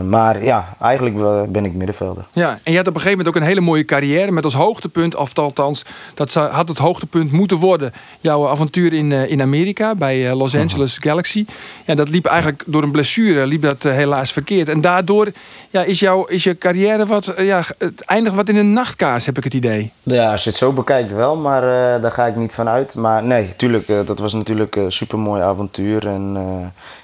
Maar 0.10 0.44
ja, 0.44 0.76
eigenlijk 0.82 1.16
ben 1.52 1.66
ik 1.66 1.74
middenvelder. 1.74 2.26
Ja, 2.34 2.60
en 2.64 2.72
je 2.72 2.78
had 2.78 2.88
op 2.88 2.96
een 2.96 3.02
gegeven 3.02 3.18
moment 3.18 3.28
ook 3.28 3.42
een 3.42 3.48
hele 3.48 3.62
mooie 3.62 3.86
carrière. 3.86 4.32
Met 4.32 4.44
als 4.44 4.54
hoogtepunt, 4.54 5.16
of 5.16 5.38
althans, 5.38 5.84
dat 6.14 6.34
had 6.34 6.68
het 6.68 6.78
hoogtepunt 6.78 7.32
moeten 7.32 7.58
worden. 7.58 7.92
Jouw 8.20 8.48
avontuur 8.48 8.94
in, 8.94 9.12
in 9.12 9.42
Amerika 9.42 9.96
bij 9.96 10.36
Los 10.36 10.56
Angeles 10.56 10.98
Galaxy. 10.98 11.46
Ja, 11.86 11.96
dat 11.96 12.10
liep 12.10 12.26
eigenlijk 12.26 12.64
door 12.66 12.84
een 12.84 12.92
blessure, 12.92 13.48
liep 13.48 13.62
dat 13.62 13.84
helaas 13.84 14.32
verkeerd. 14.32 14.70
En 14.70 14.82
daardoor 14.82 15.32
ja, 15.70 15.84
is, 15.84 16.00
jouw, 16.00 16.26
is 16.26 16.44
je 16.44 16.58
carrière 16.58 17.06
wat, 17.06 17.34
ja, 17.38 17.64
het 17.78 18.02
eindigt 18.02 18.36
wat 18.36 18.50
in 18.50 18.56
een 18.56 18.74
nachtkaars, 18.74 19.26
heb 19.26 19.38
ik 19.38 19.44
het 19.44 19.54
idee. 19.54 19.92
Ja, 20.04 20.32
als 20.32 20.44
je 20.44 20.50
het 20.50 20.60
zo 20.60 20.72
bekijkt 20.72 21.14
wel, 21.14 21.36
maar 21.36 21.62
daar 22.02 22.12
ga 22.12 22.26
ik 22.26 22.36
niet 22.36 22.54
van 22.54 22.68
uit. 22.68 22.96
Maar 22.96 23.24
nee, 23.24 23.54
tuurlijk, 23.56 23.88
dat 23.88 24.20
was 24.20 24.34
natuurlijk 24.34 24.76
een 24.76 24.92
supermooi 24.92 25.42
avontuur. 25.42 26.08
En 26.08 26.38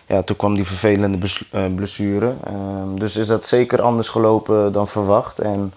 ja, 0.07 0.21
toen 0.21 0.35
kwam 0.35 0.55
die 0.55 0.65
vervelende 0.65 1.17
blessure. 1.75 2.33
Ehm, 2.43 2.95
dus 2.95 3.15
is 3.15 3.27
dat 3.27 3.45
zeker 3.45 3.81
anders 3.81 4.09
gelopen 4.09 4.71
dan 4.71 4.87
verwacht. 4.87 5.39
En 5.39 5.73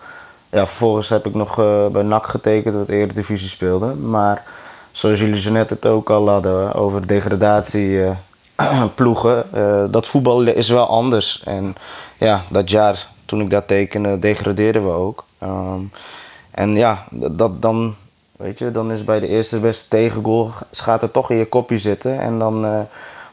ja, 0.50 0.66
vervolgens 0.66 1.08
heb 1.08 1.26
ik 1.26 1.34
nog 1.34 1.56
bij 1.92 2.02
NAC 2.02 2.26
getekend, 2.26 2.74
wat 2.74 2.88
Eredivisie 2.88 3.48
speelde. 3.48 3.94
Maar 3.94 4.44
zoals 4.90 5.18
jullie 5.18 5.40
zo 5.40 5.52
net 5.52 5.70
het 5.70 5.86
ook 5.86 6.10
al 6.10 6.28
hadden 6.28 6.74
over 6.74 7.06
degradatie 7.06 8.00
ploegen. 8.94 9.44
dat 9.90 10.06
voetbal 10.06 10.42
is 10.42 10.68
wel 10.68 10.88
anders. 10.88 11.42
En 11.44 11.74
ja, 12.18 12.44
dat 12.50 12.70
jaar 12.70 13.06
toen 13.28 13.40
ik 13.40 13.50
dat 13.50 13.68
tekende, 13.68 14.18
degradeerden 14.18 14.84
we 14.84 14.92
ook. 14.92 15.24
Um, 15.42 15.90
en 16.50 16.76
ja, 16.76 17.04
dat, 17.10 17.62
dan, 17.62 17.94
weet 18.36 18.58
je, 18.58 18.70
dan 18.70 18.90
is 18.90 19.04
bij 19.04 19.20
de 19.20 19.28
eerste 19.28 19.60
beste 19.60 19.88
tegengoal 19.88 20.50
gaat 20.70 21.00
het 21.00 21.12
toch 21.12 21.30
in 21.30 21.36
je 21.36 21.46
kopje 21.46 21.78
zitten. 21.78 22.20
En 22.20 22.38
dan 22.38 22.64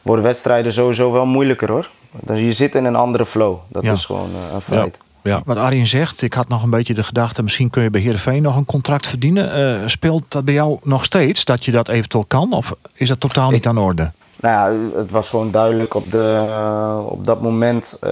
worden 0.06 0.24
wedstrijden 0.24 0.72
sowieso 0.72 1.12
wel 1.12 1.26
moeilijker 1.26 1.70
hoor. 1.70 1.90
Dus 2.20 2.40
je 2.40 2.52
zit 2.52 2.74
in 2.74 2.84
een 2.84 2.96
andere 2.96 3.26
flow. 3.26 3.56
Dat 3.68 3.82
ja. 3.82 3.92
is 3.92 4.04
gewoon 4.04 4.30
uh, 4.30 4.54
een 4.54 4.60
feit. 4.60 4.96
Ja. 4.98 5.04
Ja. 5.22 5.40
Wat 5.44 5.56
Arjen 5.56 5.86
zegt, 5.86 6.22
ik 6.22 6.34
had 6.34 6.48
nog 6.48 6.62
een 6.62 6.70
beetje 6.70 6.94
de 6.94 7.02
gedachte... 7.02 7.42
misschien 7.42 7.70
kun 7.70 7.82
je 7.82 7.90
bij 7.90 8.00
Heerenveen 8.00 8.42
nog 8.42 8.56
een 8.56 8.64
contract 8.64 9.06
verdienen. 9.06 9.78
Uh, 9.82 9.88
speelt 9.88 10.22
dat 10.28 10.44
bij 10.44 10.54
jou 10.54 10.78
nog 10.82 11.04
steeds, 11.04 11.44
dat 11.44 11.64
je 11.64 11.72
dat 11.72 11.88
eventueel 11.88 12.24
kan? 12.28 12.52
Of 12.52 12.74
is 12.92 13.08
dat 13.08 13.20
totaal 13.20 13.50
niet 13.50 13.66
aan 13.66 13.78
orde? 13.78 14.10
Nou 14.40 14.72
ja, 14.74 14.98
het 14.98 15.10
was 15.10 15.30
gewoon 15.30 15.50
duidelijk 15.50 15.94
op, 15.94 16.10
de, 16.10 16.44
uh, 16.48 17.06
op 17.06 17.26
dat 17.26 17.42
moment 17.42 17.98
uh, 18.04 18.10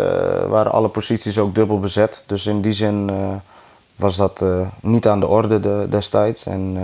waren 0.48 0.72
alle 0.72 0.88
posities 0.88 1.38
ook 1.38 1.54
dubbel 1.54 1.78
bezet. 1.78 2.24
Dus 2.26 2.46
in 2.46 2.60
die 2.60 2.72
zin 2.72 3.08
uh, 3.10 3.16
was 3.96 4.16
dat 4.16 4.40
uh, 4.42 4.60
niet 4.80 5.08
aan 5.08 5.20
de 5.20 5.26
orde 5.26 5.60
de, 5.60 5.86
destijds. 5.90 6.46
En 6.46 6.78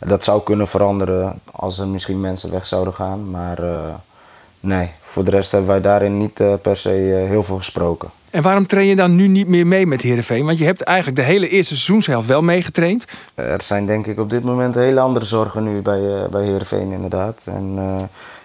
dat 0.00 0.24
zou 0.24 0.42
kunnen 0.42 0.68
veranderen 0.68 1.40
als 1.52 1.78
er 1.78 1.88
misschien 1.88 2.20
mensen 2.20 2.50
weg 2.50 2.66
zouden 2.66 2.94
gaan. 2.94 3.30
Maar 3.30 3.58
nee, 4.64 4.90
voor 5.00 5.24
de 5.24 5.30
rest 5.30 5.50
hebben 5.50 5.70
wij 5.70 5.80
daarin 5.80 6.18
niet 6.18 6.42
per 6.62 6.76
se 6.76 6.88
heel 7.28 7.42
veel 7.42 7.56
gesproken. 7.56 8.08
En 8.34 8.42
waarom 8.42 8.66
train 8.66 8.86
je 8.86 8.96
dan 8.96 9.16
nu 9.16 9.28
niet 9.28 9.48
meer 9.48 9.66
mee 9.66 9.86
met 9.86 10.00
Heerenveen? 10.00 10.44
Want 10.44 10.58
je 10.58 10.64
hebt 10.64 10.82
eigenlijk 10.82 11.16
de 11.16 11.24
hele 11.24 11.48
eerste 11.48 11.74
seizoenshelft 11.74 12.28
wel 12.28 12.42
meegetraind. 12.42 13.04
Er 13.34 13.62
zijn 13.62 13.86
denk 13.86 14.06
ik 14.06 14.18
op 14.18 14.30
dit 14.30 14.44
moment 14.44 14.74
hele 14.74 15.00
andere 15.00 15.24
zorgen 15.24 15.64
nu 15.64 15.82
bij, 15.82 16.00
uh, 16.00 16.24
bij 16.30 16.44
Heerenveen 16.44 16.90
inderdaad. 16.92 17.46
En 17.46 17.74
uh, 17.76 18.02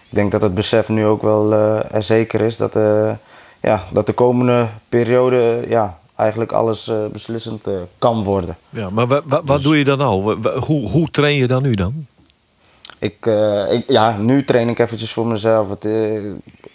ik 0.10 0.15
denk 0.15 0.32
dat 0.32 0.41
het 0.41 0.53
besef 0.53 0.89
nu 0.89 1.05
ook 1.05 1.21
wel 1.21 1.53
uh, 1.53 1.93
er 1.93 2.03
zeker 2.03 2.41
is 2.41 2.58
dat, 2.58 2.73
ja, 3.62 3.84
dat 3.91 4.05
de 4.05 4.13
komende 4.13 4.67
periode 4.89 5.65
ja, 5.67 5.97
eigenlijk 6.15 6.51
alles 6.51 6.91
beslissend 7.12 7.67
kan 7.99 8.23
worden. 8.23 8.58
Ja, 8.69 8.89
maar 8.89 9.08
wa, 9.08 9.21
wa, 9.25 9.41
wat 9.45 9.55
dus... 9.55 9.65
doe 9.65 9.77
je 9.77 9.84
dan 9.84 9.97
nou? 9.97 10.38
Hoe, 10.60 10.89
hoe 10.89 11.08
train 11.08 11.36
je 11.36 11.47
dan 11.47 11.62
nu 11.62 11.73
dan? 11.73 12.05
Ik, 12.99 13.25
ik, 13.69 13.83
ja, 13.88 14.17
nu 14.17 14.45
train 14.45 14.69
ik 14.69 14.79
eventjes 14.79 15.13
voor 15.13 15.27
mezelf. 15.27 15.69
Het, 15.69 15.83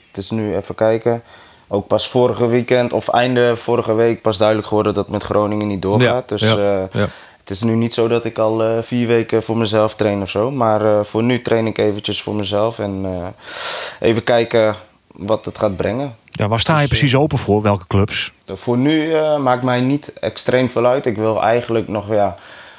het 0.09 0.17
is 0.17 0.31
nu 0.31 0.57
even 0.57 0.75
kijken 0.75 1.23
ook 1.69 1.87
pas 1.87 2.09
vorige 2.09 2.47
weekend 2.47 2.93
of 2.93 3.09
einde 3.09 3.57
vorige 3.57 3.95
week 3.95 4.23
pas 4.23 4.39
duidelijk 4.39 4.69
geworden 4.69 4.95
dat 4.95 5.05
het 5.05 5.13
met 5.13 5.23
Groningen 5.23 5.67
niet 5.67 5.83
doorgaat. 5.83 6.31
Ja, 6.31 6.37
dus 6.37 6.41
ja, 6.41 6.57
uh, 6.57 6.83
ja. 6.93 7.09
het 7.41 7.51
is 7.51 7.63
nu 7.63 7.75
niet 7.75 7.95
zo 7.95 8.09
dat 8.09 8.25
ik 8.25 8.39
al 8.39 8.63
eh, 8.63 8.79
vier 8.83 9.07
weken 9.07 9.43
voor 9.43 9.57
mezelf 9.57 9.95
train 9.95 10.23
of 10.23 10.31
zo. 10.31 10.51
Maar 10.51 10.99
eh, 10.99 11.05
voor 11.05 11.23
nu 11.23 11.43
train 11.43 11.67
ik 11.67 11.79
eventjes 11.79 12.23
voor 12.23 12.35
mezelf. 12.35 12.79
En 12.79 13.01
eh, 13.05 14.09
even 14.09 14.25
kijken 14.25 14.77
wat 15.07 15.45
het 15.45 15.59
gaat 15.59 15.77
brengen. 15.77 16.17
Ja, 16.31 16.49
waar 16.49 16.61
sta 16.61 16.81
je 16.81 16.87
precies 16.87 17.15
open 17.17 17.39
voor? 17.39 17.63
Welke 17.63 17.87
clubs? 17.87 18.33
Voor 18.47 18.77
nu 18.77 19.13
eh, 19.13 19.39
maakt 19.39 19.63
mij 19.63 19.81
niet 19.81 20.13
extreem 20.13 20.71
veel 20.71 20.87
uit. 20.87 21.07
Ik 21.07 21.17
wil 21.17 21.43
eigenlijk 21.43 21.89
nog, 21.89 22.09
ja, 22.09 22.37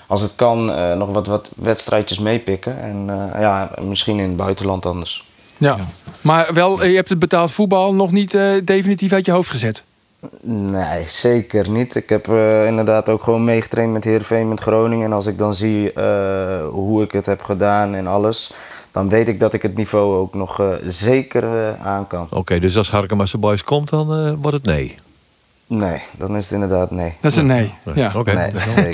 als 0.08 0.22
het 0.22 0.32
kan, 0.36 0.72
eh, 0.72 0.94
nog 0.96 1.10
wat, 1.10 1.28
wat 1.28 1.52
wedstrijdjes 1.56 2.20
meepikken. 2.20 2.82
En 2.82 3.06
eh, 3.34 3.42
ja, 3.42 3.72
misschien 3.82 4.20
in 4.20 4.28
het 4.28 4.38
buitenland 4.38 4.86
anders. 4.86 5.28
Ja. 5.58 5.78
Maar 6.22 6.54
wel, 6.54 6.82
eh, 6.82 6.90
je 6.90 6.96
hebt 6.96 7.10
het 7.10 7.20
betaald 7.20 7.52
voetbal 7.52 7.94
nog 7.94 8.12
niet 8.12 8.34
eh, 8.34 8.52
definitief 8.64 9.12
uit 9.12 9.26
je 9.26 9.32
hoofd 9.32 9.50
gezet. 9.50 9.84
Nee, 10.42 11.04
zeker 11.08 11.70
niet. 11.70 11.96
Ik 11.96 12.10
heb 12.10 12.28
eh, 12.28 12.66
inderdaad 12.68 13.10
ook 13.10 13.24
gewoon 13.24 13.44
meegetraind 13.44 13.94
met 13.94 14.04
Heerenveen, 14.04 14.50
met 14.50 14.60
Groningen. 14.60 15.06
En 15.06 15.14
als 15.14 15.26
ik 15.26 15.38
dan 15.38 15.54
zie 15.54 15.94
eh, 15.94 16.68
hoe 16.70 17.04
ik 17.04 17.12
het 17.12 17.26
heb 17.26 17.42
gedaan 17.42 17.96
en 17.96 18.08
alles... 18.08 18.54
dan 18.92 19.10
weet 19.10 19.28
ik 19.28 19.40
dat 19.40 19.54
ik 19.54 19.62
het 19.62 19.76
niveau 19.76 20.16
ook 20.18 20.34
nog 20.34 20.60
eh, 20.60 20.74
zeker 20.88 21.44
eh, 21.44 21.86
aan 21.86 22.08
kan. 22.08 22.28
Oké, 22.30 22.60
dus 22.60 22.78
als 22.78 22.92
Harkema's 22.92 23.40
Boys 23.40 23.64
komt, 23.64 23.90
dan 23.90 24.14
eh, 24.14 24.34
wordt 24.42 24.58
het 24.58 24.66
nee. 24.66 24.96
Nee, 25.68 26.02
dan 26.18 26.36
is 26.36 26.44
het 26.44 26.54
inderdaad 26.54 26.92
nee. 26.92 27.18
Dat 27.22 27.32
is 27.32 27.38
een 27.38 27.46
nee. 27.46 27.74
Ja. 27.96 28.12
Oké. 28.16 28.34
Nee. 28.34 28.52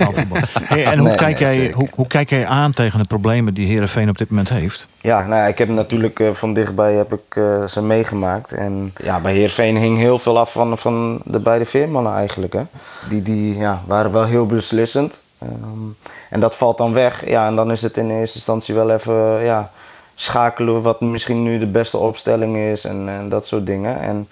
Hey, 0.63 0.85
en 0.85 0.97
hoe, 0.97 1.07
Nee, 1.07 1.17
kijk 1.17 1.39
nee, 1.39 1.61
jij, 1.61 1.71
hoe, 1.71 1.87
hoe 1.95 2.07
kijk 2.07 2.29
jij 2.29 2.47
aan 2.47 2.71
tegen 2.71 2.99
de 2.99 3.05
problemen 3.05 3.53
die 3.53 3.67
Herenveen 3.67 4.09
op 4.09 4.17
dit 4.17 4.29
moment 4.29 4.49
heeft? 4.49 4.87
Ja, 5.01 5.19
nou 5.19 5.35
ja, 5.35 5.45
ik 5.45 5.57
heb 5.57 5.69
natuurlijk 5.69 6.19
eh, 6.19 6.31
van 6.31 6.53
dichtbij 6.53 6.93
heb 6.93 7.13
ik, 7.13 7.35
eh, 7.35 7.67
ze 7.67 7.81
meegemaakt. 7.81 8.51
En 8.51 8.93
ja, 9.03 9.19
bij 9.19 9.33
Heerenveen 9.33 9.77
hing 9.77 9.97
heel 9.97 10.19
veel 10.19 10.39
af 10.39 10.51
van, 10.51 10.77
van 10.77 11.21
de 11.25 11.39
beide 11.39 11.65
veermannen 11.65 12.13
eigenlijk. 12.13 12.53
Hè. 12.53 12.63
Die, 13.09 13.21
die 13.21 13.57
ja, 13.57 13.81
waren 13.85 14.11
wel 14.11 14.25
heel 14.25 14.45
beslissend. 14.45 15.23
Ehm, 15.37 16.09
en 16.29 16.39
dat 16.39 16.55
valt 16.55 16.77
dan 16.77 16.93
weg. 16.93 17.29
Ja, 17.29 17.47
en 17.47 17.55
dan 17.55 17.71
is 17.71 17.81
het 17.81 17.97
in 17.97 18.09
eerste 18.09 18.37
instantie 18.37 18.75
wel 18.75 18.91
even 18.91 19.43
ja, 19.43 19.71
schakelen 20.15 20.81
wat 20.81 21.01
misschien 21.01 21.43
nu 21.43 21.59
de 21.59 21.67
beste 21.67 21.97
opstelling 21.97 22.57
is 22.57 22.85
en, 22.85 23.09
en 23.09 23.29
dat 23.29 23.45
soort 23.45 23.65
dingen. 23.65 23.99
En 23.99 24.27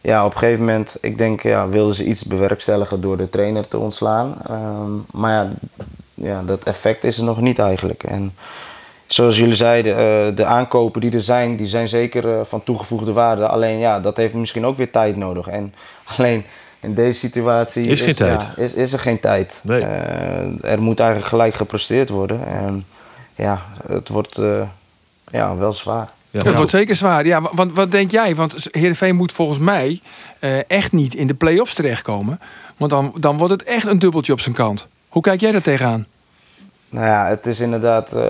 ja, 0.00 0.24
op 0.24 0.32
een 0.32 0.38
gegeven 0.38 0.64
moment, 0.64 0.96
ik 1.00 1.18
denk, 1.18 1.42
ja, 1.42 1.68
wilden 1.68 1.94
ze 1.94 2.04
iets 2.04 2.24
bewerkstelligen 2.24 3.00
door 3.00 3.16
de 3.16 3.30
trainer 3.30 3.68
te 3.68 3.78
ontslaan. 3.78 4.36
Ehm, 4.46 5.20
maar 5.20 5.32
ja, 5.32 5.50
ja, 6.14 6.42
dat 6.42 6.64
effect 6.64 7.04
is 7.04 7.18
er 7.18 7.24
nog 7.24 7.40
niet 7.40 7.58
eigenlijk. 7.58 8.02
En 8.02 8.34
zoals 9.06 9.36
jullie 9.36 9.54
zeiden, 9.54 9.92
eh, 9.96 10.36
de 10.36 10.44
aankopen 10.44 11.00
die 11.00 11.12
er 11.12 11.20
zijn, 11.20 11.56
die 11.56 11.66
zijn 11.66 11.88
zeker 11.88 12.38
eh, 12.38 12.44
van 12.44 12.64
toegevoegde 12.64 13.12
waarde. 13.12 13.48
Alleen 13.48 13.78
ja, 13.78 14.00
dat 14.00 14.16
heeft 14.16 14.34
misschien 14.34 14.66
ook 14.66 14.76
weer 14.76 14.90
tijd 14.90 15.16
nodig. 15.16 15.48
En 15.48 15.74
alleen 16.16 16.44
in 16.80 16.94
deze 16.94 17.18
situatie 17.18 17.86
Is 17.86 18.00
ja, 18.00 18.54
is, 18.56 18.74
is 18.74 18.92
er 18.92 18.98
geen 18.98 19.20
tijd. 19.20 19.60
Nee. 19.62 19.82
Eh, 19.82 20.70
er 20.72 20.82
moet 20.82 21.00
eigenlijk 21.00 21.28
gelijk 21.28 21.54
gepresteerd 21.54 22.08
worden. 22.08 22.46
En 22.46 22.84
ja, 23.34 23.62
het 23.86 24.08
wordt 24.08 24.40
ja, 25.30 25.56
wel 25.56 25.72
zwaar. 25.72 26.08
Ja, 26.30 26.42
Dat 26.42 26.54
wordt 26.56 26.70
zeker 26.70 26.96
zwaar. 26.96 27.26
Ja, 27.26 27.40
wa- 27.40 27.50
want 27.54 27.72
wat 27.72 27.90
denk 27.90 28.10
jij? 28.10 28.34
Want 28.34 28.66
Heerenveen 28.70 29.16
moet 29.16 29.32
volgens 29.32 29.58
mij 29.58 30.00
eh, 30.38 30.70
echt 30.70 30.92
niet 30.92 31.14
in 31.14 31.26
de 31.26 31.34
play-offs 31.34 31.74
terechtkomen. 31.74 32.40
Want 32.76 32.90
dan, 32.90 33.12
dan 33.20 33.36
wordt 33.36 33.52
het 33.52 33.62
echt 33.62 33.86
een 33.86 33.98
dubbeltje 33.98 34.32
op 34.32 34.40
zijn 34.40 34.54
kant. 34.54 34.88
Hoe 35.08 35.22
kijk 35.22 35.40
jij 35.40 35.50
daar 35.50 35.62
tegenaan? 35.62 36.06
Nou 36.90 37.06
ja, 37.06 37.26
het 37.26 37.46
is 37.46 37.60
inderdaad. 37.60 38.12
eh, 38.12 38.22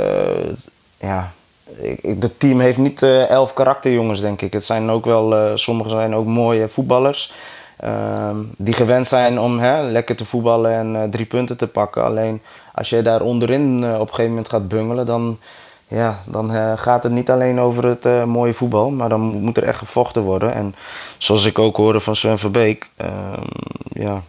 het- 0.48 0.70
ja, 1.00 1.32
ik, 1.80 1.98
ik- 2.02 2.22
het 2.22 2.40
team 2.40 2.60
heeft 2.60 2.78
niet 2.78 3.02
eh, 3.02 3.28
elf 3.30 3.52
karakterjongens, 3.52 4.20
denk 4.20 4.42
ik. 4.42 4.52
Het 4.52 4.64
zijn 4.64 4.90
ook 4.90 5.04
wel, 5.04 5.36
eh 5.36 5.50
sommigen 5.54 5.90
zijn 5.92 6.14
ook 6.14 6.26
mooie 6.26 6.68
voetballers. 6.68 7.32
ehm, 7.76 8.36
die 8.56 8.74
gewend 8.74 9.06
zijn 9.06 9.38
om 9.40 9.58
hè, 9.58 9.82
lekker 9.82 10.16
te 10.16 10.24
voetballen 10.24 10.72
en 10.72 10.96
eh, 11.02 11.08
drie 11.10 11.26
punten 11.26 11.56
te 11.56 11.66
pakken. 11.66 12.04
Alleen 12.04 12.40
als 12.74 12.88
je 12.90 13.02
daar 13.02 13.20
onderin 13.20 13.76
op 13.84 14.00
een 14.00 14.08
gegeven 14.08 14.28
moment 14.28 14.48
gaat 14.48 14.68
bungelen, 14.68 15.06
dan, 15.06 15.38
ja, 15.88 16.22
dan 16.26 16.52
eh, 16.52 16.72
gaat 16.76 17.02
het 17.02 17.12
niet 17.12 17.30
alleen 17.30 17.60
over 17.60 17.84
het 17.84 18.04
eh, 18.04 18.24
mooie 18.24 18.52
voetbal. 18.54 18.90
Maar 18.90 19.08
dan 19.08 19.20
moet 19.20 19.56
er 19.56 19.62
echt 19.64 19.78
gevochten 19.78 20.22
worden. 20.22 20.54
En 20.54 20.74
zoals 21.18 21.44
ik 21.44 21.58
ook 21.58 21.76
hoorde 21.76 22.00
van 22.00 22.16
Sven 22.16 22.38
Verbeek, 22.38 22.88
ehm, 22.96 23.42
ja, 23.88 24.22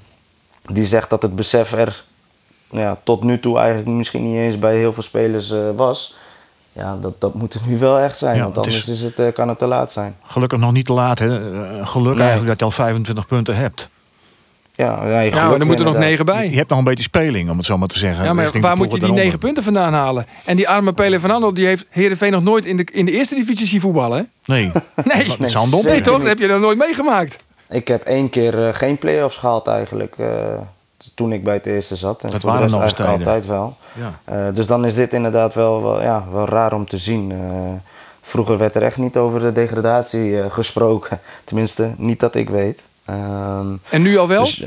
die 0.66 0.86
zegt 0.86 1.10
dat 1.10 1.22
het 1.22 1.36
besef 1.36 1.72
er 1.72 2.04
nou 2.70 2.84
ja, 2.84 2.98
tot 3.04 3.24
nu 3.24 3.40
toe 3.40 3.58
eigenlijk 3.58 3.88
misschien 3.88 4.24
niet 4.24 4.36
eens 4.38 4.60
bij 4.60 4.76
heel 4.78 4.94
veel 4.94 5.04
spelers 5.04 5.52
eh, 5.52 5.60
was. 5.76 6.18
Ja, 6.72 6.98
dat, 7.02 7.22
dat 7.22 7.34
moet 7.34 7.54
er 7.54 7.62
nu 7.66 7.78
wel 7.80 8.00
echt 8.00 8.18
zijn, 8.18 8.36
Ja, 8.36 8.44
want 8.44 8.56
het 8.56 8.66
anders 8.66 8.88
is- 8.90 9.02
is 9.04 9.14
het, 9.16 9.34
kan 9.34 9.48
het 9.50 9.58
te 9.60 9.66
laat 9.66 9.92
zijn. 9.92 10.16
Gelukkig 10.24 10.60
nog 10.60 10.72
niet 10.72 10.86
te 10.86 10.94
laat. 10.94 11.20
Hè? 11.20 11.28
Geluk 11.86 12.14
Nee. 12.14 12.20
eigenlijk 12.28 12.48
dat 12.50 12.60
je 12.60 12.66
al 12.66 12.72
25 12.72 13.26
punten 13.28 13.56
hebt. 13.56 13.90
Ja, 14.80 15.08
ja, 15.08 15.20
je 15.20 15.32
Ja, 15.32 15.48
maar 15.50 15.60
er 15.60 15.66
moeten 15.66 15.86
er 15.86 15.92
nog 15.92 16.02
negen 16.02 16.26
bij. 16.26 16.50
Je 16.50 16.56
hebt 16.56 16.70
nog 16.70 16.78
een 16.78 16.84
beetje 16.84 17.04
speling, 17.04 17.50
om 17.50 17.58
het 17.58 17.66
zo 17.66 17.78
maar 17.78 17.88
te 17.88 18.00
zeggen. 18.00 18.26
Ja, 18.26 18.34
maar 18.34 18.60
waar 18.60 18.78
moet 18.78 18.92
je 18.92 19.00
die 19.00 19.12
negen 19.12 19.40
punten 19.40 19.64
vandaan 19.64 19.94
halen? 19.94 20.26
En 20.46 20.56
die 20.56 20.70
arme 20.70 20.94
Pele 20.94 21.20
van 21.20 21.32
Andel, 21.32 21.54
die 21.54 21.66
heeft 21.66 21.86
Heerenveen 21.90 22.32
nog 22.32 22.44
nooit 22.44 22.66
in 22.66 22.78
de, 22.78 22.88
in 22.92 23.06
de 23.06 23.12
eerste 23.12 23.36
divisie 23.36 23.68
zien 23.68 23.82
voetballen. 23.82 24.30
Nee, 24.46 24.72
Nee, 25.14 25.28
dat 25.28 25.68
dom 25.72 25.86
Nee, 25.86 26.02
toch? 26.02 26.18
Dat 26.18 26.28
heb 26.28 26.40
je 26.40 26.48
nog 26.48 26.60
nooit 26.60 26.78
meegemaakt. 26.78 27.38
Ik 27.70 27.88
heb 27.88 28.04
één 28.04 28.30
keer 28.30 28.68
eh, 28.68 28.74
geen 28.74 28.98
play-offs 28.98 29.38
gehaald 29.38 29.68
eigenlijk, 29.68 30.16
eh, 30.18 30.28
toen 31.16 31.32
ik 31.32 31.44
bij 31.44 31.54
het 31.54 31.66
eerste 31.66 31.96
zat. 31.96 32.24
En 32.24 32.30
Dat 32.30 32.42
voor 32.42 32.52
de 32.52 32.58
waren 32.58 32.62
rest 32.62 32.74
nog 32.74 32.84
eens 32.84 32.94
tijden. 32.94 33.18
altijd 33.18 33.46
wel. 33.46 33.78
Ja. 33.94 34.20
Eh, 34.24 34.54
dus 34.54 34.68
dan 34.68 34.86
is 34.86 34.96
dit 34.96 35.14
inderdaad 35.14 35.54
wel, 35.54 35.84
wel, 35.84 36.02
ja, 36.02 36.26
wel 36.32 36.48
raar 36.48 36.74
om 36.74 36.86
te 36.86 36.98
zien. 36.98 37.32
Eh, 37.32 37.38
vroeger 38.22 38.58
werd 38.58 38.76
er 38.76 38.84
echt 38.84 38.98
niet 38.98 39.18
over 39.18 39.40
de 39.40 39.52
degradatie 39.52 40.42
eh, 40.42 40.52
gesproken. 40.52 41.20
Tenminste, 41.44 41.94
niet 41.98 42.20
dat 42.20 42.36
ik 42.36 42.50
weet. 42.50 42.84
Ehm, 43.10 43.76
En 43.90 44.02
nu 44.02 44.18
al 44.18 44.28
wel? 44.28 44.44
Dus, 44.44 44.66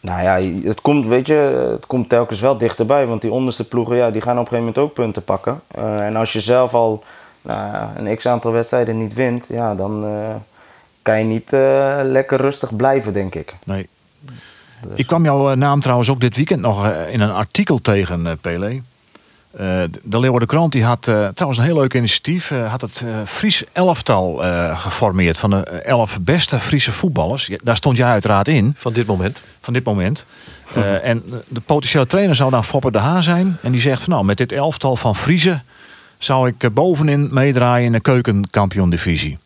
nou 0.00 0.22
ja, 0.22 0.66
het 0.68 0.80
komt, 0.80 1.06
weet 1.06 1.26
je, 1.26 1.68
het 1.72 1.86
komt 1.86 2.08
telkens 2.08 2.40
wel 2.40 2.58
dichterbij. 2.58 3.06
Want 3.06 3.20
die 3.20 3.30
onderste 3.30 3.68
ploegen, 3.68 3.96
ja, 3.96 4.10
die 4.10 4.20
gaan 4.22 4.38
op 4.38 4.42
een 4.42 4.48
gegeven 4.48 4.64
moment 4.64 4.78
ook 4.78 4.92
punten 4.92 5.24
pakken. 5.24 5.60
Eh, 5.68 6.06
en 6.06 6.16
als 6.16 6.32
je 6.32 6.40
zelf 6.40 6.74
al 6.74 7.04
nou, 7.42 7.88
een 7.96 8.16
x-aantal 8.16 8.52
wedstrijden 8.52 8.98
niet 8.98 9.14
wint, 9.14 9.48
ja, 9.48 9.74
dan 9.74 10.04
eh, 10.04 10.34
kan 11.02 11.18
je 11.18 11.24
niet 11.24 11.52
eh, 11.52 11.98
lekker 12.02 12.40
rustig 12.40 12.76
blijven, 12.76 13.12
denk 13.12 13.34
ik. 13.34 13.54
Nee. 13.64 13.88
Ik 14.94 15.06
kwam 15.06 15.24
jouw 15.24 15.54
naam 15.54 15.80
trouwens 15.80 16.10
ook 16.10 16.20
dit 16.20 16.36
weekend 16.36 16.60
nog 16.60 16.86
in 16.90 17.20
een 17.20 17.30
artikel 17.30 17.78
tegen, 17.78 18.26
eh 18.26 18.32
Pele. 18.40 18.82
Eh, 19.58 19.82
de 20.02 20.20
Leeuwarden 20.20 20.48
Krant 20.48 20.72
die 20.72 20.84
had 20.84 21.08
eh, 21.08 21.28
trouwens 21.28 21.58
een 21.58 21.64
heel 21.66 21.78
leuk 21.80 21.94
initiatief. 21.94 22.50
eh, 22.50 22.70
had 22.70 22.80
het 22.80 23.02
Fries 23.26 23.64
elftal 23.72 24.44
eh, 24.44 24.80
geformeerd 24.80 25.38
van 25.38 25.50
de 25.50 25.56
elf 25.70 26.18
beste 26.20 26.60
Friese 26.60 26.92
voetballers. 26.92 27.46
Ja, 27.46 27.56
Daar 27.62 27.76
stond 27.76 27.96
jij 27.96 28.08
uiteraard 28.08 28.48
in. 28.48 28.72
Van 28.76 28.92
dit 28.92 29.06
moment. 29.06 29.42
Van 29.60 29.72
dit 29.72 29.84
moment. 29.84 30.26
Eh, 30.74 31.06
en 31.06 31.22
de 31.48 31.60
potentiële 31.60 32.06
trainer 32.06 32.34
zou 32.34 32.50
dan 32.50 32.64
Foppe 32.64 32.90
de 32.90 32.98
Haan 32.98 33.22
zijn. 33.22 33.56
En 33.62 33.72
die 33.72 33.80
zegt 33.80 34.02
van 34.02 34.12
nou, 34.12 34.24
met 34.24 34.36
dit 34.36 34.52
elftal 34.52 34.96
van 34.96 35.16
Friese 35.16 35.62
zou 36.18 36.48
ik 36.48 36.74
bovenin 36.74 37.28
meedraaien 37.32 37.86
in 37.86 37.92
de 37.92 38.00
keukenkampioen 38.00 38.90
divisie. 38.90 39.38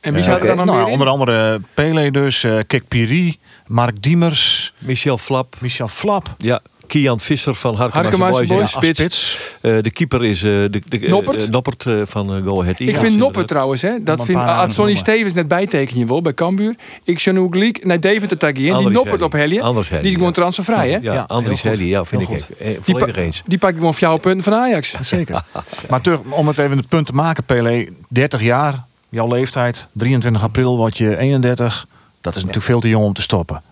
En 0.00 0.14
wie 0.14 0.22
zou 0.22 0.40
er 0.40 0.46
dan 0.46 0.56
nog 0.56 0.66
nou, 0.66 0.78
meer 0.78 0.92
onder 0.92 1.08
andere 1.08 1.60
Pele 1.74 2.10
dus, 2.10 2.44
eh 2.44 2.58
Kik 2.66 2.88
Piri, 2.88 3.38
Mark 3.66 4.02
Diemers, 4.02 4.72
Michel 4.78 5.18
Flap. 5.18 5.54
Michel 5.58 5.88
Flap. 5.88 6.34
Ja, 6.38 6.60
Kian 6.88 7.20
Visser 7.20 7.54
van 7.54 7.74
Harkema's 7.74 8.46
Boys. 8.46 8.70
spits. 8.70 9.00
spits. 9.00 9.38
Eh, 9.60 9.82
de 9.82 9.90
keeper 9.90 10.24
is 10.24 10.42
eh, 10.42 10.50
de, 10.50 10.70
de, 10.88 10.98
eh, 10.98 11.10
Noppert? 11.10 11.50
Noppert 11.50 11.86
van 12.04 12.42
Go 12.44 12.60
Ahead 12.60 12.80
Ik 12.80 12.96
vind 12.96 13.12
inderdaad. 13.12 13.48
trouwens, 13.48 13.82
hè, 13.82 14.02
dat 14.02 14.20
een 14.20 14.26
vind, 14.26 14.38
had 14.38 14.74
Sonny. 14.74 14.94
Stevens 14.94 15.34
net 15.34 15.48
bijtekenen 15.48 16.06
wil 16.06 16.22
bij 16.22 16.34
Cambuur. 16.34 16.76
Ik 17.04 17.18
Janu 17.18 17.46
Gliek 17.50 17.84
naar 17.84 18.00
Deventer 18.00 18.38
taggen. 18.38 18.78
Die 18.78 18.88
Noppert 18.90 19.22
op 19.22 19.32
Helje. 19.32 19.72
Die 19.72 20.00
is 20.02 20.12
gewoon 20.12 20.26
ja. 20.26 20.32
transfervrij, 20.32 20.90
hè? 20.90 20.98
Ja, 21.02 21.12
Ja, 21.12 21.24
Andries. 21.26 21.62
Helly, 21.62 21.88
ja, 21.88 22.04
vind 22.04 22.22
ik. 22.22 22.28
Eh, 22.28 22.66
Die, 22.66 22.78
volledig 22.82 23.16
eens. 23.16 23.42
die 23.46 23.58
pak 23.58 23.70
ik 23.70 23.76
gewoon 23.76 23.94
voor 23.94 24.08
jouw 24.08 24.16
punten 24.16 24.42
van 24.42 24.52
Ajax. 24.54 24.94
Zeker. 25.00 25.42
maar 25.90 26.00
terug, 26.00 26.20
om 26.28 26.48
het 26.48 26.58
even 26.58 26.76
het 26.76 26.88
punt 26.88 27.06
te 27.06 27.12
maken, 27.12 27.44
Pele, 27.44 27.88
30 28.08 28.42
jaar, 28.42 28.84
jouw 29.08 29.28
leeftijd, 29.28 29.88
23 29.92 30.42
april 30.42 30.76
word 30.76 30.98
je 30.98 31.18
31. 31.18 31.86
Dat 32.20 32.32
is 32.36 32.40
natuurlijk 32.40 32.66
veel 32.66 32.80
te 32.80 32.88
jong 32.88 33.04
om 33.04 33.12
te 33.12 33.22
stoppen. 33.22 33.62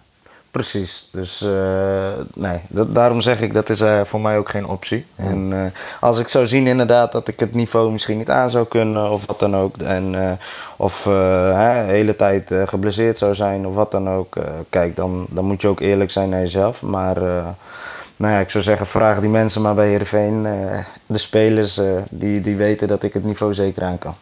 Precies, 0.57 1.09
dus 1.13 1.43
eh, 1.43 1.51
nee, 2.35 2.61
dat, 2.69 2.95
daarom 2.95 3.21
zeg 3.21 3.41
ik 3.41 3.53
dat 3.53 3.69
is 3.69 3.81
eh, 3.81 4.01
voor 4.05 4.21
mij 4.21 4.39
ook 4.39 4.49
geen 4.49 4.67
optie. 4.67 5.07
En 5.17 5.53
eh, 5.53 5.81
als 6.01 6.19
ik 6.19 6.29
zou 6.29 6.47
zien 6.47 6.67
inderdaad 6.67 7.13
dat 7.13 7.29
ik 7.29 7.41
het 7.41 7.55
niveau 7.55 7.93
misschien 7.93 8.19
niet 8.19 8.31
aan 8.31 8.51
zou 8.51 8.67
kunnen 8.67 9.11
of 9.11 9.27
wat 9.27 9.39
dan 9.39 9.57
ook. 9.57 9.77
En, 9.77 10.39
of 10.77 11.05
hè, 11.05 11.87
de 11.87 11.93
hele 11.93 12.17
tijd 12.17 12.55
geblesseerd 12.67 13.19
zou 13.19 13.35
zijn 13.35 13.67
of 13.67 13.75
wat 13.75 13.91
dan 13.91 14.09
ook. 14.09 14.35
kijk, 14.71 14.97
dan, 14.97 15.27
dan 15.29 15.45
moet 15.45 15.63
je 15.63 15.69
ook 15.69 15.81
eerlijk 15.81 16.11
zijn 16.11 16.29
naar 16.29 16.41
jezelf. 16.41 16.83
Maar 16.83 17.21
nou 18.17 18.33
ja, 18.33 18.39
ik 18.39 18.51
zou 18.51 18.65
zeggen, 18.65 18.87
vraag 18.87 19.21
die 19.21 19.31
mensen 19.31 19.63
maar 19.63 19.75
bij 19.75 19.89
Heerenveen. 19.89 20.43
de 21.07 21.19
spelers, 21.19 21.81
die, 22.11 22.41
die 22.41 22.57
weten 22.57 22.89
dat 22.89 23.03
ik 23.03 23.13
het 23.13 23.25
niveau 23.25 23.55
zeker 23.55 23.83
aan 23.83 23.99
kan. 23.99 24.15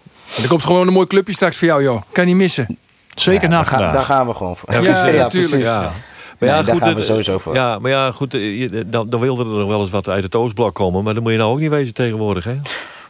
Er 0.42 0.48
komt 0.48 0.64
gewoon 0.64 0.86
een 0.86 0.92
mooi 0.92 1.06
clubje 1.06 1.34
straks 1.34 1.58
voor 1.58 1.68
jou, 1.68 1.82
joh. 1.82 2.02
Kan 2.12 2.24
je 2.24 2.30
niet 2.30 2.40
missen. 2.42 2.78
Zeker 3.14 3.50
Ja, 3.50 3.64
na 3.70 3.92
daar, 3.92 4.02
gaan 4.02 4.26
we 4.26 4.34
gewoon 4.34 4.56
voor. 4.56 4.82
Ja, 4.82 5.10
natuurlijk. 5.12 5.92
Ja. 6.38 6.54
Nee, 6.54 6.64
daar 6.64 6.76
gaan 6.76 6.88
het- 6.88 6.96
we 6.96 7.02
sowieso 7.04 7.38
voor. 7.38 7.54
Ja, 7.54 7.78
maar 7.78 7.90
ja, 7.90 8.10
goed, 8.10 8.34
eh, 8.34 8.60
je- 8.60 8.84
dan, 8.88 9.08
dan 9.08 9.20
wilde 9.20 9.42
er 9.44 9.48
nog 9.58 9.68
wel 9.68 9.80
eens 9.80 9.90
wat 9.90 10.08
uit 10.08 10.22
het 10.22 10.34
Oostblok 10.34 10.74
komen. 10.74 11.04
Maar 11.04 11.14
dan 11.14 11.22
moet 11.22 11.32
je 11.32 11.38
nou 11.38 11.50
ook 11.52 11.60
niet 11.60 11.70
wezen 11.70 11.94
tegenwoordig, 11.94 12.44
hè? 12.44 12.56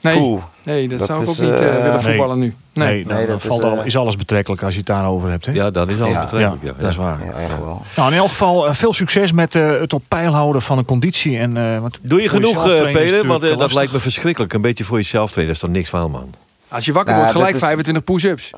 Nee, 0.01 0.39
nee 0.63 0.89
dat, 0.89 0.99
Dat 0.99 1.07
zou 1.09 1.23
ik 1.23 1.29
ook 1.29 1.39
niet 1.39 1.61
eh, 1.61 1.77
eh, 1.77 1.83
willen 1.83 2.03
voetballen 2.03 2.39
nu. 2.39 2.55
Nee. 2.73 2.87
Nee, 2.95 3.05
dan, 3.05 3.17
Nee, 3.17 3.27
dan 3.27 3.35
dat 3.39 3.47
valt 3.47 3.61
is, 3.63 3.67
al, 3.67 3.79
eh, 3.81 3.87
is 3.87 3.97
alles 3.97 4.17
betrekkelijk 4.17 4.63
als 4.63 4.73
je 4.73 4.79
het 4.79 4.87
daarover 4.89 5.31
hebt. 5.31 5.47
Hè? 5.47 5.53
Ja, 5.53 5.71
dat 5.71 5.89
is 5.89 6.01
alles 6.01 6.15
Ja. 6.15 6.21
betrekkelijk. 6.21 6.63
Ja, 6.63 6.73
dat 6.79 6.91
is 6.91 6.97
waar. 6.97 7.19
Ja, 7.25 7.33
echt 7.33 7.59
wel. 7.59 7.83
Nou, 7.97 8.11
in 8.13 8.17
elk 8.19 8.29
geval 8.29 8.67
eh, 8.67 8.75
veel 8.75 8.93
succes 8.93 9.33
met 9.33 9.55
eh, 9.55 9.71
het 9.81 9.93
op 9.93 10.03
peil 10.09 10.33
houden 10.33 10.63
van 10.63 10.77
de 10.79 10.85
conditie. 10.85 11.39
En, 11.39 11.57
eh, 11.57 11.81
want 11.81 11.99
Doe 12.03 12.23
je 12.23 12.29
genoeg, 12.29 12.69
eh, 12.69 12.93
Pelen? 12.93 13.27
Want 13.27 13.43
eh, 13.43 13.57
dat 13.59 13.75
lijkt 13.75 13.93
me 13.93 13.99
verschrikkelijk. 14.01 14.53
Een 14.53 14.61
beetje 14.61 14.85
voor 14.85 14.97
jezelf 14.97 15.31
trainen, 15.31 15.55
dat 15.55 15.63
is 15.65 15.69
toch 15.71 15.77
niks 15.79 15.91
van, 15.91 16.11
man? 16.11 16.35
Als 16.69 16.85
je 16.85 16.93
wakker 16.93 17.13
Nou, 17.15 17.25
wordt, 17.25 17.39
gelijk 17.39 17.53
dat 17.53 17.63
is- 17.63 17.69
25 17.69 18.05
push-ups. 18.05 18.51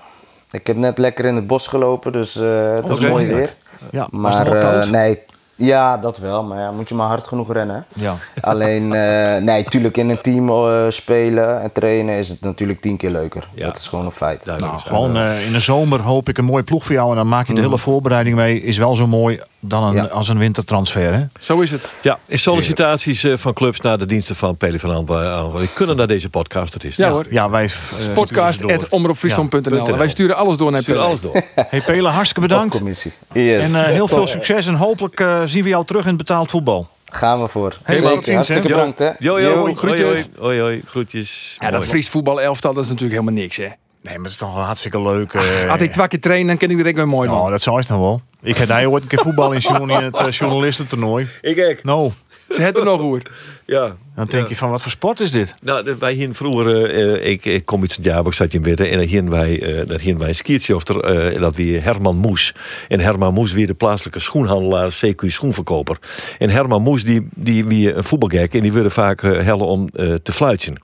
Ik 0.50 0.66
heb 0.66 0.76
net 0.76 0.98
lekker 0.98 1.24
in 1.24 1.34
het 1.34 1.46
bos 1.46 1.66
gelopen, 1.66 2.12
dus 2.12 2.36
eh, 2.36 2.74
het 2.74 2.88
is 2.88 3.00
mooi 3.00 3.26
weer. 3.26 3.54
Ja, 3.90 4.06
Maar 4.10 4.52
eh, 4.52 4.90
nee, 4.90 5.18
ja, 5.54 5.98
dat 5.98 6.18
wel. 6.18 6.42
Maar 6.44 6.58
ja, 6.58 6.70
moet 6.70 6.88
je 6.88 6.94
maar 6.94 7.08
hard 7.08 7.26
genoeg 7.26 7.52
rennen. 7.52 7.86
hè. 7.94 8.02
Ja. 8.02 8.14
Alleen, 8.40 8.94
eh, 8.94 9.42
nee, 9.42 9.64
tuurlijk 9.64 9.96
in 9.96 10.08
een 10.10 10.20
team 10.20 10.48
eh, 10.48 10.84
spelen 10.88 11.62
en 11.62 11.72
trainen 11.72 12.14
is 12.14 12.28
het 12.28 12.40
natuurlijk 12.40 12.80
tien 12.80 12.96
keer 12.96 13.10
leuker. 13.10 13.48
Ja. 13.54 13.64
Dat 13.66 13.76
is 13.76 13.88
gewoon 13.88 14.04
een 14.04 14.10
feit. 14.10 14.44
Nou, 14.44 14.78
gewoon 14.78 15.16
eh, 15.16 15.46
in 15.46 15.52
de 15.52 15.60
zomer 15.60 16.00
hoop 16.00 16.28
ik 16.28 16.38
een 16.38 16.44
mooie 16.44 16.62
ploeg 16.62 16.84
voor 16.84 16.94
jou. 16.94 17.10
En 17.10 17.16
dan 17.16 17.28
maak 17.28 17.46
je 17.46 17.52
de 17.54 17.58
Mm. 17.60 17.66
hele 17.66 17.78
voorbereiding 17.78 18.36
mee. 18.36 18.60
Is 18.62 18.78
wel 18.78 18.96
zo 18.96 19.06
mooi 19.06 19.40
dan 19.68 19.84
een, 19.84 19.94
Ja. 19.94 20.04
als 20.04 20.28
een 20.28 20.38
wintertransfer. 20.38 21.12
Hè? 21.14 21.24
Zo 21.40 21.60
is 21.60 21.70
het. 21.70 21.90
Ja, 22.02 22.18
in 22.26 22.38
sollicitaties 22.38 23.24
eh, 23.24 23.36
van 23.36 23.52
clubs 23.52 23.80
naar 23.80 23.98
de 23.98 24.06
diensten 24.06 24.36
van 24.36 24.56
Peli 24.56 24.78
van 24.78 24.92
Aanval. 24.92 25.52
Die 25.58 25.68
kunnen 25.74 25.96
naar 25.96 26.06
deze 26.06 26.30
podcast. 26.30 26.74
Het 26.74 26.84
is. 26.84 26.96
Ja, 26.96 27.10
hoor. 27.10 27.26
Ja, 27.30 27.50
wij... 27.50 27.62
eh, 27.64 27.68
ze 27.68 28.04
door. 28.04 28.14
Podcast.omroepfriesland.nl. 28.14 29.86
En 29.86 29.98
wij 29.98 30.08
sturen 30.08 30.36
alles 30.36 30.56
door 30.56 30.70
naar 30.70 30.82
Pelle. 30.82 30.98
alles 30.98 31.20
door. 31.20 31.32
Hey 31.54 31.80
Pela, 31.82 32.10
hartstikke 32.10 32.48
bedankt. 32.48 32.76
Commissie. 32.76 33.12
Yes. 33.32 33.72
En 33.72 33.80
eh, 33.84 33.90
heel 33.92 34.08
veel 34.08 34.26
succes. 34.36 34.66
En 34.66 34.74
hopelijk 34.74 35.20
eh, 35.20 35.42
zien 35.44 35.62
we 35.62 35.68
jou 35.68 35.84
terug 35.84 36.02
in 36.02 36.08
het 36.08 36.16
betaald 36.16 36.50
voetbal. 36.50 36.88
Gaan 37.12 37.40
we 37.42 37.48
voor. 37.48 37.76
Hey, 37.82 37.96
Zeker. 37.96 38.10
tot 38.10 38.24
ziens, 38.24 38.34
Hartstikke 38.36 38.68
bedankt, 38.68 38.98
hè. 38.98 39.10
Jo, 39.18 39.40
jo, 39.40 39.56
hoi, 39.58 39.74
groetjes. 39.74 40.28
hoi, 40.38 40.60
hoi, 40.60 40.82
groetjes. 40.86 41.56
Ja, 41.60 41.70
dat. 41.70 41.86
Fries 41.86 42.08
voetbal 42.08 42.40
elftal, 42.40 42.74
dat 42.74 42.84
is 42.84 42.90
natuurlijk 42.90 43.20
helemaal 43.20 43.40
niks, 43.42 43.56
hè. 43.56 43.62
Nee, 43.62 44.14
maar 44.14 44.22
het 44.22 44.32
is 44.32 44.36
toch 44.36 44.54
wel 44.54 44.64
hartstikke 44.64 45.02
leuk. 45.02 45.32
eh. 45.32 45.70
Als 45.70 45.80
ik 45.80 45.92
twee 45.92 46.08
keer 46.08 46.20
train, 46.20 46.46
dan 46.46 46.56
ken 46.56 46.70
ik 46.70 46.80
er 46.80 46.86
ook 46.88 46.94
weer 46.94 47.08
mooi 47.08 47.28
Nou, 47.28 47.40
van. 47.40 47.50
dat 47.50 47.62
zou 47.62 47.80
je 47.80 47.86
dan 47.86 48.00
wel. 48.00 48.20
Ik 48.46 48.56
heb 48.56 48.68
daar 48.68 48.86
ooit 48.86 49.02
een 49.02 49.08
keer 49.08 49.18
voetbal 49.18 49.52
in 49.52 49.62
Sjoen 49.62 49.90
in 49.90 50.04
het 50.04 50.16
eh, 50.16 50.30
journalistentoernooi. 50.30 51.28
Ik 51.40 51.58
ook. 51.70 51.82
Nou, 51.82 52.10
Ze 52.50 52.62
hebben 52.62 52.82
er 52.82 52.88
nog 52.88 53.00
hoor. 53.00 53.22
Ja. 53.64 53.96
Dan 54.16 54.26
denk 54.26 54.48
je 54.48 54.56
van 54.56 54.70
wat 54.70 54.82
voor 54.82 54.90
sport 54.90 55.20
is 55.20 55.30
dit? 55.30 55.54
Nou, 55.64 55.96
wij 55.98 56.12
hier 56.12 56.34
vroeger, 56.34 56.90
eh, 56.90 57.30
ik, 57.30 57.44
ik 57.44 57.64
kom 57.64 57.80
uit 57.80 57.92
Sint-Jabok, 57.92 58.34
zat 58.34 58.52
je 58.52 58.58
in 58.58 58.64
Witte, 58.64 58.86
en 58.86 59.08
dan 59.10 59.30
wij, 59.30 59.62
eh 59.62 59.88
dat 59.88 60.00
hier 60.00 60.18
wij 60.18 60.28
een 60.28 60.34
skiertje 60.34 60.74
of 60.74 60.88
er, 60.88 61.00
eh, 61.00 61.40
dat 61.40 61.56
wie 61.56 61.78
Herman 61.78 62.16
Moes. 62.16 62.54
En 62.88 63.00
Herman 63.00 63.34
Moes 63.34 63.52
weer 63.52 63.66
de 63.66 63.74
plaatselijke 63.74 64.20
schoenhandelaar, 64.20 64.90
CQ 65.04 65.22
schoenverkoper. 65.26 65.98
En 66.38 66.50
Herman 66.50 66.82
Moes, 66.82 67.04
die, 67.04 67.28
die 67.34 67.64
wie 67.64 67.94
een 67.94 68.04
voetbalgek 68.04 68.54
en 68.54 68.60
die 68.60 68.72
wilde 68.72 68.90
vaak 68.90 69.22
eh, 69.22 69.44
hellen 69.44 69.66
om 69.66 69.88
eh, 69.92 70.14
te 70.14 70.32
fluiten. 70.32 70.74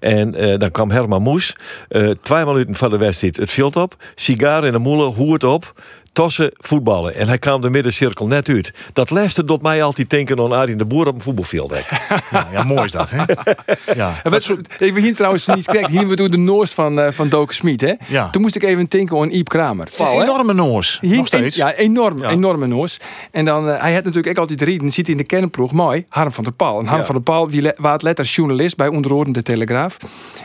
En 0.00 0.34
eh, 0.34 0.58
dan 0.58 0.70
kwam 0.70 0.90
Herman 0.90 1.22
Moes, 1.22 1.52
eh, 1.88 2.10
twee 2.22 2.44
minuten 2.44 2.74
van 2.74 2.90
de 2.90 2.98
wedstrijd 2.98 3.36
het 3.36 3.50
veld 3.50 3.76
op, 3.76 3.96
sigaar 4.14 4.64
in 4.64 4.72
de 4.72 4.78
moelen, 4.78 5.12
hoert 5.12 5.44
op, 5.44 5.72
tossen 6.12 6.50
voetballen. 6.54 7.14
En 7.14 7.28
hij 7.28 7.38
kwam 7.38 7.60
de 7.60 7.70
middencirkel 7.70 8.26
net 8.26 8.48
uit. 8.48 8.72
Dat 8.92 9.10
laatste 9.10 9.44
doet 9.44 9.62
mij 9.62 9.82
altijd 9.82 10.10
denken 10.10 10.38
aan 10.38 10.52
Arjen 10.52 10.78
de 10.78 10.84
Boer 10.84 11.06
op 11.06 11.14
een 11.14 11.20
voetbalveld. 11.20 11.72
Ja, 12.30 12.53
ja, 12.54 12.64
mooi 12.64 12.84
is 12.84 12.92
dat, 12.92 13.10
hè? 13.10 13.22
Ja. 13.94 14.20
Wat, 14.22 14.50
ik 14.78 14.94
begin 14.94 15.14
trouwens 15.14 15.46
niet 15.46 15.66
correct. 15.66 15.86
Hier 15.88 16.06
we 16.08 16.16
toen 16.16 16.30
de 16.30 16.36
Noors 16.38 16.70
van, 16.70 17.00
eh 17.00 17.12
van 17.12 17.28
Doken 17.28 17.54
Smit, 17.54 17.80
hè. 17.80 17.92
Ja. 18.08 18.30
Toen 18.30 18.42
moest 18.42 18.54
ik 18.54 18.62
even 18.62 18.86
denken 18.88 19.18
aan 19.20 19.30
Iep 19.30 19.48
Kramer. 19.48 19.88
Een 19.98 20.22
enorme 20.22 20.52
noos. 20.52 20.98
Hier- 21.00 21.16
Nog 21.16 21.26
steeds. 21.26 21.56
Ja, 21.56 21.72
enorm, 21.74 22.18
Ja. 22.22 22.28
enorme 22.30 22.66
noos. 22.66 23.00
En 23.30 23.44
dan, 23.44 23.68
eh, 23.70 23.80
hij 23.80 23.94
had 23.94 24.04
natuurlijk 24.04 24.28
ook 24.28 24.38
altijd 24.48 24.60
rieden, 24.62 24.92
zit 24.92 25.08
in 25.08 25.16
de 25.16 25.24
kernploeg, 25.24 25.72
mooi, 25.72 26.04
Harm 26.08 26.32
van 26.32 26.44
der 26.44 26.52
Paal. 26.52 26.78
En 26.78 26.86
Harm 26.86 26.98
Ja. 27.00 27.04
van 27.06 27.14
der 27.14 27.24
Paal, 27.24 27.50
wie 27.50 27.72
waard 27.76 28.02
letter 28.02 28.24
journalist 28.24 28.76
bij 28.76 28.88
Onderhoorden 28.88 29.32
de 29.32 29.42
Telegraaf. 29.42 29.96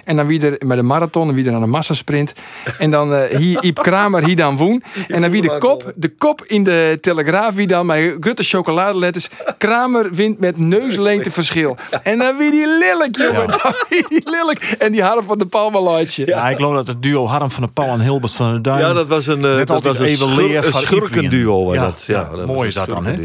En 0.03 0.15
dan 0.15 0.27
wie 0.27 0.41
er 0.51 0.67
met 0.67 0.77
een 0.77 0.85
marathon 0.85 1.29
en 1.29 1.35
wie 1.35 1.45
er 1.47 1.53
aan 1.53 1.63
een 1.63 1.69
massasprint. 1.69 2.33
En 2.77 2.91
dan 2.91 3.13
eh, 3.13 3.37
hier 3.37 3.63
Iep 3.63 3.75
Kramer, 3.81 4.25
hier 4.25 4.35
dan 4.35 4.57
woen. 4.57 4.83
En 5.07 5.21
dan 5.21 5.31
wie 5.31 5.41
de 5.41 5.57
kop, 5.57 5.93
de 5.95 6.09
kop 6.09 6.43
in 6.47 6.63
de 6.63 6.97
Telegraaf, 7.01 7.53
wie 7.53 7.67
dan 7.67 7.85
met 7.85 8.15
grote 8.19 8.43
chocoladeletters. 8.43 9.29
Kramer 9.57 10.13
wint 10.13 10.39
met 10.39 10.57
neuslengte 10.73 11.31
verschil. 11.31 11.77
En 12.03 12.17
dan 12.17 12.37
wie 12.37 12.51
die 12.51 12.67
lelijk, 12.67 13.17
jongen. 13.17 13.47
Dan 13.63 13.73
wie 13.89 14.05
die 14.07 14.21
lelijk. 14.29 14.75
En 14.79 14.91
die 14.91 15.03
Harm 15.03 15.25
van 15.25 15.49
Paal 15.49 15.71
wel 15.71 15.95
uitje. 15.95 16.25
Ja, 16.25 16.49
ik 16.49 16.55
geloof 16.55 16.73
dat 16.75 16.87
het 16.87 17.03
duo 17.03 17.27
Harm 17.27 17.51
van 17.51 17.63
der 17.63 17.71
Paal 17.71 17.87
en 17.93 18.01
Hilbert 18.01 18.35
van 18.35 18.51
der 18.51 18.61
Duin... 18.61 18.79
Ja, 18.79 18.93
dat 18.93 19.07
was 19.07 19.27
een, 19.27 19.45
eh, 19.45 19.65
dat 19.65 19.83
was 19.83 19.99
een, 19.99 20.07
schur- 20.09 20.73
schurkenduo. 20.73 21.65
was 21.65 21.75
Ja, 21.75 21.81
dat. 21.81 22.03
Ja, 22.07 22.19
ja, 22.19 22.35
dat 22.35 22.45
mooi 22.45 22.57
was 22.57 22.65
is 22.65 22.73
dat 22.73 22.89
dan, 22.89 23.05
hè? 23.05 23.15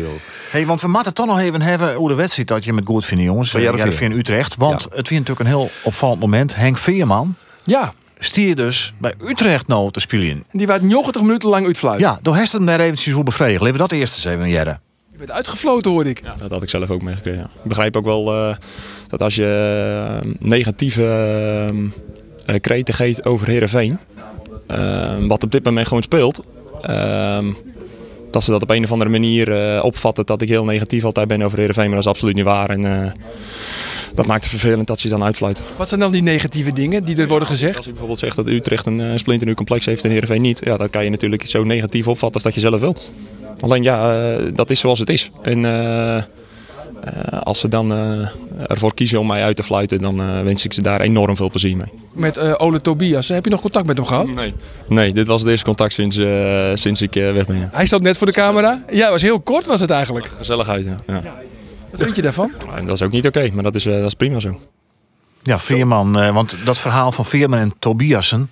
Hey, 0.51 0.67
want 0.67 0.81
we 0.81 0.89
moeten 0.89 1.15
toch 1.15 1.27
nog 1.27 1.39
even 1.39 1.61
hebben 1.63 1.95
hoe 1.95 2.09
de 2.09 2.15
wedstrijd 2.15 2.49
dat 2.49 2.65
je 2.65 2.73
met 2.73 2.87
goed 2.87 3.05
vindt, 3.05 3.25
jongens. 3.25 3.51
Van 3.51 3.61
Ja, 3.61 3.73
in 4.01 4.13
Utrecht. 4.13 4.57
Want 4.57 4.83
het 4.83 4.93
was 4.95 5.11
natuurlijk 5.11 5.41
een 5.41 5.47
heel 5.47 5.71
opvallend 5.83 6.21
moment. 6.21 6.57
Henk 6.57 6.79
Veerman 6.79 7.35
Ja, 7.65 7.93
stier 8.19 8.57
dus 8.57 8.95
bij 8.99 9.15
Utrecht 9.27 9.67
nou 9.67 9.91
te 9.91 10.01
spelen. 10.01 10.45
die 10.53 10.67
waren 10.67 10.87
90 10.87 11.23
minuten 11.23 11.49
lang 11.49 11.67
uitfluiten. 11.67 12.07
Ja, 12.07 12.19
door 12.23 12.37
Hester 12.37 12.59
hem 12.59 12.69
daar 12.69 12.81
eventjes 12.81 13.15
hoe 13.15 13.25
bevredigen. 13.25 13.61
Laten 13.61 13.73
we 13.81 13.89
dat 13.89 13.93
eerst 13.99 14.15
eens 14.17 14.25
even 14.35 14.49
jaren. 14.51 14.81
Je 15.15 15.21
bent 15.21 15.31
uitgefloten, 15.31 15.91
hoorde 15.91 16.11
ik. 16.11 16.23
Dat 16.39 16.51
had 16.51 16.63
ik 16.63 16.69
zelf 16.69 16.91
ook 16.91 17.03
meegekregen. 17.03 17.41
ja. 17.41 17.45
Ik 17.63 17.69
begrijp 17.69 17.97
ook 17.97 18.05
wel 18.05 18.33
eh, 18.33 18.57
dat 19.09 19.23
als 19.23 19.35
je 19.35 20.19
eh, 20.23 20.31
negatieve 20.39 21.05
eh, 22.47 22.61
kreten 22.61 22.95
geeft 22.95 23.25
over 23.25 23.47
Herenveen, 23.47 23.99
wat 25.29 25.43
op 25.43 25.53
dit 25.53 25.65
moment 25.65 25.87
gewoon 25.87 26.03
speelt, 26.03 26.43
eh, 26.83 27.39
dat 28.31 28.45
ze 28.45 28.51
dat 28.51 28.63
op 28.63 28.71
een 28.71 28.85
of 28.85 28.93
andere 28.93 29.11
manier 29.11 29.83
opvatten 29.83 30.27
dat 30.27 30.43
ik 30.43 30.49
heel 30.49 30.65
negatief 30.65 31.05
altijd 31.05 31.29
ben 31.29 31.43
over 31.43 31.59
Herenveen, 31.59 31.87
maar 31.87 31.95
dat 31.95 32.05
is 32.05 32.11
absoluut 32.11 32.35
niet 32.35 32.45
waar. 32.45 32.71
En 32.71 33.13
dat 34.15 34.27
maakt 34.27 34.43
het 34.43 34.51
vervelend 34.51 34.87
dat 34.87 34.99
ze 34.99 35.09
dan 35.09 35.25
uitfluit. 35.25 35.63
Wat 35.77 35.89
zijn 35.89 36.01
dan 36.01 36.13
die 36.13 36.23
negatieve 36.23 36.73
dingen 36.73 37.05
die 37.05 37.17
er 37.17 37.29
worden 37.29 37.49
gezegd? 37.49 37.77
Als 37.77 37.85
je 37.85 37.91
bijvoorbeeld 37.91 38.21
zegt 38.21 38.37
dat 38.37 38.47
Utrecht 38.47 38.87
een 38.87 39.01
uh, 39.01 39.11
splinternieuw 39.17 39.57
complex 39.57 39.87
heeft 39.87 40.05
en 40.05 40.11
Heerenveen 40.11 40.43
niet, 40.43 40.61
ja, 40.65 40.77
dat 40.77 40.91
kan 40.91 41.05
je 41.05 41.11
natuurlijk 41.11 41.47
zo 41.47 41.65
negatief 41.65 42.09
opvatten 42.09 42.35
als 42.35 42.43
dat 42.43 42.55
je 42.55 42.61
zelf 42.61 42.81
wil. 42.81 42.97
Alleen 43.61 43.83
ja, 43.83 44.31
uh, 44.37 44.43
dat 44.55 44.71
is 44.71 44.81
zoals 44.81 44.99
het 44.99 45.11
is. 45.11 45.31
En 45.43 45.65
uh, 45.65 46.23
als 47.43 47.61
ze 47.61 47.69
dan 47.69 47.93
uh, 47.93 48.29
ervoor 48.67 48.95
kiezen 48.95 49.21
om 49.21 49.27
mij 49.27 49.43
uit 49.43 49.57
te 49.57 49.63
fluiten, 49.63 50.03
dan 50.03 50.45
wens 50.45 50.65
ik 50.65 50.73
ze 50.73 50.83
daar 50.83 51.01
enorm 51.01 51.37
veel 51.37 51.51
plezier 51.51 51.77
mee. 51.77 51.93
Met 52.15 52.59
Ole 52.59 52.81
Tobias, 52.81 53.29
heb 53.29 53.45
je 53.45 53.51
nog 53.51 53.61
contact 53.61 53.87
met 53.87 53.97
hem 53.97 54.07
gehad? 54.07 54.29
Nee. 54.29 54.55
Nee, 54.89 55.13
dit 55.13 55.27
was 55.27 55.41
het 55.41 55.51
eerste 55.51 55.65
contact 55.67 55.93
sinds, 55.93 56.21
sinds 56.75 57.03
ik 57.03 57.15
weg 57.15 57.47
ben. 57.47 57.59
Ja. 57.59 57.69
Hij 57.73 57.87
zat 57.87 58.03
net 58.03 58.19
voor 58.19 58.27
de 58.27 58.33
camera. 58.33 58.85
Ja, 58.91 59.11
was 59.11 59.23
heel 59.23 59.41
kort 59.41 59.67
was 59.67 59.81
het 59.81 59.91
eigenlijk. 59.91 60.31
Gezelligheid, 60.37 60.85
ja. 60.85 60.97
ja. 61.07 61.23
Wat 61.91 62.03
vind 62.03 62.17
je 62.17 62.23
daarvan? 62.23 62.53
Dat 62.87 62.95
is 62.95 63.03
ook 63.03 63.13
niet 63.13 63.27
oké, 63.27 63.39
okay, 63.39 63.51
maar 63.55 63.63
dat 63.63 63.75
is, 63.75 63.83
dat 63.83 64.07
is 64.07 64.15
prima 64.15 64.41
zo. 64.41 64.59
Ja, 65.45 65.59
Veerman, 65.59 66.23
uh, 66.23 66.35
want 66.35 66.65
dat 66.65 66.79
verhaal 66.79 67.13
van 67.13 67.25
Veerman 67.25 67.59
en 67.59 67.73
Tobiasen. 67.79 68.51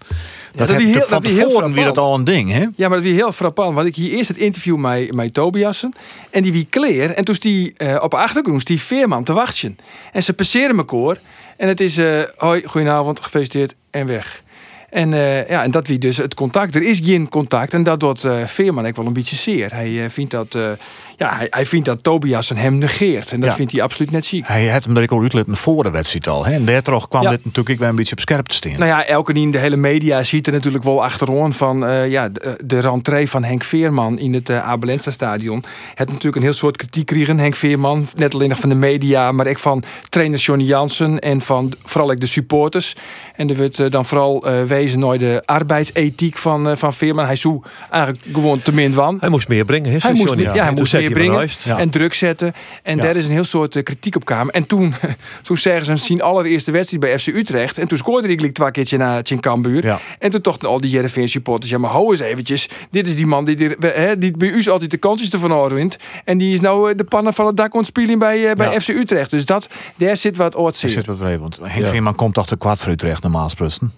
Dat, 0.55 0.69
dat 0.69 0.77
heeft 0.77 0.93
heel, 0.93 1.07
van 1.07 1.23
dat 1.23 1.33
tevoren 1.33 1.73
weer 1.73 1.85
dat 1.85 1.99
al 1.99 2.15
een 2.15 2.25
ding, 2.25 2.53
hè? 2.53 2.67
Ja, 2.77 2.89
maar 2.89 2.99
dat 2.99 3.07
was 3.07 3.17
heel 3.17 3.33
frappant. 3.33 3.75
Want 3.75 3.87
ik 3.87 3.97
hier 3.97 4.11
eerst 4.11 4.29
het 4.29 4.37
interview 4.37 4.77
met, 4.77 5.13
met 5.13 5.35
Tobiasen. 5.35 5.93
En 6.31 6.43
die 6.43 6.53
wie 6.53 6.67
kleer. 6.71 7.11
En 7.11 7.25
toen 7.25 7.35
is 7.35 7.41
die 7.41 7.75
uh, 7.77 7.99
op 8.03 8.11
de 8.11 8.17
achtergrond 8.17 8.67
die 8.67 8.81
Veerman 8.81 9.25
te 9.25 9.33
wachten. 9.33 9.79
En 10.13 10.23
ze 10.23 10.33
passeren 10.33 10.77
elkaar. 10.77 11.17
En 11.57 11.69
het 11.69 11.81
is, 11.81 11.99
uh, 11.99 12.23
hoi, 12.37 12.63
goedenavond, 12.67 13.21
gefeliciteerd 13.21 13.75
en 13.91 14.07
weg. 14.07 14.43
En, 14.91 15.13
uh, 15.13 15.49
ja, 15.49 15.63
en 15.63 15.71
dat 15.71 15.87
wie 15.87 15.99
dus 15.99 16.17
het 16.17 16.35
contact. 16.35 16.75
Er 16.75 16.83
is 16.83 17.01
geen 17.03 17.29
contact. 17.29 17.75
En 17.75 17.83
dat 17.83 18.01
doet 18.01 18.27
Veerman 18.47 18.87
ook 18.87 18.97
wel 18.97 19.07
een 19.07 19.13
beetje 19.13 19.37
zeer. 19.37 19.71
Hij 19.75 20.11
vindt 20.11 20.31
dat. 20.31 20.57
Ja, 21.23 21.37
hij, 21.37 21.47
hij, 21.51 21.67
vindt 21.67 21.87
dat 21.87 22.03
Tobiasen 22.03 22.57
hem 22.57 22.79
negeert. 22.79 23.33
En 23.33 23.41
dat 23.41 23.51
ja. 23.51 23.57
vindt 23.57 23.73
hij 23.73 23.83
absoluut 23.83 24.11
net 24.11 24.27
ziek. 24.27 24.47
Hij 24.47 24.69
had 24.69 24.85
hem 24.85 24.99
ook 24.99 25.13
uitletten 25.13 25.57
voor 25.57 25.83
de 25.83 25.91
wedstrijd 25.91 26.29
al. 26.29 26.45
Hè? 26.45 26.53
En 26.53 26.65
daardoor 26.65 27.09
kwam 27.09 27.23
ja. 27.23 27.31
dit 27.31 27.45
natuurlijk 27.45 27.81
ik 27.81 27.89
een 27.89 27.97
beetje 27.97 28.13
op 28.13 28.21
scherp 28.21 28.47
te 28.47 28.55
staan. 28.55 28.73
Nou 28.73 28.85
ja, 28.85 29.07
elke 29.07 29.33
die 29.33 29.43
in 29.43 29.51
de 29.51 29.59
hele 29.59 29.77
media 29.77 30.23
ziet 30.23 30.47
er 30.47 30.53
natuurlijk 30.53 30.85
wel 30.85 31.05
achterom 31.05 31.53
van 31.53 31.85
uh, 31.85 32.11
ja, 32.11 32.29
de, 32.29 32.59
de 32.65 32.81
rentree 32.81 33.29
van 33.29 33.45
Henk 33.45 33.65
Veerman 33.65 34.19
in 34.19 34.35
het 34.35 34.51
uh, 34.51 34.69
Abelensta 34.69 35.11
stadion. 35.11 35.65
Het 35.95 36.09
natuurlijk 36.09 36.37
een 36.37 36.43
heel 36.43 36.53
soort 36.53 36.77
kritiek 36.77 37.07
kregen. 37.07 37.39
Henk 37.39 37.55
Veerman, 37.55 38.07
net 38.17 38.35
alleen 38.35 38.49
nog 38.49 38.59
van 38.59 38.69
de 38.69 38.75
media, 38.75 39.33
maar 39.33 39.47
ook 39.47 39.59
van 39.59 39.83
trainer 40.09 40.39
Johnny 40.39 40.65
Jansen 40.65 41.19
en 41.19 41.41
van 41.41 41.73
vooral 41.85 42.11
ook 42.11 42.21
de 42.21 42.27
supporters. 42.27 42.95
En 43.37 43.51
er 43.51 43.57
wordt 43.57 43.79
uh, 43.79 43.91
dan 43.91 44.05
vooral 44.05 44.45
wezen 44.67 45.01
naar 45.01 45.19
de 45.19 45.43
arbeidsethiek 45.45 46.37
van, 46.37 46.79
van 46.79 46.95
Veerman. 46.95 47.27
Hij 47.27 47.37
zou 47.37 47.63
eigenlijk 47.91 48.25
gewoon 48.33 48.61
te 48.63 48.75
min 48.75 48.93
van. 48.93 49.17
Hij 49.21 49.29
moest 49.29 49.49
meer 49.49 49.65
brengen, 49.65 49.91
hè? 49.91 49.97
Hij 50.01 50.13
moest, 50.13 50.35
ja, 50.35 50.53
hij 50.53 50.73
moest 50.73 50.93
meer 50.93 51.12
brengen 51.13 51.49
ja. 51.65 51.79
en 51.79 51.91
druk 51.91 52.15
zetten. 52.15 52.53
En 52.83 52.99
daar 52.99 53.17
is 53.17 53.27
een 53.27 53.33
heel 53.33 53.45
soort 53.45 53.77
uh, 53.77 53.83
kritiek 53.83 54.17
op 54.17 54.25
kwamen. 54.25 54.55
En 54.55 54.67
toen, 54.67 54.95
toen 55.43 55.59
zeggen 55.59 55.99
ze 55.99 56.05
zien 56.05 56.23
allereerste 56.23 56.71
wedstrijd 56.71 57.03
bij 57.03 57.19
FC 57.19 57.27
Utrecht. 57.27 57.79
En 57.79 57.89
toen 57.89 57.99
scoorde 57.99 58.29
ik 58.29 58.55
twee 58.55 58.71
keertje 58.71 58.97
naar 58.97 59.23
Cambuur. 59.41 60.01
En 60.19 60.31
toen 60.31 60.43
dachten 60.43 60.69
al 60.69 60.81
die 60.81 60.91
Jereveen 60.91 61.29
supporters, 61.29 61.71
ja 61.71 61.79
maar 61.79 61.91
hou 61.91 62.11
eens 62.11 62.21
eventjes. 62.21 62.69
Dit 62.91 63.07
is 63.07 63.17
die 63.17 63.27
man 63.27 63.45
die, 63.45 63.57
die, 64.19 64.37
bij 64.37 64.49
u 64.49 64.69
altijd 64.69 64.91
de 64.91 64.97
kansjes 64.97 65.31
ervan 65.31 65.69
wint. 65.69 65.97
En 66.25 66.39
die 66.39 66.55
is 66.55 66.61
nou 66.61 66.91
uh, 66.91 66.97
de 66.97 67.05
pannen 67.05 67.35
van 67.35 67.47
het 67.47 67.57
dak 67.57 67.75
ontspelen 67.75 68.19
bij, 68.19 68.39
uh, 68.39 68.53
bij. 68.53 68.81
FC 68.81 68.89
Utrecht. 68.89 69.31
Dus 69.31 69.45
dat, 69.45 69.69
daar 69.97 70.17
zit 70.17 70.37
wat 70.37 70.57
oort 70.57 70.77
zit 70.77 71.07
wat. 71.07 71.19
Want 71.19 71.59
Henk 71.63 71.85
ja. 71.85 71.91
Veerman 71.91 72.15
komt 72.15 72.35
toch 72.35 72.47
te 72.47 72.57
kwart 72.57 72.81
voor 72.81 72.93
Utrecht 72.93 73.23
normaal 73.23 73.45
gesproken. 73.45 73.93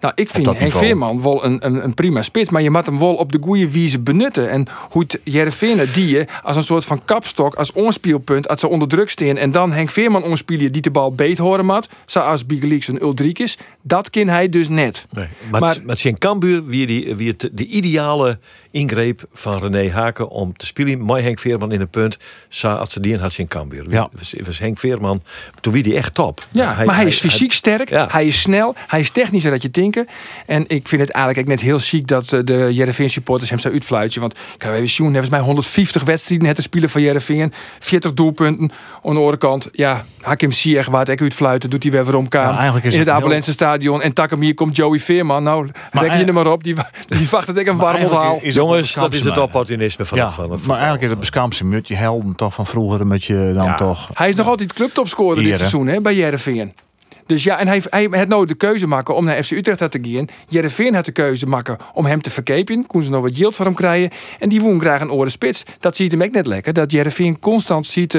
Nou, 0.00 0.12
ik 0.16 0.30
vind 0.30 0.46
Henk 0.46 0.58
niveau. 0.60 0.84
Veerman 0.84 1.22
wel 1.22 1.44
een, 1.44 1.66
een, 1.66 1.84
een 1.84 1.94
prima 1.94 2.22
spits. 2.22 2.50
Maar 2.50 2.62
je 2.62 2.70
moet 2.70 2.86
hem 2.86 2.98
wel 2.98 3.14
op 3.14 3.32
de 3.32 3.38
goede 3.42 3.70
wijze 3.70 4.00
benutten. 4.00 4.50
En 4.50 4.66
hoe 4.90 5.02
het 5.02 5.20
Jereveen 5.24 5.80
die 5.94 6.08
je 6.08 6.26
als 6.42 6.56
een 6.56 6.62
soort 6.62 6.84
van 6.84 7.04
kapstok, 7.04 7.54
als 7.54 7.72
onspielpunt, 7.72 8.48
als 8.48 8.60
ze 8.60 8.68
onder 8.68 8.88
druk 8.88 9.10
staan. 9.10 9.36
En 9.36 9.50
dan 9.50 9.72
Henk 9.72 9.90
Veerman 9.90 10.22
onspielen 10.22 10.72
die 10.72 10.82
de 10.82 10.90
bal 10.90 11.12
beet 11.14 11.38
horen 11.38 11.66
mat. 11.66 11.88
Zoals 12.06 12.46
Bigelieks 12.46 12.88
een 12.88 13.02
Ulrik 13.02 13.38
is. 13.38 13.58
Dat 13.82 14.10
kan 14.10 14.28
hij 14.28 14.48
dus 14.48 14.68
net. 14.68 15.06
Nee, 15.12 15.26
maar, 15.50 15.60
Maar- 15.60 15.70
het- 15.74 15.84
maar 15.86 15.96
zijn 15.96 16.18
Cambuur 16.18 16.64
wie, 16.66 16.86
die, 16.86 17.14
wie 17.14 17.28
het, 17.28 17.48
de 17.52 17.66
ideale 17.66 18.38
ingreep 18.76 19.24
van 19.32 19.58
René 19.58 19.90
Haken 19.90 20.28
om 20.28 20.56
te 20.56 20.66
spelen 20.66 21.06
met 21.06 21.22
Henk 21.22 21.38
Veerman 21.38 21.72
in 21.72 21.80
een 21.80 21.88
punt. 21.88 22.16
Sa 22.48 22.74
als 22.74 22.92
ze 22.92 23.00
die 23.00 23.12
in 23.12 23.18
had 23.18 23.32
zijn 23.32 23.48
Cambuur. 23.48 23.84
Ja. 23.88 24.08
Was, 24.12 24.34
was 24.44 24.58
Henk 24.58 24.78
Veerman, 24.78 25.22
toen 25.60 25.72
wie 25.72 25.82
die 25.82 25.96
echt 25.96 26.14
top. 26.14 26.46
Ja, 26.50 26.82
maar 26.84 26.96
hij, 26.96 27.06
is 27.06 27.18
fysiek 27.18 27.52
sterk, 27.52 27.88
Ja. 27.88 28.08
hij 28.10 28.26
is 28.26 28.40
snel, 28.40 28.74
hij 28.86 29.00
is 29.00 29.10
technischer 29.10 29.50
dat 29.50 29.62
je 29.62 29.70
denken. 29.70 30.06
En 30.46 30.64
ik 30.66 30.88
vind 30.88 31.00
het 31.00 31.10
eigenlijk 31.10 31.48
net 31.48 31.60
heel 31.60 31.78
chic 31.78 32.06
dat 32.06 32.32
eh, 32.32 32.40
de 32.44 32.74
Jereveen 32.74 33.10
supporters 33.10 33.50
hem 33.50 33.58
zo 33.58 33.70
uitfluitje. 33.70 34.20
Want 34.20 34.32
ik 34.54 34.62
heb 34.62 34.72
even 34.74 34.88
zien, 34.88 35.06
volgens 35.06 35.30
mij 35.30 35.40
150 35.40 36.04
wedstrijden 36.04 36.46
het 36.46 36.56
te 36.56 36.62
spelen 36.62 36.90
van 36.90 37.02
Jereveen. 37.02 37.52
40 37.78 38.14
doelpunten. 38.14 38.70
Aan 39.04 39.12
de 39.12 39.18
andere 39.18 39.36
kant, 39.36 39.68
ja, 39.72 40.04
Hakim 40.20 40.52
Ziyech 40.52 40.86
waar 40.86 41.06
het 41.06 41.20
uitfluiten, 41.20 41.70
doet 41.70 41.82
hij 41.82 41.92
weer 41.92 42.04
weer 42.04 42.16
om 42.16 42.26
Ja, 42.30 42.56
eigenlijk 42.56 42.86
is 42.86 42.92
in 42.92 42.98
het 42.98 43.08
het 43.08 43.16
Abelense 43.16 43.52
stadion. 43.52 44.02
En 44.02 44.12
takken 44.12 44.40
hier 44.40 44.54
komt 44.54 44.76
Joey 44.76 44.98
Veerman. 44.98 45.42
Nou, 45.42 45.68
reken 45.90 46.18
je 46.18 46.24
er 46.24 46.32
maar 46.32 46.46
op, 46.46 46.64
die, 46.64 46.74
die 47.18 47.28
wacht 47.30 47.46
het 47.46 47.56
ik 47.56 47.66
een 47.66 47.76
warm 47.76 48.02
onthaal. 48.02 48.38
is 48.42 48.54
het 48.54 48.64
Jongens, 48.68 48.94
dat 48.94 49.12
is 49.12 49.24
het 49.24 49.38
opportunisme 49.38 50.04
van, 50.04 50.18
Ja, 50.18 50.30
van 50.30 50.50
het 50.50 50.66
maar 50.66 50.76
eigenlijk 50.76 51.02
is 51.04 51.10
het 51.10 51.18
beschaamd 51.18 51.62
met 51.62 51.88
je 51.88 51.94
helden 51.94 52.34
toch 52.34 52.54
van 52.54 52.66
vroeger 52.66 53.06
met 53.06 53.24
je 53.24 53.50
dan 53.54 53.64
Ja. 53.64 53.74
toch. 53.74 54.10
Hij 54.14 54.28
is 54.28 54.34
nog 54.34 54.48
altijd 54.48 54.72
clubtopscorer 54.72 55.42
dit 55.42 55.56
seizoen 55.56 55.86
hè, 55.86 56.00
bij 56.00 56.14
Jereveen. 56.14 56.72
Dus 57.26 57.44
ja, 57.44 57.58
en 57.58 57.66
hij, 57.68 57.82
hij 57.90 58.08
had 58.10 58.28
nou 58.28 58.46
de 58.46 58.54
keuze 58.54 58.86
maken 58.86 59.14
om 59.14 59.24
naar 59.24 59.42
FC 59.42 59.50
Utrecht 59.50 59.90
te 59.90 59.98
gaan. 60.02 60.26
Jereveen 60.48 60.94
had 60.94 61.04
de 61.04 61.12
keuze 61.12 61.46
maken 61.46 61.76
om 61.94 62.06
hem 62.06 62.22
te 62.22 62.30
verkepen. 62.30 62.86
Kon 62.86 63.02
ze 63.02 63.10
nog 63.10 63.22
wat 63.22 63.36
yield 63.38 63.56
voor 63.56 63.64
hem 63.64 63.74
krijgen. 63.74 64.10
En 64.38 64.48
die 64.48 64.60
woon 64.60 64.80
graag 64.80 65.00
een 65.00 65.10
oren 65.10 65.30
spits. 65.30 65.62
Dat 65.80 65.96
ziet 65.96 66.12
hem 66.12 66.22
ook 66.22 66.30
net 66.30 66.46
lekker. 66.46 66.72
Dat 66.72 66.90
Jereveen 66.90 67.38
constant 67.38 67.86
ziet, 67.86 68.14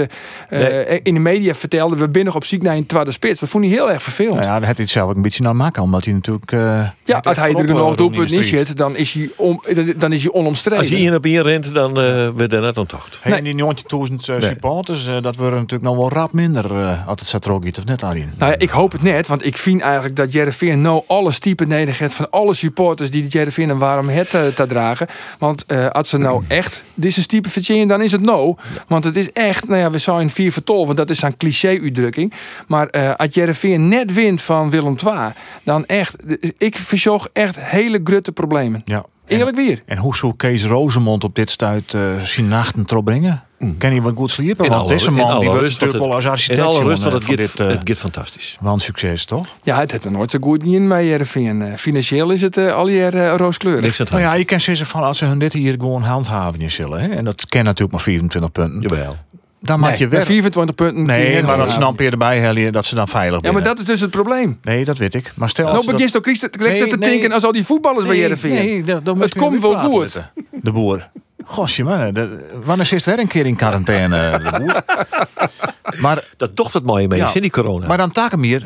eh, 0.50 0.92
eh, 0.94 1.00
in 1.04 1.14
de 1.14 1.20
media 1.20 1.54
vertelde... 1.54 1.96
we 1.96 2.10
binnen 2.10 2.36
op 2.36 2.46
ziek 2.46 2.62
naar 2.62 2.76
een 2.76 2.86
tweede 2.86 3.12
spits. 3.12 3.40
Dat 3.40 3.50
vond 3.50 3.64
hij 3.66 3.74
heel 3.74 3.92
erg 3.92 4.04
vervelend. 4.04 4.36
Nou 4.36 4.46
ja, 4.48 4.58
daar 4.60 4.68
had 4.68 4.76
hij 4.76 4.86
het 4.86 4.94
zelf 4.94 5.10
ook 5.10 5.16
een 5.16 5.22
beetje 5.22 5.44
naar 5.44 5.56
maken, 5.56 5.84
omdat 5.84 6.06
hij 6.06 6.14
natuurlijk. 6.14 6.52
eh, 6.52 6.60
Ja, 7.04 7.18
als 7.24 7.38
hij 7.38 7.54
er 7.54 7.70
eh, 7.70 7.96
doelpunt 7.96 8.32
in 8.32 8.38
niet 8.38 8.48
zit, 8.48 8.78
dan 8.78 8.96
is 8.96 9.14
hij, 9.14 9.30
om, 9.36 9.64
dan 9.98 10.12
is 10.14 10.24
hij 10.24 10.32
onomstreden. 10.32 10.80
Als 10.80 10.90
je 10.90 10.96
één 10.96 11.16
op 11.16 11.26
één 11.26 11.42
rent, 11.42 11.74
dan 11.74 12.00
eh 12.00 12.30
werd 12.36 12.54
er 12.54 12.62
net 12.62 12.78
ontocht. 12.78 13.20
Hey, 13.22 13.38
en 13.38 13.44
die 13.44 13.64
90.000 14.10 14.16
supporters, 14.40 15.06
dat 15.22 15.36
worden 15.36 15.60
natuurlijk 15.60 15.90
nog 15.90 15.96
wel 15.96 16.10
rap 16.10 16.32
minder 16.34 16.72
uh, 16.72 17.08
als 17.08 17.20
het 17.20 17.30
Satrogiet 17.30 17.78
of 17.78 17.86
net 17.86 18.04
Arjen. 18.04 18.34
Nou 18.38 18.52
ja, 18.52 18.58
ik 18.58 18.70
hoop 18.70 18.97
net, 19.02 19.28
want 19.28 19.46
ik 19.46 19.58
vind 19.58 19.82
eigenlijk 19.82 20.16
dat 20.16 20.32
Jereveen 20.32 20.82
nou 20.82 21.04
alles 21.08 21.40
type 21.40 21.66
nodig 21.66 22.00
heeft 22.00 22.14
van 22.14 22.30
alle 22.30 22.54
supporters 22.54 23.12
die 23.12 23.28
Jereveen 23.28 23.70
en 23.70 23.78
waarom 23.78 24.10
het 24.10 24.30
te, 24.30 24.52
te 24.56 24.66
dragen. 24.66 25.08
Want 25.40 25.66
eh, 25.66 25.88
als 25.88 26.10
ze 26.10 26.18
nou 26.18 26.44
echt 26.48 26.84
deze 26.94 27.26
type 27.26 27.50
verzinnen, 27.50 27.88
dan 27.88 28.02
is 28.02 28.12
het 28.12 28.22
no. 28.22 28.56
Want 28.88 29.04
het 29.04 29.16
is 29.16 29.32
echt, 29.32 29.68
nou 29.68 29.80
ja, 29.80 29.92
we 29.92 29.98
zijn 29.98 30.30
vier 30.30 30.54
want 30.66 30.98
dat 30.98 31.10
is 31.10 31.22
een 31.22 31.38
cliché-uitdrukking. 31.38 32.34
Maar 32.68 32.88
eh 32.88 33.16
als 33.16 33.34
Jereveen 33.34 33.88
net 33.88 34.14
wint 34.14 34.42
van 34.42 34.70
Willem 34.70 34.96
II, 35.06 35.32
dan 35.64 35.86
echt, 35.86 36.16
ik 36.58 36.78
verzorg 36.78 37.30
echt 37.34 37.60
hele 37.60 38.00
grutte 38.04 38.32
problemen. 38.32 38.82
Ja. 38.86 39.06
Eerlijk 39.28 39.56
weer. 39.56 39.82
En 39.86 39.98
hoe 39.98 40.16
zou 40.16 40.34
Kees 40.36 40.66
Rozemond 40.66 41.24
op 41.24 41.36
dit 41.36 41.50
stuit 41.50 41.94
uh, 41.94 42.02
zijn 42.24 42.48
nachten 42.48 42.86
brengen? 43.04 43.42
Kan 43.78 43.90
hij 43.92 44.02
wat 44.02 44.16
goed 44.16 44.32
sliepen? 44.32 44.68
Want 44.68 44.82
alle- 44.82 44.90
deze 44.92 45.12
man 45.12 45.40
die 45.40 45.50
wordt 45.50 45.80
want 45.80 45.92
wel 45.94 46.14
als 46.14 46.26
architect 46.26 46.60
in 46.60 46.66
alle 46.66 46.84
rust, 46.84 47.02
want 47.02 47.14
het 47.14 47.24
van 47.24 47.38
gaat- 47.38 47.58
dit, 47.58 47.60
eh, 47.60 47.68
het 47.68 47.82
gaat 47.90 47.98
fantastisch. 47.98 48.58
Een 48.64 48.80
succes, 48.80 49.26
toch? 49.26 49.56
Ja, 49.64 49.80
het 49.80 49.92
heeft 49.92 50.06
er 50.06 50.12
nooit 50.12 50.32
zo 50.32 50.40
goed 50.42 50.64
in 50.64 50.88
bij 50.88 51.08
Jereveen. 51.08 51.62
Eh, 51.62 51.74
financieel 51.74 52.30
is 52.32 52.42
het 52.42 52.58
al 52.58 52.88
eh, 52.88 53.34
rooskleurig. 53.36 53.98
Nou 54.10 54.22
ja, 54.22 54.34
je 54.34 54.46
kan 54.46 54.60
zeggen 54.60 54.86
van 54.88 55.04
als 55.04 55.18
ze 55.18 55.26
hun 55.26 55.40
dit 55.40 55.54
hier 55.54 55.74
gewoon 55.74 56.02
handhaven 56.02 56.62
in 56.62 56.72
zullen. 56.72 57.00
Hè? 57.00 57.08
En 57.08 57.26
dat 57.26 57.46
ken 57.46 57.64
natuurlijk 57.64 57.92
maar 57.92 58.02
24 58.02 58.52
punten. 58.52 58.82
Jawel. 58.82 59.14
Dan 59.60 59.80
maak 59.80 59.90
Nee, 59.90 60.00
je 60.00 60.08
weer. 60.08 60.26
24 60.26 60.76
punten. 60.76 61.00
je 61.02 61.06
Nee, 61.06 61.44
maar 61.44 61.58
dat 61.58 61.72
ze 61.72 61.80
dan 61.80 61.96
weer 61.96 62.12
erbij 62.12 62.40
hellen, 62.40 62.72
dat 62.74 62.86
ze 62.86 62.96
dan 62.96 63.08
veilig 63.08 63.42
Ja, 63.42 63.52
maar 63.52 63.64
dat 63.64 63.80
is 63.80 63.86
dus 63.86 64.00
het 64.00 64.10
probleem. 64.10 64.60
Nee, 64.64 64.86
dat 64.86 64.98
weet 64.98 65.14
ik. 65.14 65.32
Maar 65.36 65.50
stel 65.50 65.66
als 65.68 65.86
Nou 65.86 65.92
begint 65.98 66.18
ook 66.18 66.24
Christen 66.24 66.52
te 66.52 66.60
nee. 66.60 66.98
denken 66.98 67.32
als 67.32 67.44
al 67.44 67.52
die 67.52 67.66
voetballers 67.66 68.06
bij 68.06 68.18
Jereveen. 68.18 68.54
Nee, 68.54 68.84
dat, 68.84 69.18
Het 69.18 69.34
je 69.34 69.40
komt 69.40 69.62
wel 69.62 69.78
goed. 69.78 70.22
De, 70.52 70.72
boer. 70.72 71.10
Gosje 71.46 71.84
man, 71.84 72.14
de, 72.14 72.46
wanneer 72.64 72.86
zit 72.86 73.04
weer 73.06 73.20
een 73.20 73.28
keer 73.28 73.46
in 73.46 73.56
quarantaine, 73.56 74.32
de 74.32 74.58
boer? 74.58 74.82
Maar, 76.02 76.24
Dat 76.38 76.56
toch 76.56 76.72
wat 76.72 76.84
mooie 76.84 77.08
mee 77.08 77.20
Ja. 77.20 77.28
is 77.28 77.36
in 77.36 77.42
die 77.42 77.52
corona. 77.52 77.88
maar 77.88 77.98
dan 77.98 78.12
taken 78.12 78.42
hier. 78.42 78.66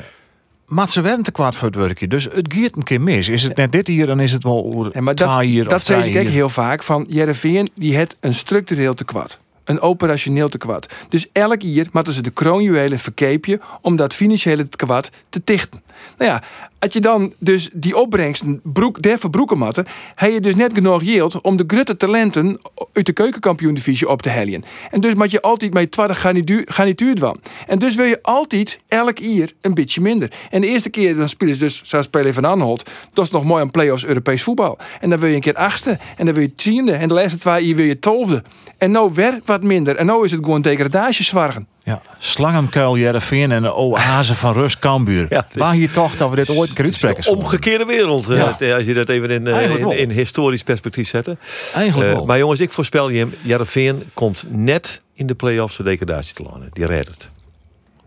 Maat 0.66 0.92
ze 0.92 1.02
werden 1.02 1.24
te 1.24 1.32
kwaad 1.32 1.56
voor 1.56 1.68
het 1.68 1.78
werkje. 1.78 2.08
Dus 2.08 2.24
het 2.24 2.54
gaat 2.54 2.76
een 2.76 2.84
keer 2.84 3.02
mis. 3.02 3.30
Is 3.30 3.44
het 3.44 3.56
net 3.58 3.72
dit 3.72 3.88
hier, 3.88 4.06
dan 4.06 4.20
is 4.20 4.32
het 4.32 4.44
wel 4.44 4.66
oer, 4.74 4.90
Ja, 4.94 5.02
maar 5.02 5.16
dat, 5.16 5.40
hier 5.40 5.68
dat 5.68 5.86
drie 5.86 6.20
ik 6.20 6.28
heel 6.28 6.50
vaak. 6.50 6.84
Van 6.84 7.06
Jereveen, 7.10 7.70
die 7.76 7.96
heeft 7.96 8.16
een 8.20 8.34
structureel 8.34 8.94
tekort. 8.94 9.40
Een 9.72 9.82
operationeel 9.82 10.50
tekort. 10.50 10.94
Dus 11.10 11.28
elk 11.32 11.62
jaar 11.62 11.86
moeten 11.92 12.14
ze 12.14 12.22
de 12.22 12.30
kroonjuwelen 12.30 13.00
verkeepje 13.00 13.60
om 13.82 13.96
dat 13.96 14.14
financiële 14.14 14.68
tekort 14.70 15.10
te 15.30 15.44
tichten. 15.44 15.82
Nou 16.18 16.32
ja, 16.32 16.42
als 16.80 16.94
je 16.94 17.02
dan 17.02 17.34
dus 17.40 17.70
die 17.74 17.98
opbrengsten 17.98 18.60
broek, 18.64 19.02
der 19.02 19.20
verbroeken 19.20 19.58
matten, 19.58 19.86
heb 20.16 20.32
je 20.32 20.40
dus 20.40 20.56
net 20.56 20.74
genoeg 20.74 21.04
yield 21.04 21.42
om 21.42 21.58
de 21.58 21.64
grutte 21.68 21.98
talenten 21.98 22.60
uit 22.94 23.06
de 23.06 23.14
keukenkampioen-divisie 23.14 24.10
op 24.10 24.22
te 24.22 24.30
hellen. 24.30 24.64
En 24.92 25.02
dus 25.02 25.16
moet 25.16 25.32
je 25.32 25.42
altijd 25.42 25.74
met 25.74 25.92
tweede 25.92 26.16
garnituur, 26.16 26.64
garnituur 26.66 27.18
van. 27.18 27.38
En 27.68 27.80
dus 27.80 27.96
wil 27.96 28.06
je 28.06 28.20
altijd 28.22 28.80
elk 28.88 29.18
jaar 29.18 29.50
een 29.62 29.74
beetje 29.74 30.02
minder. 30.02 30.32
En 30.50 30.62
de 30.62 30.68
eerste 30.68 30.90
keer 30.90 31.16
dan 31.16 31.30
spelen 31.30 31.54
ze 31.54 31.60
dus, 31.60 31.82
zoals 31.84 32.06
spelen 32.06 32.34
van 32.34 32.46
Anholt, 32.46 32.90
dat 33.14 33.26
is 33.26 33.32
nog 33.32 33.44
mooi 33.44 33.62
aan 33.62 33.72
play-offs 33.72 34.06
Europees 34.06 34.44
voetbal. 34.44 34.78
En 35.00 35.10
dan 35.10 35.20
wil 35.20 35.30
je 35.30 35.36
een 35.36 35.42
keer 35.42 35.56
achtste, 35.56 36.00
en 36.18 36.26
dan 36.26 36.34
wil 36.34 36.44
je 36.44 36.56
tiende, 36.56 36.92
en 36.92 37.08
de 37.08 37.14
laatste 37.14 37.40
twee 37.40 37.66
jaar 37.66 37.76
wil 37.76 37.86
je 37.86 38.00
tolfde. 38.00 38.44
En 38.78 38.92
nou 38.92 39.12
werkt 39.14 39.48
wat 39.48 39.64
minder. 39.64 39.96
En 39.96 40.06
nou 40.06 40.26
is 40.26 40.32
het 40.32 40.44
gewoon 40.44 40.62
degradatiezwargen. 40.62 41.68
Ja, 41.84 42.02
Slangenkuil, 42.18 42.98
Jereveen 42.98 43.52
en 43.52 43.62
de 43.62 43.74
oase 43.74 44.36
van 44.36 44.54
Rust 44.54 44.80
Kambuur. 44.80 45.26
Ja, 45.36 45.46
Waar 45.54 45.76
je 45.76 45.92
toch 45.92 46.16
dat 46.16 46.30
we 46.30 46.36
dit 46.36 46.50
ooit 46.50 46.74
keer 46.74 46.86
uitspreken. 46.86 47.32
Omgekeerde 47.32 47.86
wereld, 47.86 48.30
eh, 48.30 48.38
Ja. 48.38 48.54
t- 48.54 48.62
als 48.62 48.84
je 48.84 48.94
dat 48.94 49.10
even 49.10 49.30
in, 49.30 49.48
eh, 49.48 50.00
in, 50.00 50.10
historisch 50.10 50.64
perspectief 50.64 51.08
zet. 51.08 51.28
Eigenlijk 51.74 52.10
Eh, 52.10 52.16
wel. 52.16 52.26
maar 52.26 52.38
jongens, 52.38 52.60
ik 52.60 52.72
voorspel 52.72 53.10
je 53.10 53.18
hem. 53.20 53.34
Jarreveen 53.42 54.10
komt 54.14 54.46
net 54.50 55.02
in 55.14 55.28
de 55.28 55.36
play-offs 55.36 55.78
de 55.78 55.84
degradatie 55.84 56.34
te 56.36 56.44
landen. 56.44 56.70
Die 56.74 56.86
redt 56.86 57.08
het. 57.08 57.30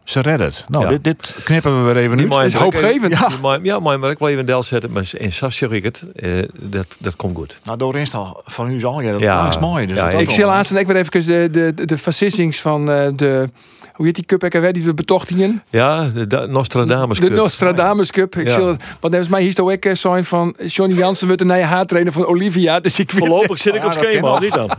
Ze 0.05 0.21
redden 0.21 0.47
het. 0.47 0.65
Nou, 0.69 0.85
Ja. 0.85 0.91
dit, 0.91 1.05
dit 1.05 1.35
knippen 1.45 1.79
we 1.87 1.93
weer 1.93 2.03
even 2.03 2.19
uit. 2.19 2.29
mag 2.29 2.45
is 2.45 2.55
hoopgevend. 2.55 3.17
Ja, 3.63 3.79
maar 3.79 3.99
maar 3.99 4.11
ik 4.11 4.19
wil 4.19 4.29
even 4.29 4.41
een 4.41 4.47
del 4.47 4.63
zetten. 4.63 4.93
Maar 4.93 5.11
in 5.19 5.33
Sas 5.33 5.57
zeg 5.57 5.71
ik 5.71 5.85
het. 5.85 6.03
eh, 6.17 6.31
dat, 6.61 6.87
dat 6.99 7.17
komt 7.17 7.37
goed. 7.37 7.61
Nou, 7.65 7.79
door 7.79 7.99
is 7.99 8.15
al 8.15 8.43
van 8.45 8.71
u 8.71 8.85
al. 8.85 9.01
Ja, 9.01 9.11
dat 9.13 9.21
Ja. 9.21 9.37
langs 9.43 9.59
mooi. 9.59 9.87
Dus 9.87 9.97
Ja, 9.97 10.11
ik 10.11 10.21
Ik 10.21 10.31
zie 10.31 10.45
laatst 10.45 10.71
en 10.71 10.77
ik 10.77 10.87
weer 10.87 10.97
even 10.97 11.27
de, 11.27 11.49
de, 11.51 11.73
de, 11.75 11.87
de 11.87 11.99
fascissings 11.99 12.61
van 12.61 12.91
eh, 12.91 13.09
de... 13.17 13.49
Hoe 13.95 14.07
heet 14.07 14.15
die 14.15 14.25
cup 14.25 14.55
alweer, 14.55 14.73
die 14.73 14.83
we 14.85 14.95
betochtingen? 14.95 15.63
Ja, 15.71 16.05
de, 16.15 16.27
de 16.27 16.47
Nostradamus 16.47 17.19
De 17.21 17.27
Cup. 17.27 17.37
Nostradamus 17.37 18.11
Cup. 18.13 18.37
Ik 18.37 18.49
Ja. 18.49 18.55
zie 18.55 18.65
het, 18.65 18.77
want 19.01 19.01
volgens 19.01 19.29
mij 19.29 19.43
hier 19.43 19.61
ook 19.61 19.87
zijn 19.97 20.25
van 20.25 20.55
Johnny 20.67 20.97
Jansen 20.99 21.27
wordt 21.27 21.43
de 21.43 21.49
nieuwe 21.49 21.63
haartrainer 21.65 22.13
van 22.13 22.27
Olivia. 22.27 22.81
Dus 22.81 22.99
ik 22.99 23.11
Voorlopig 23.11 23.59
zit 23.59 23.75
ik 23.75 23.85
op 23.85 23.93
schema, 23.93 24.39
niet 24.39 24.55
dan? 24.55 24.71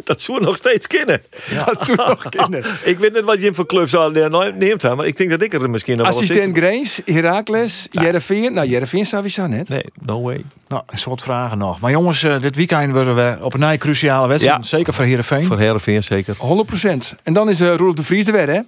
Dat 0.04 0.20
zou 0.20 0.40
nog 0.40 0.56
steeds 0.56 0.86
kennen. 0.86 1.22
dat 1.64 1.96
nog 1.96 2.28
kinderen. 2.28 2.72
Ik 2.84 2.98
weet 2.98 3.14
niet 3.14 3.24
wat 3.24 3.40
Jim 3.40 3.54
voor 3.54 3.66
clubs 3.66 3.94
al 3.94 4.12
eh, 4.12 4.54
neemt, 4.54 4.82
hè, 4.82 4.94
maar 4.94 5.06
ik 5.06 5.16
denk 5.16 5.30
dat 5.30 5.42
ik 5.42 5.52
er 5.52 5.70
misschien 5.70 5.96
nog 5.96 6.06
wel 6.06 6.14
Assistent 6.16 6.56
Grace, 6.56 7.02
Heracles, 7.04 7.86
Jereveen. 7.90 8.52
Nou, 8.52 8.68
Jereveen 8.68 9.06
staat 9.06 9.20
weer 9.20 9.30
zo 9.30 9.46
net. 9.46 9.68
Nee, 9.68 9.84
no 10.04 10.22
way. 10.22 10.44
Nou, 10.68 10.82
een 10.86 10.98
soort 10.98 11.22
vragen 11.22 11.58
nog. 11.58 11.80
Maar 11.80 11.90
jongens, 11.90 12.22
eh, 12.22 12.40
dit 12.40 12.56
weekend 12.56 12.92
worden 12.92 13.16
we 13.16 13.38
op 13.40 13.54
een 13.54 13.78
cruciale 13.78 14.28
wedstrijd. 14.28 14.56
Ja. 14.62 14.68
Zeker 14.68 14.94
voor 14.94 15.04
Heerenveen. 15.04 15.44
Voor 15.44 15.58
Heerenveen 15.58 16.02
zeker. 16.02 16.34
100%. 16.36 17.14
En 17.22 17.32
dan 17.32 17.48
is 17.48 17.60
uh, 17.60 17.74
Roelof 17.74 17.94
de 17.94 18.02
Vries 18.02 18.26
er 18.26 18.32
weer, 18.32 18.48
hè? 18.48 18.60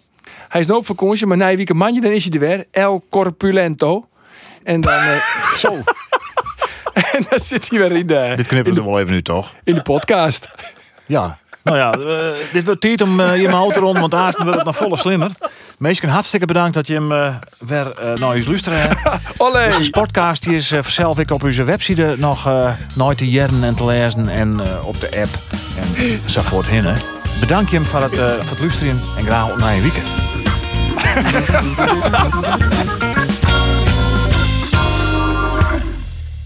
Hij 0.48 0.60
is 0.60 0.66
nog 0.66 0.76
op 0.76 0.86
vakantie, 0.86 1.26
maar 1.26 1.36
na 1.36 1.50
een 1.50 1.56
weekend 1.56 1.78
manje, 1.78 2.00
dan 2.00 2.10
is 2.10 2.24
hij 2.24 2.32
er 2.32 2.38
weer. 2.38 2.66
El 2.70 3.04
Corpulento. 3.10 4.06
En 4.62 4.80
dan... 4.80 5.00
zo. 5.56 5.74
en 7.12 7.26
dan 7.30 7.40
zit 7.40 7.68
hij 7.68 7.78
weer 7.78 7.92
in 7.92 8.06
de, 8.06 8.32
Dit 8.36 8.46
knippen 8.46 8.74
we 8.74 8.80
er 8.80 8.86
wel 8.86 9.00
even 9.00 9.12
nu, 9.12 9.22
toch? 9.22 9.54
in 9.64 9.74
de 9.74 9.82
podcast. 9.82 10.48
Ja. 11.06 11.38
Nou 11.64 11.76
ja, 11.76 11.92
eh, 11.92 12.32
dit 12.52 12.64
wordt 12.64 12.80
tijd 12.80 13.02
om 13.02 13.20
eh, 13.20 13.40
je 13.40 13.48
auto 13.48 13.80
rond, 13.80 13.98
want 13.98 14.10
daar 14.10 14.34
wordt 14.38 14.56
het 14.56 14.64
nog 14.64 14.76
volle 14.76 14.96
slimmer. 14.96 15.30
Meesken, 15.78 16.08
hartstikke 16.08 16.46
bedankt 16.46 16.74
dat 16.74 16.86
je 16.86 16.94
hem 16.94 17.12
eh, 17.12 17.34
weer 17.58 17.92
naar 18.14 18.36
je 18.36 18.44
luisteren 18.46 18.80
hebt. 18.80 18.96
Olé! 19.42 19.66
Deze 19.78 19.90
podcast 19.90 20.42
die 20.42 20.54
is 20.54 20.68
zelf 20.68 21.18
ik 21.18 21.30
op 21.30 21.42
onze 21.44 21.64
website 21.64 22.14
nog 22.18 22.50
nooit 22.94 23.18
te 23.18 23.30
jaren 23.30 23.64
en 23.64 23.74
te 23.74 23.84
lezen 23.84 24.28
en 24.28 24.60
op 24.82 25.00
de 25.00 25.06
app 25.06 25.28
en 25.76 26.20
zo 26.30 26.40
voortheen. 26.40 26.84
hè. 26.84 26.94
Bedankt 27.40 27.70
je 27.70 27.76
hem 27.76 27.86
voor 27.86 28.02
het, 28.02 28.14
voor 28.14 28.50
het 28.50 28.60
luisteren 28.60 29.00
en 29.18 29.24
graag 29.24 29.50
op 29.50 29.58
naar 29.58 29.74
je 29.74 29.80
weekend. 29.80 30.06